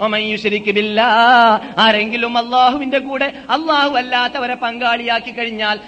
[0.00, 1.00] ഒമയുശരിക്കുമില്ല
[1.78, 5.78] ആരെങ്കിലും അള്ളാഹുവിന്റെ കൂടെ അള്ളാഹു അല്ലാത്തവരെ പങ്കാളിയാക്കി കഴിഞ്ഞാൽ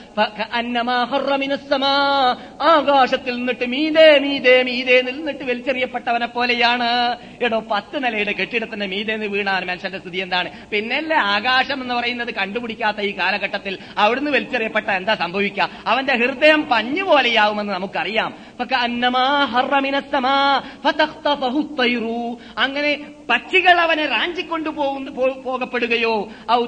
[2.62, 6.88] ആകാശത്തിൽ നിന്നിട്ട് മീതേ മീതേ മീതേ നിന്നിട്ട് വലിച്ചെറിയപ്പെട്ടവനെ പോലെയാണ്.
[7.42, 10.50] എടോ പത്ത് നിലയുടെ കെട്ടിടത്തിന്റെ മീതേ നിന്ന് വീണാൽ മനുഷ്യന്റെ സ്ഥിതി എന്താണ്?
[10.70, 15.68] പിന്നല്ലേ ആകാശം എന്ന് പറയുന്നത് കണ്ടുപിടിക്കാത്ത ഈ കാലഘട്ടത്തിൽ അവിടുന്ന് വലിച്ചെറിയപ്പെട്ട എന്താ സംഭവിക്കുക?
[15.86, 18.34] അവന്റെ ഹൃദയം പഞ്ഞു പോലെയാവുമെന്ന് നമുക്കറിയാം.
[22.58, 22.98] അങ്ങനെ
[23.30, 24.70] പക്ഷികൾ അവനെ റാഞ്ചിക്കൊണ്ടു
[25.44, 26.14] പോകപ്പെടുകയോ?
[26.50, 26.64] ഔ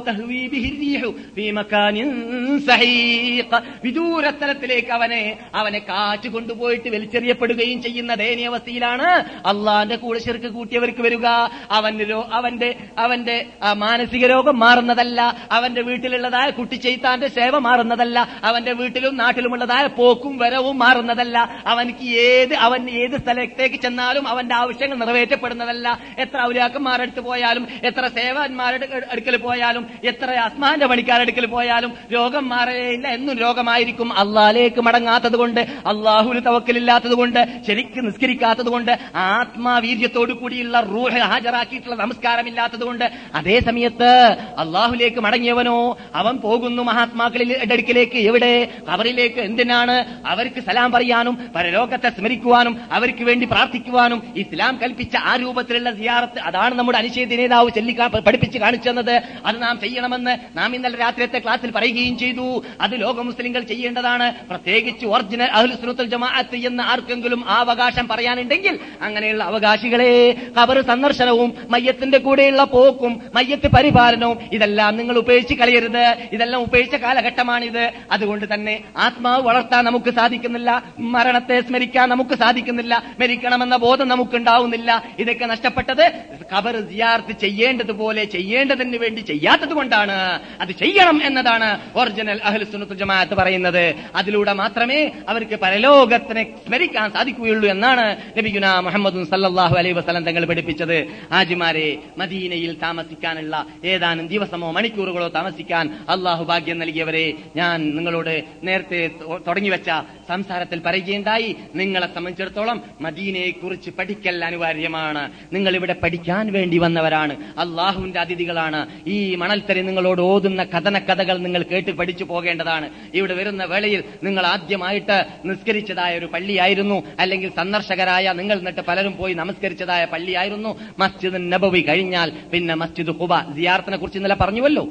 [4.96, 9.08] അവനെ അവനെ കാറ്റ് കൊണ്ടുപോയിട്ട് വലിച്ചെറിയപ്പെടുകയും ചെയ്യുന്ന ദയനീയാവസ്ഥയിലാണ്
[9.46, 11.26] അള്ളാന്റെ കൂടെ ശിർക്ക് കൂട്ടിയവർക്ക് വരിക.
[11.70, 13.36] അവന്റെ അവന്റെ അവന്റെ
[13.72, 15.20] മാനസിക രോഗം മാറുന്നതല്ല.
[15.50, 18.18] അവന്റെ വീട്ടിലുള്ളതായ കുട്ടിച്ചെയ്ത്താന്റെ സേവ മാറുന്നതല്ല.
[18.44, 21.38] അവന്റെ വീട്ടിലും നാട്ടിലുമുള്ളതായ പോക്കും വരവും മാറുന്നതല്ല.
[21.66, 25.86] അവനിക്ക് ഏത് അവൻ ഏത് സ്ഥലത്തേക്ക് ചെന്നാലും അവന്റെ ആവശ്യങ്ങൾ നിറവേറ്റപ്പെടുന്നതല്ല.
[26.18, 33.08] എത്ര ഔലിയാക്കന്മാരുടെ അടുത്ത് പോയാലും എത്ര സേവാന്മാരുടെ അടുക്കൽ പോയാലും എത്ര അസ്മാന്റെ പണിക്കാരുടെ അടുക്കൽ പോയാലും രോഗം മാറുകയില്ല
[33.08, 34.12] എന്നും രോഗമായിരിക്കും.
[34.12, 43.04] അള്ളാലേക്ക് മടങ്ങാത്തത് കൊണ്ട് അള്ളാഹുവിന് തവക്കലില്ലാത്തത് കൊണ്ട് ശരിക്കും നിസ്കരിക്കാത്തത് കൊണ്ട് ആത്മാവീര്യത്തോടു കൂടിയുള്ള റൂഹ് ഹാജരാക്കിയിട്ടുള്ള നമസ്കാരമില്ലാത്തത് കൊണ്ട്
[43.34, 44.10] അതേ സമയത്ത്
[44.58, 45.76] അള്ളാഹുലേക്ക് മടങ്ങിയവനോ
[46.14, 48.18] അവൻ പോകുന്നു മഹാത്മാക്കളിൽ അടുക്കിലേക്ക്.
[48.28, 48.52] എവിടെ?
[48.88, 49.96] അവരിലേക്ക് എന്തിനാണ്?
[50.26, 56.98] അവർക്ക് സലാം പറയാനും പരലോകത്തെ സ്മരിക്കുവാനും അവർക്ക് വേണ്ടി പ്രാർത്ഥിക്കുവാനും ഇസ്ലാം കൽപ്പിച്ച ആ രൂപത്തിലുള്ള സിയാറത്ത് അതാണ് നമ്മുടെ
[56.98, 62.64] അനിശ്ചിത നേതാവ് ചെല്ലിക്കാ പഠിപ്പിച്ച് കാണിച്ചു തന്നത് അത് നാം ചെയ്യണമെന്ന് നാം ഇന്നലെ രാത്രിയത്തെ ക്ലാസ്സിൽ പറയുകയും ചെയ്തു.
[62.80, 64.32] അത് ലോക മുസ്ലിങ്ങൾ ചെയ്യേണ്ടതാണ്.
[64.50, 72.64] പ്രത്യേകിച്ച് ഒറിജിനൽ അഹ്ലുസുനത്തുൽ ജമാഅത്ത് എന്ന് ആർക്കെങ്കിലും ആ അവകാശം പറയാനുണ്ടെങ്കിൽ അങ്ങനെയുള്ള അവകാശികളെ കബർ സന്ദർശനവും മയ്യത്തിന്റെ കൂടെയുള്ള
[72.64, 76.16] പോക്കും മയ്യത്ത് പരിപാലനവും ഇതെല്ലാം നിങ്ങൾ ഉപേക്ഷിച്ച് കളയരുത്.
[76.32, 77.92] ഇതെല്ലാം ഉപേക്ഷിച്ച കാലഘട്ടമാണിത്.
[78.10, 80.84] അതുകൊണ്ട് തന്നെ ആത്മാവ് വളർത്താൻ നമുക്ക് സാധിക്കുന്നില്ല.
[80.98, 83.02] മരണത്തെ സ്മരിക്കാൻ നമുക്ക് സാധിക്കുന്നില്ല.
[83.20, 85.02] മരിക്കണമെന്ന ബോധം നമുക്ക് നമുക്കുണ്ടാവുന്നില്ല.
[85.18, 90.16] ഇതൊക്കെ നഷ്ടപ്പെട്ടത് ഖബർ സിയാർത്ത് ചെയ്യേണ്ടതുപോലെ ചെയ്യേണ്ടതിന് വേണ്ടി ചെയ്യാത്തത് കൊണ്ടാണ്
[90.60, 91.68] അത് ചെയ്യണം എന്നതാണ്
[91.98, 93.84] ഒറിജിനൽ അഹ്ലുസുന്നത്തുൽ ജമാഅത്ത് പറയുന്നത്.
[94.14, 98.06] അതിലൂടെ മാത്രമേ അവർക്ക് പരലോകത്തിനെ സ്മരിക്കാൻ സാധിക്കുകയുള്ളൂ എന്നാണ്
[98.38, 100.96] നബിഗുന മുഹമ്മദ് സല്ലാഹു അലൈ വസ്ലം തങ്ങൾ പഠിപ്പിച്ചത്.
[101.32, 103.54] ആജിമാരെ മദീനയിൽ താമസിക്കാനുള്ള
[103.84, 109.02] ഏതാനും ദിവസമോ മണിക്കൂറുകളോ താമസിക്കാൻ അള്ളാഹു ഭാഗ്യം നൽകിയവരെ ഞാൻ നിങ്ങളോട് നേരത്തെ
[109.46, 109.90] തുടങ്ങി തുടങ്ങിവെച്ച
[110.28, 111.50] സംസാരത്തിൽ പറയുകയുണ്ടായി.
[111.74, 115.22] നിങ്ങളെ സംബന്ധിച്ചിടത്തോളം മദീനയെ കുറിച്ച് പഠിക്കൽ അനിവാര്യമാണ്.
[115.52, 117.32] നിങ്ങൾ ഇവിടെ പഠിക്കാൻ വേണ്ടി വന്നവരാണ്.
[117.58, 118.86] അള്ളാഹുവിന്റെ അതിഥികളാണ്.
[119.06, 122.90] ഈ മണൽത്തരി നിങ്ങളോട് ഓതുന്ന കഥന കഥകൾ നിങ്ങൾ കേട്ട് പഠിച്ചു പോകേണ്ടതാണ്.
[123.14, 127.02] ഇവിടെ വരുന്ന വേളയിൽ നിങ്ങൾ ആദ്യമായിട്ട് നിസ്കരിച്ചതായ ഒരു പള്ളിയായിരുന്നു.
[127.20, 130.80] അല്ലെങ്കിൽ സന്ദർശകരായ നിങ്ങൾ എന്നിട്ട് പലരും പോയി നമസ്കരിച്ചതായ പള്ളിയായിരുന്നു.
[130.98, 133.54] മസ്ജിദ് നബവി കഴിഞ്ഞാൽ പിന്നെ മസ്ജിദ് ഹുബ.
[133.54, 134.88] സിയാർത്തിനെ കുറിച്ച് ഇന്നലെ പറഞ്ഞുവല്ലോ?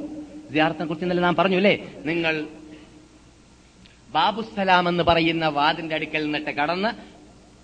[0.51, 2.45] സിയാർത്തിനെ കുറിച്ച് ഇന്നലെ നാം പറഞ്ഞു അല്ലേ നിങ്ങൾ
[4.09, 7.14] ബാബുസലാം എന്ന് പറയുന്ന വാതിന്റെ അടുക്കൽ നിന്നിട്ട് കടന്ന്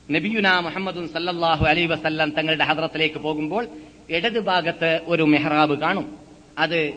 [0.10, 3.68] നബിയുന മുഹമ്മദും സല്ലാഹു അലൈ വസല്ലം തങ്ങളുടെ ഹദ്രത്തിലേക്ക് പോകുമ്പോൾ
[4.10, 6.18] ഇടത് ഭാഗത്ത് ഒരു മെഹ്റാബ് കാണും.
[6.58, 6.94] അത്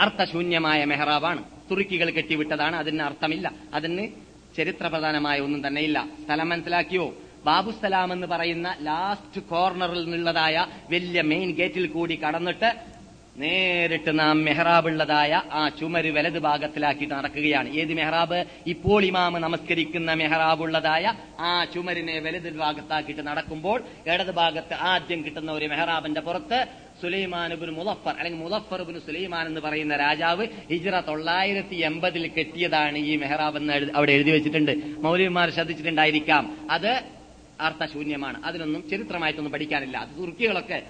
[0.00, 1.44] അർത്ഥശൂന്യമായ മെഹ്റാബാണ്.
[1.70, 2.76] തുറുക്കികൾ കെട്ടിവിട്ടതാണ്.
[2.76, 3.52] അതിന് അർത്ഥമില്ല.
[3.74, 4.08] അതിന്
[4.56, 6.06] ചരിത്രപ്രധാനമായ ഒന്നും തന്നെയില്ല.
[6.24, 7.14] സ്ഥലം മനസ്സിലാക്കിയോ?
[7.44, 12.93] ബാബുസലാം എന്ന് പറയുന്ന ലാസ്റ്റ് കോർണറിൽ നിന്നുള്ളതായ വലിയ മെയിൻ ഗേറ്റിൽ കൂടി കടന്നിട്ട്
[13.38, 17.68] നേരിട്ട് നാം മെഹ്റാബുള്ളതായ ആ ചുമര് വലത് ഭാഗത്തിലാക്കിയിട്ട് നടക്കുകയാണ്.
[17.68, 18.44] ഏത് മെഹ്റാബ്?
[18.66, 26.20] ഇപ്പോൾ ഇമാമ് നമസ്കരിക്കുന്ന മെഹ്റാബുള്ളതായ ആ ചുമരിനെ വലത് ഭാഗത്താക്കിയിട്ട് നടക്കുമ്പോൾ ഇടത് ഭാഗത്ത് ആദ്യം കിട്ടുന്ന ഒരു മെഹ്റാബിന്റെ
[26.20, 26.66] പുറത്ത്
[27.02, 33.56] സുലൈമാനുബിൻ മുലഫർ അല്ലെങ്കിൽ മുലഫർ ബിൻ സുലൈമാൻ എന്ന് പറയുന്ന രാജാവ് ഹിജ്റ തൊള്ളായിരത്തി എൺപതിൽ കെട്ടിയതാണ് ഈ മെഹ്റാബ്
[33.56, 34.72] എന്ന് അവിടെ എഴുതി വെച്ചിട്ടുണ്ട്.
[35.02, 36.56] മൗലവിമാർ ശ്രദ്ധിച്ചിട്ടുണ്ടായിരിക്കാം.
[36.70, 37.13] അത്
[37.60, 38.44] അർത്ഥശൂന്യമാണ്.
[38.44, 39.96] അതിനൊന്നും ചരിത്രമായിട്ടൊന്നും പഠിക്കാനില്ല.
[39.96, 40.82] അത് തുർക്കികളൊക്കെ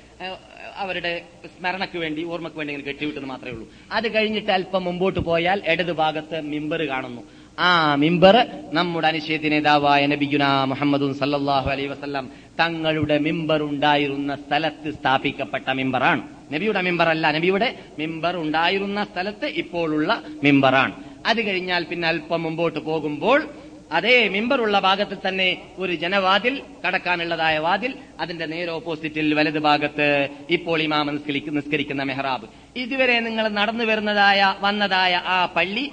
[0.76, 1.22] അവരുടെ
[1.58, 3.68] സ്മരണയ്ക്ക് വേണ്ടി ഓർമ്മയ്ക്ക് വേണ്ടി ഇങ്ങനെ കെട്ടിവിട്ടെന്ന് മാത്രമേ ഉള്ളൂ.
[3.92, 7.22] അത് കഴിഞ്ഞിട്ട് അല്പം മുമ്പോട്ട് പോയാൽ ഇടത് ഭാഗത്ത് മിമ്പർ കാണുന്നു.
[7.58, 8.36] ആ മിമ്പർ
[8.72, 16.22] നമ്മുടെ അനിശ്ചിത നേതാവായ നബിഗുന മുഹമ്മദും സല്ലാഹു അലൈ വസല്ലം തങ്ങളുടെ മിമ്പർ ഉണ്ടായിരുന്ന സ്ഥലത്ത് സ്ഥാപിക്കപ്പെട്ട മിമ്പറാണ്.
[16.52, 20.94] നബിയുടെ മിമ്പറല്ല നബിയുടെ മിമ്പർ ഉണ്ടായിരുന്ന സ്ഥലത്ത് ഇപ്പോഴുള്ള മിമ്പറാണ്.
[21.26, 23.48] അത് കഴിഞ്ഞാൽ പിന്നെ അല്പം മുമ്പോട്ട് പോകുമ്പോൾ
[23.94, 26.54] അതേ മിമ്പറുള്ള ഭാഗത്ത് തന്നെ ഒരു ജനവാതിൽ
[26.86, 32.46] കടക്കാനുള്ളതായ വാതിൽ അതിന്റെ നേരെ ഓപ്പോസിറ്റിൽ വലത് ഭാഗത്ത് ഇപ്പോൾ ഇമാമ നിസ്കരിക്ക- നിസ്കരിക്കുന്ന മെഹ്റാബ്.
[32.76, 35.84] ഇതുവരെ നിങ്ങൾ നടന്നു വരുന്നതായ വന്നതായ ആ പള്ളി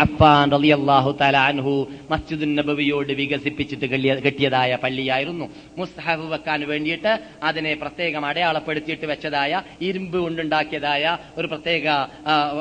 [0.00, 1.74] അഫ്ഫാൻ റളിയല്ലാഹു
[2.10, 3.86] മസ്ജിദുൻ നബവിയോട് വികസിപ്പിച്ചിട്ട്
[4.20, 5.46] കെട്ടിയതായ പള്ളിയായിരുന്നു.
[5.78, 7.12] മുസ്ഹഫ് വെക്കാൻ വേണ്ടിയിട്ട്
[7.42, 11.04] അതിനെ പ്രത്യേകം അടയാളപ്പെടുത്തിയിട്ട് വെച്ചതായ ഇരുമ്പ് കൊണ്ടുണ്ടാക്കിയതായ
[11.36, 11.86] ഒരു പ്രത്യേക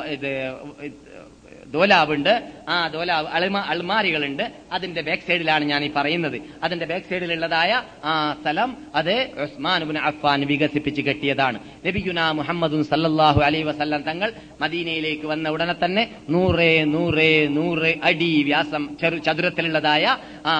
[0.07, 0.31] ഇത്
[1.73, 2.33] ദോലാവുണ്ട്.
[2.69, 6.41] ആ ദോലാവ് അൾമാ അൾമാരികളുണ്ട് അതിന്റെ ബാക്ക് സൈഡിലാണ് ഞാൻ ഈ പറയുന്നത്.
[6.63, 7.71] അതിന്റെ ബാക്ക് സൈഡിലുള്ളതായ
[8.03, 11.59] ആ സ്ഥലം അത് ഉസ്മാൻ അഫ്ഫാൻ വികസിപ്പിച്ച് കെട്ടിയതാണ്.
[11.87, 18.97] നബിയുന മുഹമ്മദും സല്ലാഹു അലൈ വസല്ലം തങ്ങൾ മദീനയിലേക്ക് വന്ന ഉടനെ തന്നെ നൂറ് നൂറ് നൂറ് അടി വ്യാസം
[19.01, 20.53] ചെറു ചതുരത്തിലുള്ളതായ ആ,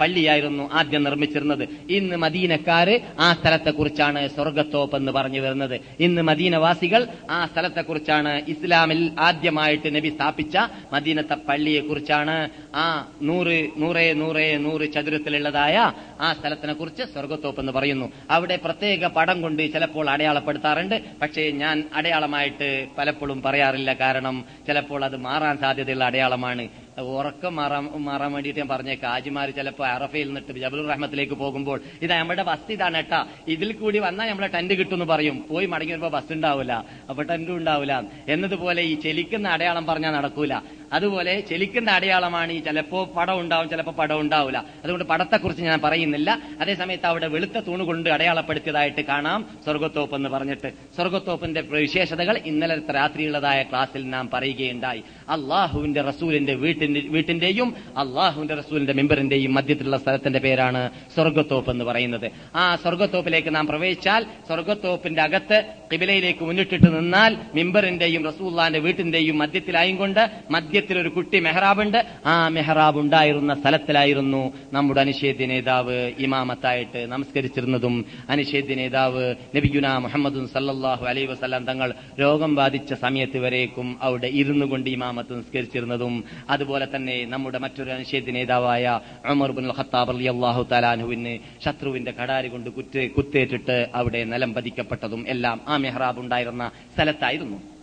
[0.00, 1.68] പള്ളിയായിരുന്നു ആദ്യം നിർമ്മിച്ചിരുന്നത്.
[1.90, 5.80] ഇന്ന് മദീനക്കാര് ആ സ്ഥലത്തെക്കുറിച്ചാണ് സ്വർഗത്തോപ്പ് എന്ന് പറഞ്ഞു വരുന്നത്.
[6.00, 10.57] ഇന്ന് മദീനവാസികൾ ആ സ്ഥലത്തെക്കുറിച്ചാണ് ഇസ്ലാമിൽ ആദ്യമായിട്ട് നബി സ്ഥാപിച്ച
[10.92, 18.12] മദീനത്തെ പള്ളിയെ കുറിച്ചാണ് ആ നൂറ് നൂറേ നൂറേ നൂറ് ചതുരത്തിലുള്ളതായ ആ സ്ഥലത്തിനെ കുറിച്ച് സ്വർഗത്തോപ്പ് എന്ന് പറയുന്നു.
[18.30, 21.02] അവിടെ പ്രത്യേക പടം കൊണ്ട് ചിലപ്പോൾ അടയാളപ്പെടുത്താറുണ്ട്.
[21.22, 23.92] പക്ഷേ ഞാൻ അടയാളമായിട്ട് പലപ്പോഴും പറയാറില്ല.
[23.92, 26.68] കാരണം ചിലപ്പോൾ അത് മാറാൻ സാധ്യതയുള്ള അടയാളമാണ്.
[27.02, 32.42] ഉറക്കം മാറാൻ മാറാൻ വേണ്ടിയിട്ട് ഞാൻ പറഞ്ഞേ ആജിമാർ ചിലപ്പോൾ അറഫയിൽ നിന്നിട്ട് ജബലുർ റഹ്മത്തിലേക്ക് പോകുമ്പോൾ ഇത് നമ്മുടെ
[32.42, 33.20] ബസ് ഇതാണ് കേട്ടാ
[33.54, 35.36] ഇതിൽ കൂടി വന്നാൽ നമ്മളെ ടെന്റ് കിട്ടുമെന്ന് പറയും.
[35.50, 37.94] പോയി മടങ്ങി വരുമ്പോൾ ബസ് ഉണ്ടാവില്ല അപ്പൊ ടെന്റും ഉണ്ടാവില്ല
[38.28, 40.54] എന്നതുപോലെ ഈ ചെലിക്കുന്ന അടയാളം പറഞ്ഞാൽ നടക്കൂല.
[40.92, 44.64] അതുപോലെ ചെലിക്കുന്ന അടയാളമാണ് ഈ ചിലപ്പോ പടം ഉണ്ടാവും ചിലപ്പോ പടം ഉണ്ടാവില്ല.
[44.84, 46.38] അതുകൊണ്ട് പടത്തെക്കുറിച്ച് ഞാൻ പറയുന്നില്ല.
[46.60, 50.72] അതേസമയത്ത് അവിടെ വെളുത്ത തൂണ് കൊണ്ട് അടയാളപ്പെടുത്തിയതായിട്ട് കാണാം സ്വർഗത്തോപ്പ് എന്ന് പറഞ്ഞിട്ട്.
[50.96, 55.02] സ്വർഗത്തോപ്പിന്റെ വിശേഷതകൾ ഇന്നലത്തെ രാത്രിയുള്ളതായ ക്ലാസ്സിൽ നാം പറയുകയുണ്ടായി.
[55.28, 62.30] അള്ളാഹുവിന്റെ റസൂലിന്റെ വീട്ടിന്റെ വീട്ടിന്റെയും അള്ളാഹുവിന്റെ റസൂലിന്റെ മെമ്പറിന്റെയും മധ്യത്തിലുള്ള സ്ഥലത്തിന്റെ പേരാണ് സ്വർഗത്തോപ്പ് എന്ന് പറയുന്നത്.
[62.54, 70.30] ആ സ്വർഗത്തോപ്പിലേക്ക് നാം പ്രവേശിച്ചാൽ സ്വർഗത്തോപ്പിന്റെ അകത്ത് കിബിലയിലേക്ക് മുന്നിട്ടിട്ട് നിന്നാൽ മിമ്പറിന്റെയും റസൂല്ലാന്റെ വീട്ടിന്റെയും മധ്യത്തിലായും കൊണ്ട്
[70.78, 72.06] മധ്യത്തിൽ ഒരു കുട്ടി മെഹ്റാബുണ്ട്.
[72.26, 77.94] ആ മെഹ്റാബ് ഉണ്ടായിരുന്ന സ്ഥലത്തിലായിരുന്നു നമ്മുടെ അനിഷേദ്യ നേതാവ് ഇമാമത്തായിട്ട് നമസ്കരിച്ചിരുന്നതും.
[78.30, 79.24] അനിഷേദ്യ നേതാവ്
[79.56, 86.24] നബിഗുന മുഹമ്മദും സല്ലാഹു അലൈ വസ്ലാം തങ്ങൾ രോഗം ബാധിച്ച സമയത്ത് വരേക്കും അവിടെ ഇരുന്നു കൊണ്ട് ഇമാമത്ത് നിസ്കരിച്ചിരുന്നതും.
[86.50, 89.00] അതുപോലെ തന്നെ നമ്മുടെ മറ്റൊരു അനിഷേദ്യ നേതാവായ
[89.30, 95.60] ഉമർ ബുൽ ഖത്താബ് അലി അള്ളാഹു തലാനുവിന് ശത്രുവിന്റെ കടാരി കൊണ്ട് കുറ്റേ കുത്തേറ്റിട്ട് അവിടെ നിലം പതിക്കപ്പെട്ടതും എല്ലാം
[95.68, 97.77] ആ മെഹ്റാബ് ഉണ്ടായിരുന്ന സ്ഥലത്തായിരുന്നു.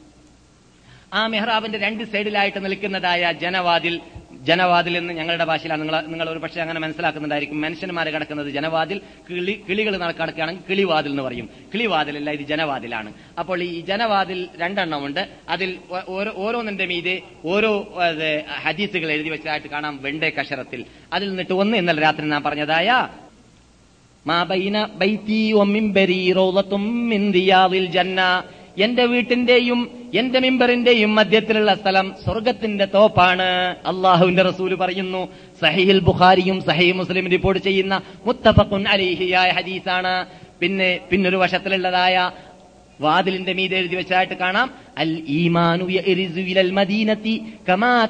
[1.15, 3.95] ആ മെഹ്റാബിന്റെ രണ്ട് സൈഡിലായിട്ട് നിൽക്കുന്നതായ ജനവാതിൽ
[4.49, 5.81] ജനവാതിൽ എന്ന് ഞങ്ങളുടെ ഭാഷയിലാണ്.
[5.81, 8.97] നിങ്ങൾ നിങ്ങൾ ഒരു പക്ഷേ അങ്ങനെ മനസ്സിലാക്കുന്നുണ്ടായിരിക്കും മനുഷ്യന്മാരെ കിടക്കുന്നത് ജനവാതിൽ
[9.29, 11.47] കിളി കിളികൾ കിടക്കുകയാണെങ്കിൽ കിളിവാതിൽ എന്ന് പറയും.
[11.73, 13.13] കിളിവാതിലല്ല ഇത് ജനവാതിലാണ്.
[13.39, 15.21] അപ്പോൾ ഈ ജനവാതിൽ രണ്ടെണ്ണമുണ്ട്.
[15.49, 15.69] അതിൽ
[16.45, 17.71] ഓരോന്നിന്റെ മീതെ ഓരോ
[18.65, 22.89] ഹദീസുകൾ എഴുതി വെച്ചതായിട്ട് കാണാം വെണ്ടേ കഷറത്തിൽ അതിൽ നിന്നിട്ട് ഒന്ന് ഇന്നലെ രാത്രി നാം പറഞ്ഞതായ
[24.25, 28.21] മാ ബൈന ബൈത്തി വമിംബരി ബരി റിയാദിൽ ജന്ന
[28.77, 33.75] എന്റെ വീട്ടിന്റെയും എന്റെ മിമ്പറിന്റെയും മധ്യത്തിലുള്ള സ്ഥലം സ്വർഗത്തിന്റെ തോപ്പാണ്.
[33.85, 35.27] അള്ളാഹുവിന്റെ റസൂൽ പറയുന്നു
[35.61, 40.25] സഹീൽ ബുഖാരിയും സഹീ മുസ്ലിം റിപ്പോർട്ട് ചെയ്യുന്ന മുത്തഫഖുൻ അലിഹിയായ ഹദീസാണ്.
[40.59, 42.31] പിന്നെ പിന്നൊരു വശത്തിലുള്ളതായ
[43.01, 44.73] വാതിലിന്റെ മീതെ എഴുതി വെച്ചതായിട്ട് കാണാം.
[44.97, 45.83] അൽ ഈമാനു
[46.71, 48.07] മദീനത്തി കമാ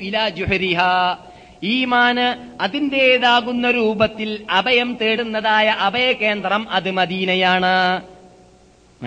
[0.00, 1.16] ഇലാ ജുഹരിഹാ.
[1.62, 8.02] ഈമാന് അതിന്റേതാകുന്ന രൂപത്തിൽ അഭയം തേടുന്നതായ അഭയകേന്ദ്രം അത് മദീനയാണ്.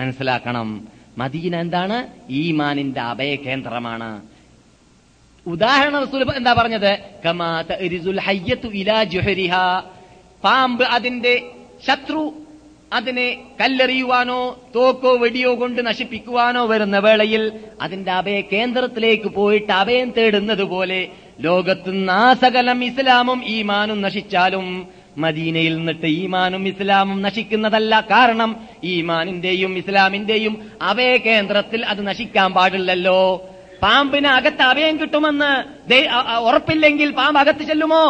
[0.00, 0.68] മനസ്സിലാക്കണം.
[1.18, 1.96] മദീന എന്താണ്?
[2.30, 4.10] ഈമാനിന്റെ അഭയകേന്ദ്രമാണ്.
[5.46, 6.92] ഉദാഹരണ റസൂൽ എന്താ പറഞ്ഞത്?
[10.44, 11.34] പാമ്പ് അതിന്റെ
[11.86, 12.22] ശത്രു
[12.92, 13.26] അതിനെ
[13.60, 14.38] കല്ലെറിയുവാനോ
[14.74, 17.44] തോക്കോ വെടിയോ കൊണ്ട് നശിപ്പിക്കുവാനോ വരുന്ന വേളയിൽ
[17.80, 21.00] അതിന്റെ അഭയ കേന്ദ്രത്തിലേക്ക് പോയിട്ട് അഭയം തേടുന്നത് പോലെ
[21.40, 21.92] ലോകത്ത്
[22.40, 24.66] സകലം ഇസ്ലാമും ഈമാനും നശിച്ചാലും
[25.18, 28.60] മദീനയിൽ നിന്നിട്ട് ഈമാനും ഇസ്ലാമും നശിക്കുന്നതല്ല കാരണം.
[28.84, 33.46] ഈമാനിന്റെയും ഇസ്ലാമിന്റെയും അവയ കേന്ദ്രത്തിൽ അത് നശിക്കാൻ പാടില്ലല്ലോ.
[33.82, 35.50] പാമ്പിന് അകത്ത് അവയം കിട്ടുമെന്ന്
[36.38, 38.04] ഉറപ്പില്ലെങ്കിൽ പാമ്പ് അകത്ത് ചെല്ലുമോ?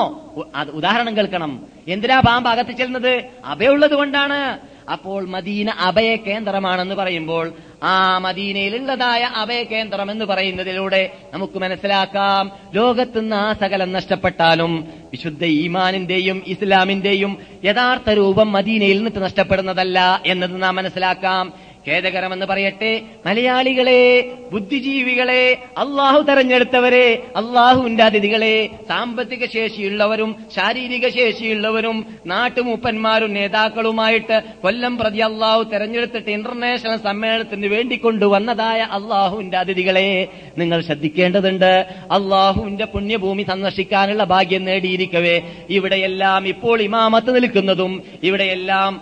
[0.73, 1.67] ഉദാഹരണം കേൾക്കണം.
[1.89, 3.25] എന്തിനാ പാമ്പ് അകത്ത് ചെല്ലുന്നത്?
[3.45, 4.59] അവയുള്ളത് കൊണ്ടാണ്.
[4.93, 7.53] അപ്പോൾ മദീന അഭയ കേന്ദ്രമാണെന്ന് പറയുമ്പോൾ
[7.83, 12.53] ആ മദീനയിലുള്ളതായ അഭയകേന്ദ്രം എന്ന് പറയുന്നതിലൂടെ നമുക്ക് മനസ്സിലാക്കാം.
[12.75, 21.53] ലോകത്തുനിന്ന് ആ സകലം നഷ്ടപ്പെട്ടാലും വിശുദ്ധ ഈമാനിന്റെയും ഇസ്ലാമിന്റെയും യഥാർത്ഥ രൂപം മദീനയിൽ നിന്നിട്ട് നഷ്ടപ്പെടുന്നതല്ല എന്നത് നാം മനസ്സിലാക്കാം.
[21.89, 34.99] ഖേദകരമെന്ന് പറയട്ടെ മലയാളികളെ ബുദ്ധിജീവികളെ അള്ളാഹു തെരഞ്ഞെടുത്തവരെ അള്ളാഹുവിന്റെ അതിഥികളെ സാമ്പത്തിക ശേഷിയുള്ളവരും ശാരീരിക ശേഷിയുള്ളവരും നാട്ടുമൂപ്പന്മാരും നേതാക്കളുമായിട്ട് കൊല്ലം
[34.99, 40.29] പ്രതി അള്ളാഹു തെരഞ്ഞെടുത്തിട്ട് ഇന്റർനാഷണൽ സമ്മേളനത്തിന് വേണ്ടി കൊണ്ടുവന്നതായ അള്ളാഹുവിന്റെ അതിഥികളെ
[40.59, 41.87] നിങ്ങൾ ശ്രദ്ധിക്കേണ്ടതുണ്ട്.
[42.11, 45.43] അള്ളാഹുവിന്റെ പുണ്യഭൂമി സന്ദർശിക്കാനുള്ള ഭാഗ്യം നേടിയിരിക്കവേ.
[45.71, 49.01] ഇവിടെയെല്ലാം ഇപ്പോൾ ഇമാമത്ത് നിൽക്കുന്നതും ഇവിടെയെല്ലാം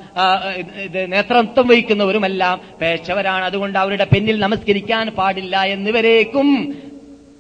[1.11, 3.45] നേതൃത്വം വഹിക്കുന്നവരുമെല്ലാം പേശവരാണ്.
[3.45, 6.75] അതുകൊണ്ട് അവരുടെ പെന്നിൽ നമസ്കരിക്കാൻ പാടില്ല എന്നിവരേക്കും.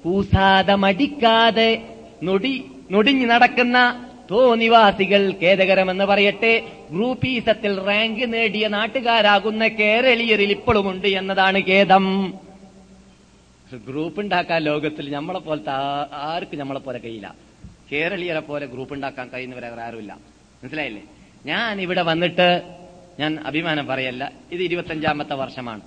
[0.04, 1.82] കൂസാതെ മടിക്കാതെ
[2.22, 6.62] നൊടി നൊടിഞ്ഞു നടക്കുന്ന തോനിവാസികൾ ഖേദകരമെന്ന് പറയട്ടെ.
[6.90, 12.34] ഗ്രൂപ്പീസത്തിൽ റാങ്ക് നേടിയ നാട്ടുകാരാകുന്ന കേരളീയരിൽ ഇപ്പോഴുമുണ്ട് എന്നതാണ് ഖേദം.
[13.86, 15.70] ഗ്രൂപ്പ് ഉണ്ടാക്കാൻ ലോകത്തിൽ നമ്മളെ പോലത്തെ
[16.12, 17.34] ആർക്ക് നമ്മളെ പോലെ കഴിയില്ല.
[17.92, 20.18] കേരളീയരെ പോലെ ഗ്രൂപ്പ് ഉണ്ടാക്കാൻ കഴിയുന്നവരെ ആരുമില്ല.
[20.62, 21.02] മനസ്സിലായില്ലേ?
[21.46, 22.77] ഞാൻ ഇവിടെ വന്നിട്ട്
[23.18, 24.32] ഞാൻ അഭിമാനം പറയല്ല.
[24.52, 25.80] ഇത് ഇരുപത്തഞ്ചാമത്തെ വർഷമാണ്.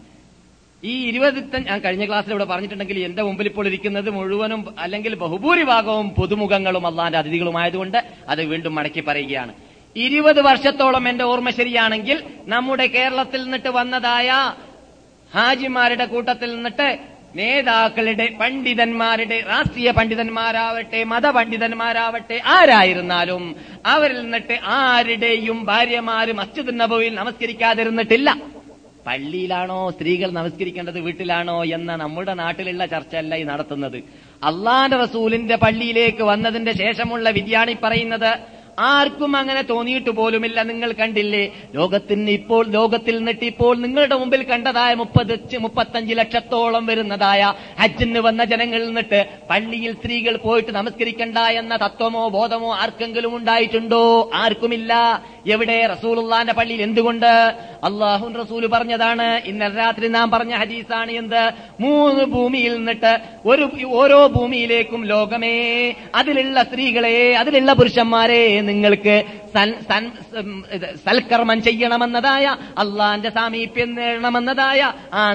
[0.84, 6.88] ഈ ഇരുപത്തി ഞാൻ കഴിഞ്ഞ ക്ലാസ്സിൽ ഇവിടെ പറഞ്ഞിട്ടുണ്ടെങ്കിൽ എന്റെ മുമ്പിൽ ഇപ്പോൾ ഇരിക്കുന്നത് മുഴുവനും അല്ലെങ്കിൽ ബഹുഭൂരിഭാഗവും പുതുമുഖങ്ങളും
[6.88, 7.98] അള്ളാന്റെ അതിഥികളുമായതുകൊണ്ട്
[8.30, 9.54] അത് വീണ്ടും മടക്കി പറയുകയാണ്.
[9.96, 14.56] ഇരുപത് വർഷത്തോളം എന്റെ ഓർമ്മ ശരിയാണെങ്കിൽ നമ്മുടെ കേരളത്തിൽ നിന്നിട്ട് വന്നതായ
[15.36, 17.00] ഹാജിമാരുടെ കൂട്ടത്തിൽ നിന്നിട്ട്
[17.36, 23.56] നേതാക്കളുടെ പണ്ഡിതന്മാരുടെ രാഷ്ട്രീയ പണ്ഡിതന്മാരാവട്ടെ മതപണ്ഡിതന്മാരാവട്ടെ ആരായിരുന്നാലും
[23.86, 28.30] അവരിൽ നിന്നിട്ട് ആരുടെയും ഭാര്യമാര് മസ്ജിദ് നബോയിൽ നമസ്കരിക്കാതിരുന്നിട്ടില്ല.
[29.08, 34.04] പള്ളിയിലാണോ സ്ത്രീകൾ നമസ്കരിക്കേണ്ടത് വീട്ടിലാണോ എന്ന നമ്മുടെ നാട്ടിലുള്ള ചർച്ചയല്ല ഈ നടത്തുന്നത്.
[34.44, 38.61] അള്ളാന്റെ റസൂലിന്റെ പള്ളിയിലേക്ക് വന്നതിന്റെ ശേഷമുള്ള വിദ്യാണി പറയുന്നത്.
[38.90, 40.64] ആർക്കും അങ്ങനെ തോന്നിയിട്ട് പോലുമില്ല.
[40.64, 41.44] നിങ്ങൾ കണ്ടില്ലേ?
[41.76, 45.34] ലോകത്തിന് ഇപ്പോൾ ലോകത്തിൽ നിന്നിട്ട് ഇപ്പോൾ നിങ്ങളുടെ മുമ്പിൽ കണ്ടതായ മുപ്പത്
[45.66, 47.42] മുപ്പത്തഞ്ച് ലക്ഷത്തോളം വരുന്നതായ
[47.82, 49.20] ഹജ്ജിന് വന്ന ജനങ്ങളിൽ നിന്നിട്ട്
[49.50, 54.04] പള്ളിയിൽ സ്ത്രീകൾ പോയിട്ട് നമസ്കരിക്കണ്ട എന്ന തത്വമോ ബോധമോ ആർക്കെങ്കിലും ഉണ്ടായിട്ടുണ്ടോ?
[54.34, 54.92] ആർക്കുമില്ല.
[55.48, 55.78] എവിടെ?
[55.94, 57.32] റസൂലുള്ളാന്റെ പള്ളിയിൽ എന്തുകൊണ്ട്?
[57.84, 61.42] അള്ളാഹുൻ റസൂൽ പറഞ്ഞതാണ് ഇന്നലെ രാത്രി നാം പറഞ്ഞ ഹദീസാണ് എന്ത്?
[61.80, 63.14] മൂന്ന് ഭൂമിയിൽ നിന്നിട്ട്
[63.46, 63.64] ഒരു
[64.02, 65.56] ഓരോ ഭൂമിയിലേക്കും ലോകമേ
[66.16, 69.16] അതിലുള്ള സ്ത്രീകളെ അതിലുള്ള പുരുഷന്മാരെ നിങ്ങൾക്ക്
[71.06, 72.46] സൽക്കർമ്മം ചെയ്യണമെന്നതായ
[72.78, 75.34] അള്ളാന്റെ സാമീപ്യം നേടണമെന്നതായ ആ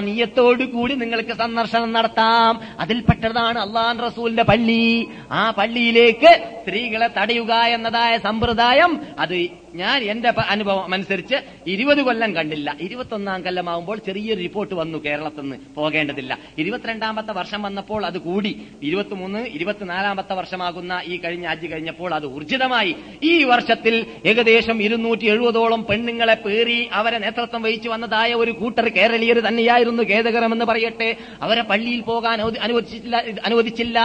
[0.65, 2.61] കൂടി നിങ്ങൾക്ക് സന്ദർശനം നടത്താം.
[2.79, 5.07] അതിൽപ്പെട്ടതാണ് അള്ളാൻ റസൂലിന്റെ പള്ളി.
[5.31, 11.35] ആ പള്ളിയിലേക്ക് സ്ത്രീകളെ തടയുക എന്നതായ സമ്പ്രദായം അത് ഞാൻ എന്റെ അനുഭവം അനുസരിച്ച്
[11.67, 12.75] ഇരുപത് കൊല്ലം കണ്ടില്ല.
[12.81, 16.37] ഇരുപത്തൊന്നാം കൊല്ലമാകുമ്പോൾ ചെറിയൊരു റിപ്പോർട്ട് വന്നു കേരളത്തിൽ നിന്ന് പോകേണ്ടതില്ല.
[16.57, 18.67] ഇരുപത്തിരണ്ടാമത്തെ വർഷം വന്നപ്പോൾ അത് കൂടി.
[18.83, 22.95] ഇരുപത്തിമൂന്ന് ഇരുപത്തിനാലാമത്തെ വർഷമാകുന്ന ഈ കഴിഞ്ഞ ആജ് കഴിഞ്ഞപ്പോൾ അത് ഊർജിതമായി.
[23.23, 30.03] ഈ വർഷത്തിൽ ഏകദേശം ഇരുന്നൂറ്റി എഴുപതോളം പെണ്ണുങ്ങളെ പേറി അവരെ നേതൃത്വം വഹിച്ചു വന്നതായ ഒരു കൂട്ടർ കേരളീയർ തന്നെയായിരുന്നു
[30.03, 31.15] ഖേദകരമെന്ന് പറയട്ടെ.
[31.41, 33.99] അവരെ പള്ളിയിൽ പോകാൻ അനുവദിച്ചില്ല അനുവദിച്ചില്ല.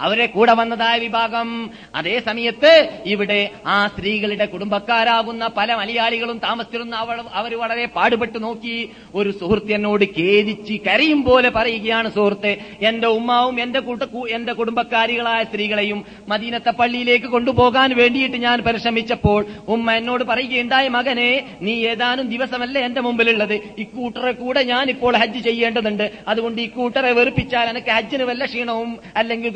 [0.00, 1.70] അവരെ കൂടെ വന്നതായ വിഭാഗം.
[1.94, 2.72] അതേ സമയത്ത്
[3.06, 8.76] ഇവിടെ ആ സ്ത്രീകളുടെ കുടുംബക്കാരാകുന്ന പല മലയാളികളും താമസിച്ചിരുന്ന അവൾ അവർ വളരെ പാടുപെട്ട് നോക്കി.
[9.14, 12.52] ഒരു സുഹൃത്ത് എന്നോട് ഖേദിച്ച് കരയും പോലെ പറയുകയാണ് സുഹൃത്ത്.
[12.80, 20.24] എന്റെ ഉമ്മാവും എന്റെ കൂട്ട എന്റെ കുടുംബക്കാരികളായ സ്ത്രീകളെയും മദീനത്തെ പള്ളിയിലേക്ക് കൊണ്ടുപോകാൻ വേണ്ടിയിട്ട് ഞാൻ പരിശ്രമിച്ചപ്പോൾ ഉമ്മ എന്നോട്
[20.24, 21.28] പറയുകയുണ്ടായ മകനെ
[21.62, 23.54] നീ ഏതാനും ദിവസമല്ലേ എന്റെ മുമ്പിലുള്ളത്.
[23.78, 26.06] ഇക്കൂട്ടറെ കൂടെ ഞാൻ ഇപ്പോൾ ഹജ്ജ് ചെയ്യേണ്ടതുണ്ട്.
[26.28, 29.52] അതുകൊണ്ട് ഈ കൂട്ടറെ വെറുപ്പിച്ചാൽ എനിക്ക് ഹജ്ജിന് വല്ല ക്ഷീണവും അല്ലെങ്കിൽ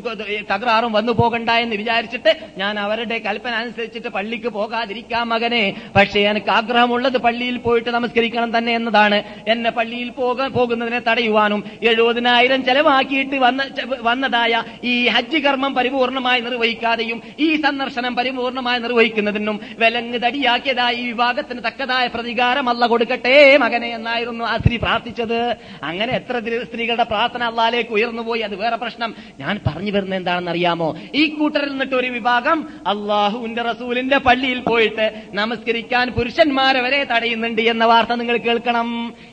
[0.51, 5.63] തകരാറും വന്നു പോകണ്ട എന്ന് വിചാരിച്ചിട്ട് ഞാൻ അവരുടെ കൽപ്പന അനുസരിച്ചിട്ട് പള്ളിക്ക് പോകാതിരിക്കാം മകനെ.
[5.97, 9.19] പക്ഷേ എനിക്ക് ആഗ്രഹമുള്ളത് പള്ളിയിൽ പോയിട്ട് നമസ്കരിക്കണം തന്നെ എന്നതാണ്.
[9.49, 11.61] എന്നെ പള്ളിയിൽ പോകാൻ പോകുന്നതിനെ തടയുവാനും
[11.91, 13.63] എഴുപതിനായിരം ചെലവാക്കിയിട്ട് വന്ന
[14.09, 22.69] വന്നതായ ഈ ഹജ്ജ് കർമ്മം പരിപൂർണമായി നിർവഹിക്കാതെയും ഈ സന്ദർശനം പരിപൂർണമായി നിർവഹിക്കുന്നതിനും വിലങ്ങ് തടിയാക്കിയതായി വിഭാഗത്തിന് തക്കതായ പ്രതികാരം
[22.69, 25.39] അല്ല കൊടുക്കട്ടെ മകനെ എന്നായിരുന്നു ആ സ്ത്രീ പ്രാർത്ഥിച്ചത്.
[25.83, 29.15] അങ്ങനെ എത്ര സ്ത്രീകളുടെ പ്രാർത്ഥന അള്ളാലേക്ക് ഉയർന്നുപോയി അത് വേറെ പ്രശ്നം.
[29.41, 36.09] ഞാൻ പറഞ്ഞു വരുന്നത് എന്താണെന്ന് അറിയാമോ ഈ കൂട്ടരിൽ നിന്നിട്ട് ഒരു വിഭാഗം അള്ളാഹുവിന്റെ റസൂലിന്റെ പള്ളിയിൽ പോയിട്ട് നമസ്കരിക്കാൻ
[36.19, 38.89] പുരുഷന്മാരെ വരെ തടയുന്നുണ്ട് എന്ന വാർത്ത നിങ്ങൾ കേൾക്കണം.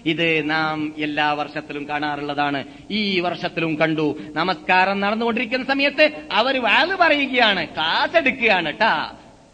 [0.06, 2.62] ഇത് നാം എല്ലാ വർഷത്തിലും കാണാറുള്ളതാണ്.
[2.92, 4.08] ഈ വർഷത്തിലും കണ്ടു.
[4.36, 8.94] നമസ്കാരം നടന്നുകൊണ്ടിരിക്കുന്ന സമയത്ത് അവർ വാൽ പറയുകയാണ് കാസെടുക്കുകയാണ് എടുക്കുകയാണ് ട്ടാ.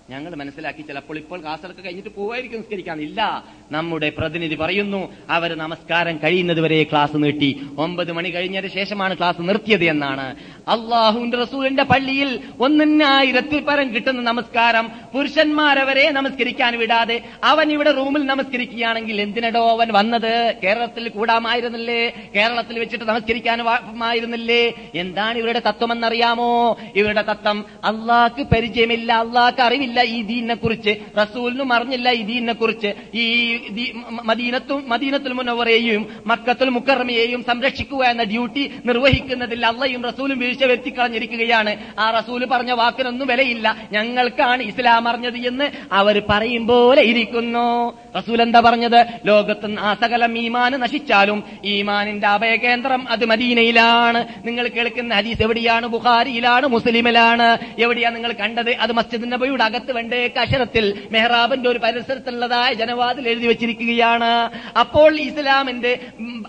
[0.09, 3.01] ഞങ്ങൾ മനസ്സിലാക്കി ചിലപ്പോൾ ഇപ്പോൾ കാസർക്ക് കഴിഞ്ഞിട്ട് പോവായിരിക്കും നിസ്കരിക്കാൻ.
[3.01, 3.43] ഇല്ല.
[3.71, 7.49] നമ്മുടെ പ്രതിനിധി പറയുന്നു അവർ നമസ്കാരം കഴിയുന്നത് വരെ ക്ലാസ് നീട്ടി.
[7.77, 10.35] ഒമ്പത് മണി കഴിഞ്ഞതിന് ശേഷമാണ് ക്ലാസ് നിർത്തിയത് എന്നാണ്.
[10.67, 19.71] അള്ളാഹുവിന്റെ റസൂലിന്റെ പള്ളിയിൽ ഒന്നിനായിരത്തിൽ പരം കിട്ടുന്ന നമസ്കാരം പുരുഷന്മാരവരെ നമസ്കരിക്കാൻ വിടാതെ അവൻ ഇവിടെ റൂമിൽ നമസ്കരിക്കുകയാണെങ്കിൽ എന്തിനടോ
[19.71, 20.55] അവൻ വന്നത്?
[20.63, 22.31] കേരളത്തിൽ കൂടാമായിരുന്നില്ലേ?
[22.35, 26.77] കേരളത്തിൽ വെച്ചിട്ട് നമസ്കരിക്കാനുമായിരുന്നില്ലേ എന്താണ് ഇവരുടെ തത്വം തത്വമെന്നറിയാമോ?
[26.95, 33.25] ഇവരുടെ തത്വം അള്ളാഹ്ക്ക് പരിചയമില്ല അള്ളാഹ്ക്ക് അറിവില്ല ഈ ദീനിനെ കുറിച്ച് റസൂലിനും അറിഞ്ഞില്ല ഈ ദീനിനെ കുറിച്ച് ഈ
[34.09, 42.11] മദീനത്തും മദീനത്തുൽ മുനവറയെയും മക്കത്തുൽ മുക്കറമയെയും സംരക്ഷിക്കുക എന്ന ഡ്യൂട്ടി നിർവഹിക്കുന്നതിൽ അള്ളയും റസൂലും വീഴ്ച വരുത്തി കളഞ്ഞിരിക്കുകയാണ് ആ
[42.11, 43.87] റസൂൽ പറഞ്ഞ വാക്കിനൊന്നും വിലയില്ല.
[43.91, 47.97] ഞങ്ങൾക്കാണ് ഇസ്ലാം അറിഞ്ഞത് എന്ന് അവർ പറയും പോലെ ഇരിക്കുന്നു.
[48.17, 49.05] റസൂൽ എന്താ പറഞ്ഞത്?
[49.25, 54.27] ലോകത്ത് ആ സകലം ഈമാന് നശിച്ചാലും ഈമാനിന്റെ അഭയകേന്ദ്രം അത് മദീനയിലാണ്.
[54.45, 55.87] നിങ്ങൾ കേൾക്കുന്ന ഹദീസ് എവിടെയാണ്?
[55.87, 57.57] ബുഖാരിയിലാണ് മുസ്ലിമിലാണ്.
[57.79, 58.71] എവിടെയാണ് നിങ്ങൾ കണ്ടത്?
[58.75, 64.49] അത് മസ്ജിദ് നബിയുടെ അകത്ത് വേണ്ടേക്ക് അക്ഷരത്തിൽ മെഹ്റാബിന്റെ ഒരു പരിസരത്തുള്ളതായ ജനവാതിൽ എഴുതി വെച്ചിരിക്കുകയാണ്.
[64.79, 65.99] അപ്പോൾ ഇസ്ലാമിന്റെ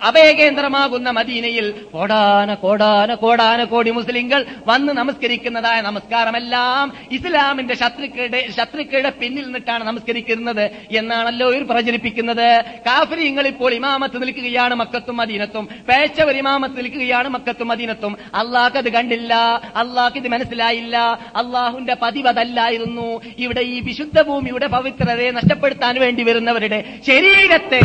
[0.03, 9.85] അഭയകേന്ദ്രമാകുന്ന മദീനയിൽ കോടാന കോടാന കോടാന കോടി മുസ്ലിങ്ങൾ വന്ന് നമസ്കരിക്കുന്നതായ നമസ്കാരമെല്ലാം ഇസ്ലാമിന്റെ ശത്രുക്കളുടെ ശത്രുക്കളുടെ പിന്നിൽ നിന്നിട്ടാണ്
[9.85, 12.65] നമസ്കരിക്കുന്നത് എന്നാണല്ലോ ഇവർ പ്രചരിപ്പിക്കുന്നത്.
[12.87, 15.69] കാഫര്യങ്ങൾ ഇപ്പോൾ ഇമാമത്ത് നിൽക്കുകയാണ് മക്കത്തും മദീനത്തും.
[15.89, 18.17] പേച്ചവർ ഇമാമത്ത് നിൽക്കുകയാണ് മക്കത്തും മദീനത്തും.
[18.35, 19.35] അള്ളാഹ് അത് കണ്ടില്ല.
[19.77, 20.99] അള്ളാഹ് ഇത് മനസ്സിലായില്ല.
[21.37, 27.83] അള്ളാഹുന്റെ പതിവതല്ലായിരുന്നു ഇവിടെ ഈ വിശുദ്ധ ഭൂമിയുടെ പവിത്രതയെ നഷ്ടപ്പെടുത്താൻ വേണ്ടി വരുന്നവരുടെ ശരീരത്തെ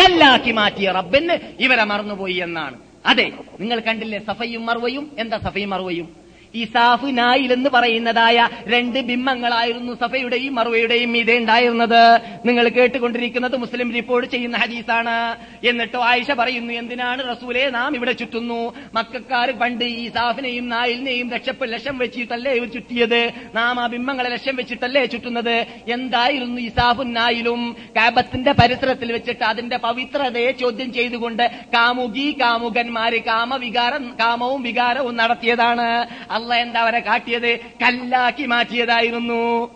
[0.00, 2.76] കല്ലാക്കി മാറ്റിയ റബ്ബിന് ഇവരെ മറന്നുപോയി എന്നാണ്.
[3.06, 3.26] അതെ
[3.60, 6.08] നിങ്ങൾ കണ്ടില്ലേ സഫയും മറുവയും എന്താ സഫയും മറുവയും
[6.54, 12.20] ഇസാഫ് നായിൽ എന്ന് പറയുന്നതായ രണ്ട് ബിംബങ്ങളായിരുന്നു സഫയുടെയും മറുവയുടെയും മീതെ ഉണ്ടായിരുന്നത്.
[12.44, 15.36] നിങ്ങൾ കേട്ടുകൊണ്ടിരിക്കുന്നത് മുസ്ലിം റിപ്പോർട്ട് ചെയ്യുന്ന ഹദീസാണ്.
[15.64, 18.72] എന്നിട്ടോ ആയിഷ പറയുന്നു എന്തിനാണ് റസൂലെ നാം ഇവിടെ ചുറ്റുന്നു?
[18.94, 23.32] മക്കാർ പണ്ട് ഈ സാഫിനെയും നായിലിനെയും രക്ഷപ്പ് ലക്ഷം വെച്ചിട്ടല്ലേ ഇവർ ചുറ്റിയത്?
[23.54, 25.66] നാം ആ ബിംബങ്ങളെ ലക്ഷം വെച്ചിട്ടല്ലേ ചുറ്റുന്നത്?
[25.88, 27.76] എന്തായിരുന്നു ഈ സാഫും നായിലും?
[27.96, 36.06] കാബത്തിന്റെ പരിസരത്തിൽ വെച്ചിട്ട് അതിന്റെ പവിത്രതയെ ചോദ്യം ചെയ്തുകൊണ്ട് കാമുകി കാമുകന്മാര് കാമവികാരം കാമവും വികാരവും നടത്തിയതാണ്.
[36.40, 37.56] അല്ല എന്താ അവരെ കാട്ടിയത്?
[37.56, 39.74] കല്ലാക്കി മാറ്റിയതായിരുന്നു.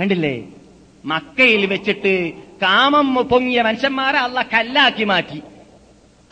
[0.00, 0.42] കണ്ടില്ലേ?
[1.04, 5.42] മക്കയിൽ വെച്ചിട്ട് കാമം പൊങ്ങിയ മനുഷ്യന്മാരെ അള്ള കല്ലാക്കി മാറ്റി.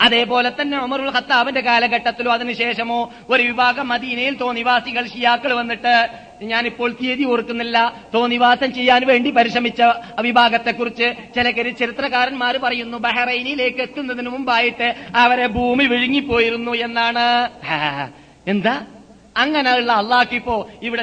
[0.01, 6.07] അതേപോലെ തന്നെ ഉമറുൽ ഖത്താബിന്റെ കാലഘട്ടത്തിലോ അതിനുശേഷമോ ഒരു വിഭാഗം മദീനയിൽ തോന്നിവാസികൾ ഷിയാക്കൾ വന്നിട്ട്
[6.41, 7.93] ഞാനിപ്പോൾ തീയതി ഓർക്കുന്നില്ല.
[8.13, 9.81] തോന്നിവാസം ചെയ്യാൻ വേണ്ടി പരിശ്രമിച്ച
[10.21, 17.49] വിഭാഗത്തെക്കുറിച്ച് ചില കരി- ചരിത്രകാരന്മാർ പറയുന്നു ബഹ്റൈനിലേക്ക് എത്തുന്നതിന് മുമ്പായിട്ട് അവരെ ഭൂമി വിഴുങ്ങിപ്പോയിരുന്നു എന്നാണ്.
[18.47, 18.85] എന്താ?
[19.37, 21.01] അങ്ങനെയുള്ള അള്ളാഹ് ഇപ്പോ ഇവിടെ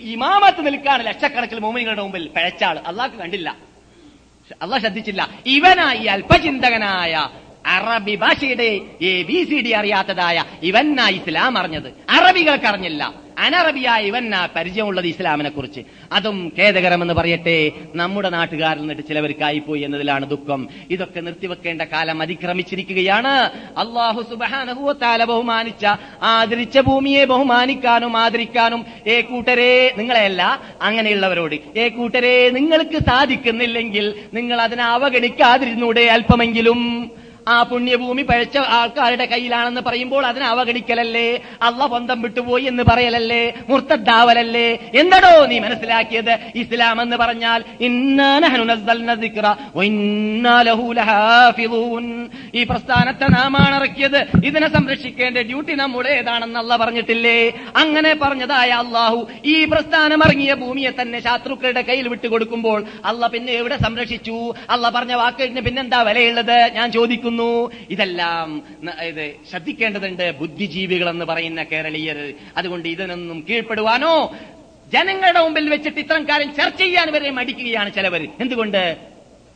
[0.00, 2.78] ഇമാമത്ത് നിൽക്കാണ് ലക്ഷക്കണക്കിന് മോമിനികളുടെ മുമ്പിൽ പിഴച്ചാൾ.
[2.78, 3.56] അള്ളാഹ് കണ്ടില്ല.
[4.62, 5.28] അള്ളാഹ് ശ്രദ്ധിച്ചില്ല.
[5.46, 7.28] ഇവനായി അല്പചിന്തകനായ
[7.66, 11.92] അറബി ഭാഷയുടെ എ ബി സി ഡി അറിയാത്തതായ ഇവന്നാ ഇസ്ലാം അറിഞ്ഞത്.
[12.10, 13.26] അറബികൾക്ക് അറിഞ്ഞില്ല.
[13.38, 15.80] അനറബിയായ ഇവന്നാ പരിചയമുള്ളത് ഇസ്ലാമിനെ കുറിച്ച്.
[16.12, 20.68] അതും ഖേദകരമെന്ന് പറയട്ടെ നമ്മുടെ നാട്ടുകാരിൽ നിന്നിട്ട് ചിലവർക്കായി പോയി എന്നതിലാണ് ദുഃഖം.
[20.90, 23.28] ഇതൊക്കെ നിർത്തിവെക്കേണ്ട കാലം അതിക്രമിച്ചിരിക്കുകയാണ്.
[23.78, 25.86] അള്ളാഹു സുബാനഹുവത്താല ബഹുമാനിച്ച
[26.22, 31.78] ആദരിച്ച ഭൂമിയെ ബഹുമാനിക്കാനും ആദരിക്കാനും ഏ കൂട്ടരെ നിങ്ങളെയല്ല അങ്ങനെയുള്ളവരോട്.
[31.78, 37.10] ഏ കൂട്ടരെ നിങ്ങൾക്ക് സാധിക്കുന്നില്ലെങ്കിൽ നിങ്ങൾ അതിനെ അവഗണിക്കാതിരുന്നൂടെ അല്പമെങ്കിലും.
[37.52, 41.28] ആ പുണ്യഭൂമി പഴച്ച ആൾക്കാരുടെ കയ്യിലാണെന്ന് പറയുമ്പോൾ അതിനെ അവഗണിക്കലല്ലേ?
[41.66, 43.42] അള്ള ബന്ധം വിട്ടുപോയി എന്ന് പറയലല്ലേ?
[43.68, 44.68] മുർത്തദ്ദാവലല്ലേ?
[45.00, 46.32] എന്തടോ നീ മനസ്സിലാക്കിയത്?
[46.62, 47.60] ഇസ്ലാം എന്ന് പറഞ്ഞാൽ
[52.58, 54.18] ഈ പ്രസ്ഥാനത്തെ നാമാണ് ഇറക്കിയത്.
[54.48, 57.38] ഇതിനെ സംരക്ഷിക്കേണ്ട ഡ്യൂട്ടി നമ്മുടേതാണെന്ന് അല്ല പറഞ്ഞിട്ടില്ലേ?
[57.82, 59.20] അങ്ങനെ പറഞ്ഞതായ അള്ളാഹു
[59.54, 62.80] ഈ പ്രസ്ഥാനം ഇറങ്ങിയ ഭൂമിയെ തന്നെ ശത്രുക്കളുടെ കയ്യിൽ വിട്ടുകൊടുക്കുമ്പോൾ
[63.12, 64.36] അല്ല പിന്നെ എവിടെ സംരക്ഷിച്ചു?
[64.70, 66.58] അല്ല പറഞ്ഞ വാക്കിന് പിന്നെന്താ വിലയുള്ളത്?
[66.78, 67.34] ഞാൻ ചോദിക്കുന്നു.
[67.90, 72.34] ഇതെല്ലാം ന- ഇത് ശ്രദ്ധിക്കേണ്ടതുണ്ട് ബുദ്ധിജീവികൾ എന്ന് പറയുന്ന കേരളീയർ.
[72.56, 74.36] അതുകൊണ്ട് ഇതിനൊന്നും കീഴ്പ്പെടുവാനോ?
[74.92, 78.28] ജനങ്ങളുടെ മുമ്പിൽ വെച്ചിട്ട് ഇത്തരം കാര്യം ചർച്ച ചെയ്യാൻ വരെ മടിക്കുകയാണ് ചിലവർ.
[78.40, 78.96] എന്തുകൊണ്ട്?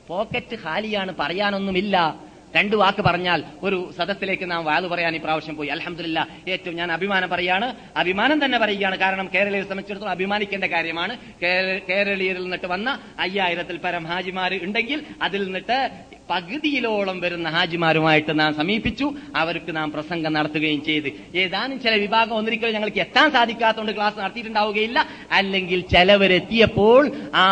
[0.09, 2.15] പോക്കറ്റ് ഖാലിയാണ് പറയാനൊന്നുമില്ല.
[2.57, 5.69] രണ്ടു വാക്ക് പറഞ്ഞാൽ ഒരു സദസ്സിലേക്ക് നാം വാത് പറയാൻ ഈ പ്രാവശ്യം പോയി.
[5.69, 7.75] അലഹമില്ല ഏറ്റവും ഞാൻ അഭിമാനം പറയാണ്.
[7.97, 8.97] അഭിമാനം തന്നെ പറയുകയാണ്.
[8.97, 11.17] കാരണം കേരളീയരെ സംബന്ധിച്ചിടത്തോളം അഭിമാനിക്കേണ്ട കാര്യമാണ്.
[11.43, 15.91] കേര- കേരളീയരിൽ നിന്നിട്ട് വന്ന അയ്യായിരത്തിൽ പരം ഹാജിമാർ ഉണ്ടെങ്കിൽ അതിൽ നിന്നിട്ട്
[16.31, 19.07] പകുതിയിലോളം വരുന്ന ഹാജിമാരുമായിട്ട് നാം സമീപിച്ചു.
[19.37, 21.09] അവർക്ക് നാം പ്രസംഗം നടത്തുകയും ചെയ്ത്.
[21.37, 24.99] ഏതാനും ചില വിഭാഗം ഒന്നിരിക്കലും ഞങ്ങൾക്ക് എത്താൻ സാധിക്കാത്തതുകൊണ്ട് ക്ലാസ് നടത്തിയിട്ടുണ്ടാവുകയില്ല.
[25.33, 27.47] അല്ലെങ്കിൽ ചിലവരെത്തിയപ്പോൾ ആ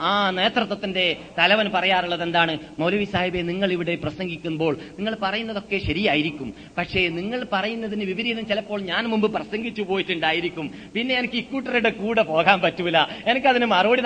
[0.00, 2.58] ആ നേതൃത്വത്തിന്റെ തലവൻ പറയാറുള്ളത് എന്താണ്?
[2.78, 6.54] മൗലവി സാഹിബെ നിങ്ങൾ ഇവിടെ പ്രസംഗിക്കുമ്പോൾ നിങ്ങൾ പറയുന്നതൊക്കെ ശരിയായിരിക്കും.
[6.78, 10.66] പക്ഷേ നിങ്ങൾ പറയുന്നതിന് വിപരീതം ചിലപ്പോൾ ഞാൻ മുമ്പ് പ്രസംഗിച്ചു പോയിട്ടുണ്ടായിരിക്കും.
[10.94, 12.98] പിന്നെ എനിക്ക് ഇക്കൂട്ടരുടെ കൂടെ പോകാൻ പറ്റൂല.
[13.26, 14.02] എനിക്കതിന് മറുപടി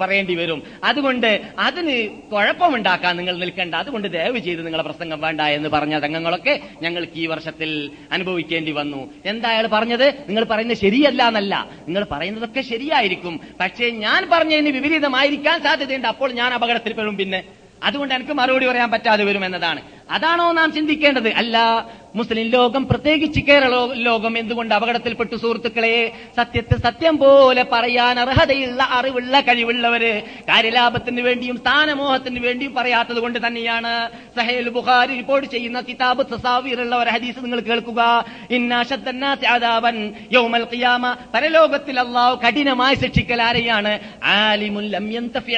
[0.00, 0.62] പറയേണ്ടി വരും.
[0.84, 1.96] അതുകൊണ്ട് അതിന്
[2.32, 7.90] കുഴപ്പമുണ്ടാക്കാൻ നിങ്ങൾ നിൽക്കേണ്ട അതുകൊണ്ട് ദയവ് ചെയ്ത് നിങ്ങളെ പ്രസംഗം വേണ്ട എന്ന് പറഞ്ഞ രംഗങ്ങളൊക്കെ ഞങ്ങൾക്ക് ഈ വർഷത്തിൽ
[8.12, 9.10] അനുഭവിക്കേണ്ടി വന്നു.
[9.24, 10.08] എന്താ അയാൾ പറഞ്ഞത്?
[10.08, 11.70] നിങ്ങൾ പറയുന്നത് ശരിയല്ല എന്നല്ല.
[11.80, 13.40] നിങ്ങൾ പറയുന്നതൊക്കെ ശരിയായിരിക്കും.
[13.60, 16.08] പക്ഷേ ഞാൻ പറഞ്ഞതിന് വിപരീതമായിരിക്കാൻ സാധ്യതയുണ്ട്.
[16.08, 17.44] അപ്പോൾ ഞാൻ അപകടത്തിൽ പെടും പിന്നെ.
[17.82, 19.82] അതുകൊണ്ട് എനിക്ക് മറുപടി പറയാൻ പറ്റാതെ വരും എന്നതാണ്.
[20.10, 21.28] അതാണോ നാം ചിന്തിക്കേണ്ടത്?
[21.28, 21.86] അല്ല.
[22.14, 26.12] മുസ്ലിം ലോകം പ്രത്യേകിച്ച് കേരള ലോകം എന്തുകൊണ്ട് അപകടത്തിൽപ്പെട്ടു സുഹൃത്തുക്കളെ?
[26.36, 34.68] സത്യത്തെ സത്യം പോലെ പറയാൻ അർഹതയുള്ള അറിവുള്ള കഴിവുള്ളവര് കാര്യലാഭത്തിന് വേണ്ടിയും സ്ഥാനമോഹത്തിന് വേണ്ടിയും പറയാത്തത് കൊണ്ട് തന്നെയാണ് സഹേൽ
[34.68, 38.24] ബുഖാരി റിപ്പോർട്ട് ചെയ്യുന്ന കിതാബ് തസാവീറുള്ള ഒരു ഹദീസ് നിങ്ങൾ കേൾക്കുക.
[38.50, 41.16] ഇന്നാശത്തന്നാസി അദാബൻ യൗമൽ ഖിയാമ.
[41.34, 43.98] പരലോകത്തിൽ അള്ളാഹു കഠിനമായി ശിക്ഷിക്കൽ ആരെയാണ്?
[44.24, 44.98] ആലിമുൽ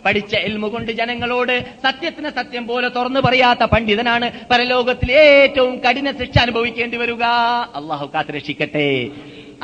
[0.05, 6.97] പഠിച്ച ഇൽമു കൊണ്ട് ജനങ്ങളോട് സത്യത്തിന് സത്യം പോലെ തുറന്നു പറയാത്ത പണ്ഡിതനാണ് പരലോകത്തിൽ ഏറ്റവും കഠിന ശിക്ഷ അനുഭവിക്കേണ്ടി
[6.97, 7.25] വരിക.
[7.81, 8.89] അള്ളാഹു കാത്ത് രക്ഷിക്കട്ടെ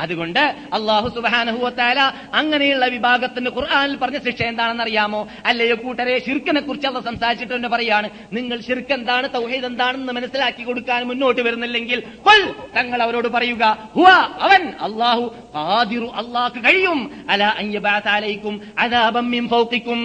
[0.01, 0.39] അതുകൊണ്ട്
[0.77, 1.99] അള്ളാഹു സുബാനഹുല
[2.33, 8.09] അങ്ങനെയുള്ള വിഭാഗത്തിന് ഖുർആാനിൽ പറഞ്ഞ ശിക്ഷ എന്താണെന്ന് അറിയാമോ അല്ലയോ കൂട്ടരെ ഷിർക്കിനെ കുറിച്ച് അവർ സംസാരിച്ചിട്ട് തന്നെ പറയാണ്.
[8.33, 12.41] നിങ്ങൾ ശിർക്ക് എന്താണ് തൗഹീദ് എന്താണെന്ന് മനസ്സിലാക്കി കൊടുക്കാൻ മുന്നോട്ട് വരുന്നില്ലെങ്കിൽ കൊൽ
[12.75, 13.63] തങ്ങൾ അവരോട് പറയുക
[13.95, 14.09] ഹുവ
[14.47, 15.23] അവൻ അള്ളാഹു
[15.55, 16.99] ഖാദിറു അള്ളാഹ് കഴിയും.
[17.29, 20.01] അല അയ്യബാലയിക്കും അലാബമ്യം ഫൗഖിക്കും.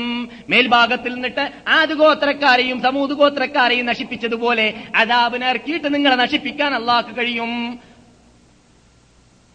[0.49, 7.53] മേൽഭാഗത്തിൽ നിന്നിട്ട് ആദ് ഗോത്രക്കാരെയും സമൂത് ഗോത്രക്കാരെയും നശിപ്പിച്ചതുപോലെ അദാബിനെ ഇറക്കിയിട്ട് നിങ്ങളെ നശിപ്പിക്കാൻ അള്ളാഹ് കഴിയും.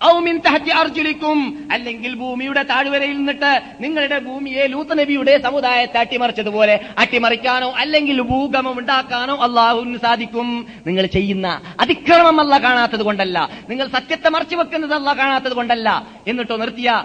[0.05, 1.39] ഔ മിൻ തഹത്തി അർജുലിക്കും.
[1.71, 9.97] അല്ലെങ്കിൽ ഭൂമിയുടെ താഴ്വരയിൽ നിന്നിട്ട് നിങ്ങളുടെ ഭൂമിയെ ലൂത്ത് നബിയുടെ സമുദായത്തെ അട്ടിമറിച്ചതുപോലെ അട്ടിമറിക്കാനോ അല്ലെങ്കിൽ ഭൂകമ്പം ഉണ്ടാക്കാനോ അള്ളാഹുവിന്
[9.97, 10.67] സാധിക്കും.
[10.87, 13.49] നിങ്ങൾ ചെയ്യുന്ന അതിക്രമം അല്ല കാണാത്തത് കൊണ്ടല്ല.
[13.69, 16.07] നിങ്ങൾ സത്യത്തെ മറച്ചു വെക്കുന്നത് അല്ല കാണാത്തത് കൊണ്ടല്ല.
[16.27, 17.03] എന്നിട്ടോ നിർത്തിയ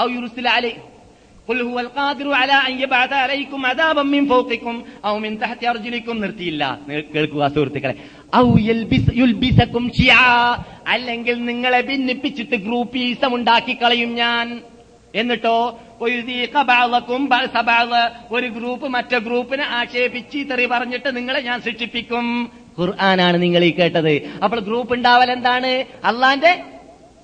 [0.00, 0.50] ഔ യുറുസിലെ
[1.48, 4.76] قل ഹുവൽ ഖാദിറു അല അൻ യബഅത അലൈക്കും അദാബൻ മിൻ ഫൗഖിക്കും
[5.06, 6.78] ഔ മിൻ തഹ്തി അർജിലിക്കും നിർത്തിയില്ല.
[7.14, 7.94] കേൾക്കുക സുഹൃത്തുക്കളെ.
[8.36, 10.22] ഔ യൽബിസ് യുൽബിസകും ഷിയാ.
[10.88, 14.46] അല്ലെങ്കിൽ നിങ്ങളെ ഭിന്നിപ്പിച്ചിട്ട് ഗ്രൂപ്പീസം ഉണ്ടാക്കി കളയും ഞാൻ.
[15.14, 15.58] എന്നിട്ടോ
[18.30, 22.26] ഒരു ഗ്രൂപ്പ് മറ്റേ ഗ്രൂപ്പിനെ ആക്ഷേപിച്ച് തെറി പറഞ്ഞിട്ട് നിങ്ങളെ ഞാൻ ശിക്ഷിപ്പിക്കും.
[22.78, 24.14] ഖുർആനാണ് നിങ്ങൾ ഈ കേട്ടത്.
[24.44, 25.72] അപ്പോൾ ഗ്രൂപ്പ് ഉണ്ടാവൽ എന്താണ്?
[26.04, 26.52] അള്ളാന്റെ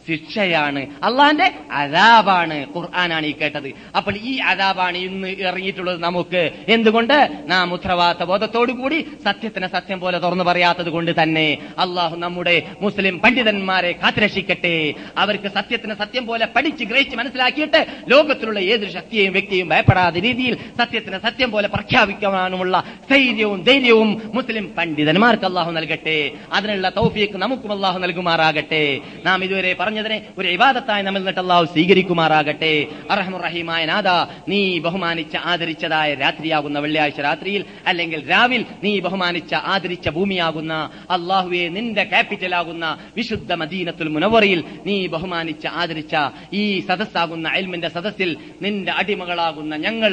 [0.09, 0.87] ശിക്ഷയാണ്.
[1.03, 3.69] അള്ളാന്റെ അതാബാണ് ഖുർആനാണ് ഈ കേട്ടത്.
[3.97, 6.51] അപ്പോൾ ഈ അതാബാണ് ഇന്ന് ഇറങ്ങിയിട്ടുള്ളത് നമുക്ക്.
[6.69, 7.29] എന്തുകൊണ്ട്?
[7.47, 11.59] നാം ഉത്തരവാദിത്ത ബോധത്തോടുകൂടി സത്യത്തിന് സത്യം പോലെ തുറന്നു പറയാത്തത് കൊണ്ട് തന്നെ.
[11.79, 14.95] അള്ളാഹു നമ്മുടെ മുസ്ലിം പണ്ഡിതന്മാരെ കാത്തുരക്ഷിക്കട്ടെ.
[15.19, 21.51] അവർക്ക് സത്യത്തിന് സത്യം പോലെ പഠിച്ച് ഗ്രഹിച്ച് മനസ്സിലാക്കിയിട്ട് ലോകത്തിലുള്ള ഏതൊരു ശക്തിയെയും വ്യക്തിയും ഭയപ്പെടാതെ രീതിയിൽ സത്യത്തിന് സത്യം
[21.51, 26.33] പോലെ പ്രഖ്യാപിക്കാനുമുള്ള ധൈര്യവും ധൈര്യവും മുസ്ലിം പണ്ഡിതന്മാർക്ക് അള്ളാഹു നൽകട്ടെ.
[26.53, 29.01] അതിനുള്ള തൗഫീക്ക് നമുക്കും അള്ളാഹു നൽകുമാറാകട്ടെ.
[29.25, 32.73] നാം ഇതുവരെ പറഞ്ഞതിനെ ഒരു ഇബാദത്തായി നമ്മൾ നിന്നിട്ട് അള്ളാഹു സ്വീകരിക്കുമാറാകട്ടെ.
[33.11, 34.09] അറഹമുറഹീമായ നാഥ
[34.51, 40.73] നീ ബഹുമാനിച്ച ആദരിച്ചതായ രാത്രിയാകുന്ന വെള്ളിയാഴ്ച രാത്രിയിൽ അല്ലെങ്കിൽ രാവിൽ നീ ബഹുമാനിച്ച ആദരിച്ച ഭൂമിയാകുന്ന
[41.17, 42.85] അള്ളാഹുവെ നിന്റെ ക്യാപിറ്റലാകുന്ന
[43.17, 46.15] വിശുദ്ധ മദീനത്തുൽ മുനവറിയിൽ നീ ബഹുമാനിച്ച ആദരിച്ച
[46.53, 48.31] ഈ സദസ്സാകുന്ന അൽമിന്റെ സദസ്സിൽ
[48.63, 50.13] നിന്റെ അടിമകളാകുന്ന ഞങ്ങൾ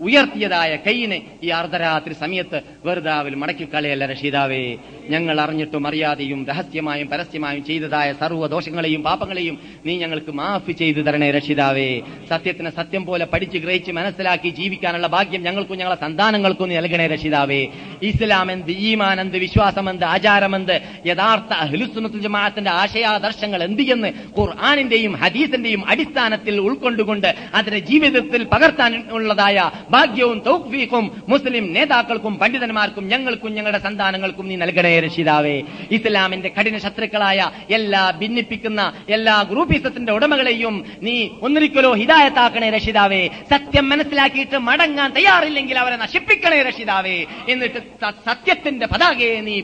[0.00, 4.62] ഉയർത്തിയതായ കൈയിനെ ഈ അർദ്ധരാത്രി സമയത്ത് വെറുതാവിൽ മടക്കിക്കളയല്ല രക്ഷിതാവേ
[5.10, 9.56] ഞങ്ങൾ അറിഞ്ഞിട്ടും അറിയാതെയും രഹസ്യമായും പരസ്യമായും ചെയ്തതായ സർവ ദോഷങ്ങളെയും പാപങ്ങളെയും
[9.86, 11.88] നീ ഞങ്ങൾക്ക് മാഫ് ചെയ്തു തരണേ രക്ഷിതാവേ
[12.30, 17.60] സത്യത്തിന് സത്യം പോലെ പഠിച്ച് ഗ്രഹിച്ച് മനസ്സിലാക്കി ജീവിക്കാനുള്ള ഭാഗ്യം ഞങ്ങൾക്കും ഞങ്ങളുടെ സന്താനങ്ങൾക്കും നൽകണേ രക്ഷിതാവേ
[18.02, 20.74] ഇസ്ലാം എന്ത് ഈമാൻ എന്ത് വിശ്വാസം ആചാരമെന്ത്
[21.06, 24.08] യഥാർത്ഥ അഹ്ലുസുന്നത്തുൽ ജമാഅത്തിന്റെ ആശയാദർശങ്ങൾ എന്ത് എന്ന്
[24.38, 29.56] ഖുർആാനിന്റെയും ഹദീസിന്റെയും അടിസ്ഥാനത്തിൽ ഉൾക്കൊണ്ടുകൊണ്ട് അതിനെ ജീവിതത്തിൽ പകർത്താൻ ഉള്ളതായ
[29.90, 35.62] ഭാഗ്യവും തൗഫീഖും മുസ്ലിം നേതാക്കൾക്കും പണ്ഡിതന്മാർക്കും ഞങ്ങൾക്കും ഞങ്ങളുടെ സന്താനങ്ങൾക്കും നീ നൽകണേ രക്ഷിതാവേ.
[35.90, 43.28] ഇസ്ലാമിന്റെ കഠിന ശത്രുക്കളായ എല്ലാ ഭിന്നിപ്പിക്കുന്ന എല്ലാ ഗ്രൂപ്പിസത്തിന്റെ ഉടമകളെയും നീ ഒന്നിരിക്കലോ ഹിതായത്താക്കണേ രക്ഷിതാവേ.
[43.50, 47.24] സത്യം മനസ്സിലാക്കിയിട്ട് മടങ്ങാൻ തയ്യാറില്ലെങ്കിൽ അവരെ നശിപ്പിക്കണേ രക്ഷിതാവേ.
[47.48, 47.78] എന്നിട്ട്
[48.26, 49.60] സത്യത്തിന്റെ പതാകയെ നീ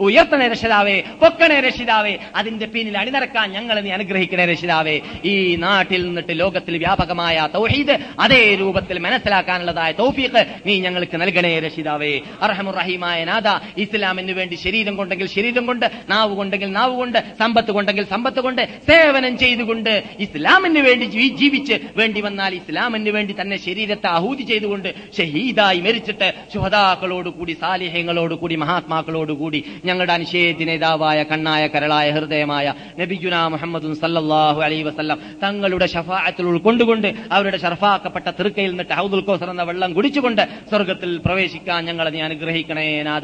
[0.00, 1.00] ഉയർത്തണേ രക്ഷിതാവേ.
[1.00, 2.16] പൊക്കണേ രക്ഷിതാവേ.
[2.36, 5.00] അതിന്റെ പിന്നിൽ അണിനിരക്കാൻ ഞങ്ങൾ നീ അനുഗ്രഹിക്കണേ രക്ഷിതാവേ.
[5.24, 8.98] ഈ നാട്ടിൽ നിന്നിട്ട് ലോകത്തിൽ വ്യാപകമായ തൗഹീദ് അതേ രൂപത്തിൽ
[9.42, 12.12] മനസ്സിലാക്കാനുള്ളതായ തൗഫീഖ് നീ ഞങ്ങൾക്ക് നൽകണേ രക്ഷിതാവേ.
[12.44, 13.48] അർഹമുറഹീമായ നാഥ
[13.84, 19.34] ഇസ്ലാമിന് വേണ്ടി ശരീരം കൊണ്ടെങ്കിൽ ശരീരം കൊണ്ട് നാവ് കൊണ്ടെങ്കിൽ നാവ് കൊണ്ട് സമ്പത്ത് കൊണ്ടെങ്കിൽ സമ്പത്ത് കൊണ്ട് സേവനം
[19.42, 19.92] ചെയ്തുകൊണ്ട്
[20.26, 21.06] ഇസ്ലാമിന് വേണ്ടി
[21.40, 24.88] ജീവിച്ച് വേണ്ടി വന്നാൽ ഇസ്ലാമിന് വേണ്ടി തന്നെ ശരീരത്തെ ആഹൂതി ചെയ്തുകൊണ്ട്
[25.18, 32.66] ഷഹീദായി മരിച്ചിട്ട് ശുഹതാക്കളോടുകൂടി സാലിഹ്യങ്ങളോടുകൂടി മഹാത്മാക്കളോടുകൂടി ഞങ്ങളുടെ അനിഷേധ്യ നേതാവായ കണ്ണായ കരളായ ഹൃദയമായ
[33.00, 39.62] നബിജുന മുഹമ്മദ് സല്ലാഹു അലൈഹി വസല്ലം തങ്ങളുടെ ഷഫായത്തിൽ ഉൾക്കൊണ്ടുകൊണ്ട് അവരുടെ ഷർഫാക്കപ്പെട്ട തൃക്കയിൽ നിന്നിട്ട് ഹൗദുൽ കോസർ എന്ന
[39.62, 43.20] വെള്ളം കുടിച്ചുകൊണ്ട് സ്വർഗത്തിൽ പ്രവേശിക്കാൻ ഞങ്ങളെ നീ അനുഗ്രഹിക്കണേ നാഥ.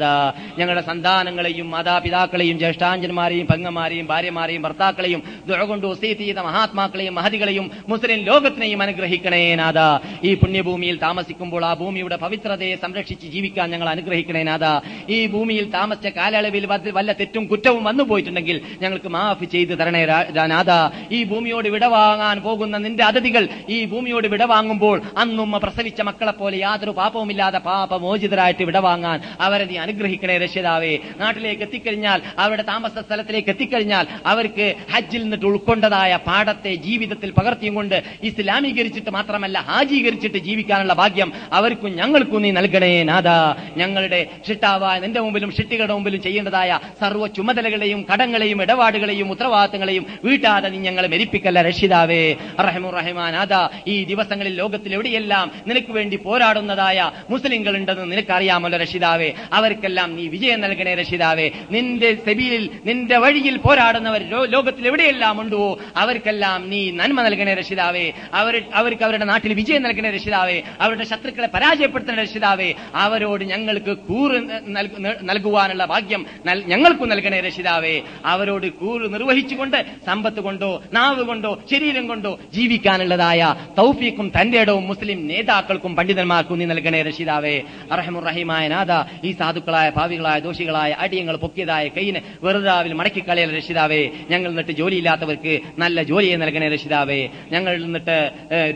[0.59, 8.81] ഞങ്ങളുടെ സന്താനങ്ങളെയും മാതാപിതാക്കളെയും ജ്യേഷ്ഠാഞ്ചന്മാരെയും പെങ്ങന്മാരെയും ഭാര്യമാരെയും ഭർത്താക്കളെയും ദുഴകൊണ്ടു കൊണ്ട് വസീത്ത് ചെയ്ത മഹാത്മാക്കളെയും മഹതികളെയും മുസ്ലിം ലോകത്തിനെയും
[8.81, 9.73] അനുഗ്രഹിക്കണേ നാഥ.
[10.23, 14.79] ഈ പുണ്യഭൂമിയിൽ താമസിക്കുമ്പോൾ ആ ഭൂമിയുടെ പവിത്രതയെ സംരക്ഷിച്ച് ജീവിക്കാൻ ഞങ്ങൾ അനുഗ്രഹിക്കണേ നാഥ.
[15.09, 20.05] ഈ ഭൂമിയിൽ താമസിച്ച കാലയളവിൽ വല്ല- തെറ്റും കുറ്റവും വന്നു പോയിട്ടുണ്ടെങ്കിൽ ഞങ്ങൾക്ക് മാഫ് ചെയ്ത് തരണേ
[20.45, 20.89] നാഥ.
[21.11, 25.57] ഈ ഭൂമിയോട് വിടവാങ്ങാൻ പോകുന്ന നിന്റെ അതിഥികൾ ഈ ഭൂമിയോട് വിടവാങ്ങുമ്പോൾ അന്നുമ്മ
[25.89, 30.91] പ്രസവിച്ച മക്കളെ പോലെ യാതൊരു പാപവുമില്ലാതെ പാപമോചിതരായിട്ട് വിടവാങ്ങാൻ അവരെ നീ അനുഗ്രഹിക്കണേ രക്ഷിതാവേ.
[31.21, 37.97] നാട്ടിലേക്ക് എത്തിക്കഴിഞ്ഞാൽ അവരുടെ താമസ സ്ഥലത്തിലേക്ക് എത്തിക്കഴിഞ്ഞാൽ അവർക്ക് ഹജ്ജിൽ നിന്നിട്ട് ഉൾക്കൊണ്ടതായ പാഠത്തെ ജീവിതത്തിൽ പകർത്തിയും കൊണ്ട്
[38.29, 43.29] ഇസ്ലാമീകരിച്ചിട്ട് മാത്രമല്ല ഹാജീകരിച്ചിട്ട് ജീവിക്കാനുള്ള ഭാഗ്യം അവർക്കും ഞങ്ങൾക്കും നീ നൽകണേ നാഥ.
[43.81, 46.69] ഞങ്ങളുടെ ഷിട്ടാവായ നിന്റെ മുമ്പിലും ഷിട്ടികളുടെ മുമ്പിലും ചെയ്യേണ്ടതായ
[47.01, 52.21] സർവ ചുമതലകളെയും കടങ്ങളെയും ഇടപാടുകളെയും ഉത്തരവാദിത്തങ്ങളെയും വീട്ടാതെ നീ ഞങ്ങളെ മരിപ്പിക്കല്ല രക്ഷിതാവേ.
[52.67, 53.53] റഹമുറഹമാനാഥ
[53.93, 55.45] ഈ ദിവസങ്ങളിൽ ലോകത്തിൽ എവിടെയെല്ലാം
[55.89, 59.33] വേണ്ടി പോരാടുന്നതായ മുസ്ലിങ്ങൾ ഉണ്ടെന്ന് നിനക്കറിയാമല്ലോ രക്ഷിതാവേ.
[59.53, 61.51] അവർക്കെല്ലാം നീ വിജയം നൽകണേ രക്ഷിതാവേ.
[61.71, 68.11] നിന്റെ സെബിയിൽ നിന്റെ വഴിയിൽ പോരാടുന്നവർ ലോകത്തിൽ എവിടെയെല്ലാം ഉണ്ടോ അവർക്കെല്ലാം നീ നന്മ നൽകണേ രക്ഷിതാവേ.
[68.33, 70.61] അവർ അവർക്ക് അവരുടെ നാട്ടിൽ വിജയം നൽകണേ രക്ഷിതാവേ.
[70.81, 72.73] അവരുടെ ശത്രുക്കളെ പരാജയപ്പെടുത്തണ രക്ഷിതാവേ.
[72.95, 78.01] അവരോട് ഞങ്ങൾക്ക് കൂറ് നൽക- നൽകുവാനുള്ള ഭാഗ്യം ഞങ്ങൾക്കും നൽകണേ രക്ഷിതാവേ.
[78.25, 85.27] അവരോട് കൂറ് നിർവഹിച്ചുകൊണ്ട് സമ്പത്ത് കൊണ്ടോ നാവ് കൊണ്ടോ ശരീരം കൊണ്ടോ ജീവിക്കാനുള്ളതായ തൗഫീക്കും തന്റെ ഇടവും മുസ്ലിം
[85.69, 87.55] മഹാത്മാക്കൾക്കും പണ്ഡിതന്മാർക്കും നീ നൽകണേ റഷീദാവേ
[87.93, 88.91] അറഹമുറഹിമായ നാഥ
[89.27, 94.01] ഈ സാധുക്കളായ ഭാവികളായ ദോഷികളായ അടിയങ്ങൾ പൊക്കിയതായ കൈയിന് വെറുതാവിൽ മടക്കിക്കളയൽ രക്ഷിതാവേ.
[94.31, 97.19] ഞങ്ങൾ നിന്നിട്ട് ജോലിയില്ലാത്തവർക്ക് നല്ല ജോലിയെ നൽകണേ രക്ഷിതാവേ.
[97.53, 98.17] ഞങ്ങൾ നിന്നിട്ട്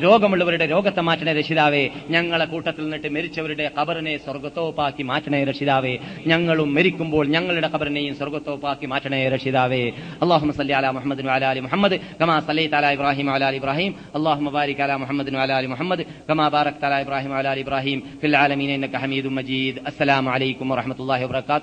[0.03, 1.83] രോഗമുള്ളവരുടെ രോഗത്തെ മാറ്റണേ രക്ഷിതാവേ.
[2.15, 5.93] ഞങ്ങളെ കൂട്ടത്തിൽ നിന്നിട്ട് മരിച്ചവരുടെ കബറിനെ സ്വർഗത്തോപ്പാക്കി മാറ്റണേ രക്ഷിതാവേ.
[6.31, 9.81] ഞങ്ങളും മരിക്കുമ്പോൾ ഞങ്ങളുടെ കബറിനെയും സ്വർഗത്തോപ്പാക്കി മാറ്റണേ രക്ഷിതാവേ.
[10.23, 13.91] അള്ളാഹു സല്ലി അല മുഹമ്മദ് അലാലി മുഹമ്മദ് കമാ സലൈ തല ഇബ്രാഹിം അലാലി ഇബ്രാഹിം.
[14.17, 18.69] അള്ളാഹു മുബാരിക് അല മുഹമ്മദ് അലാലി മുഹമ്മദ് കമാ ബാറക് على إبراهيم وعلى آل إبراهيم في العالمين
[18.69, 19.79] إنك حميد مجيد.
[19.87, 21.61] السلام عليكم ورحمة الله وبركاته.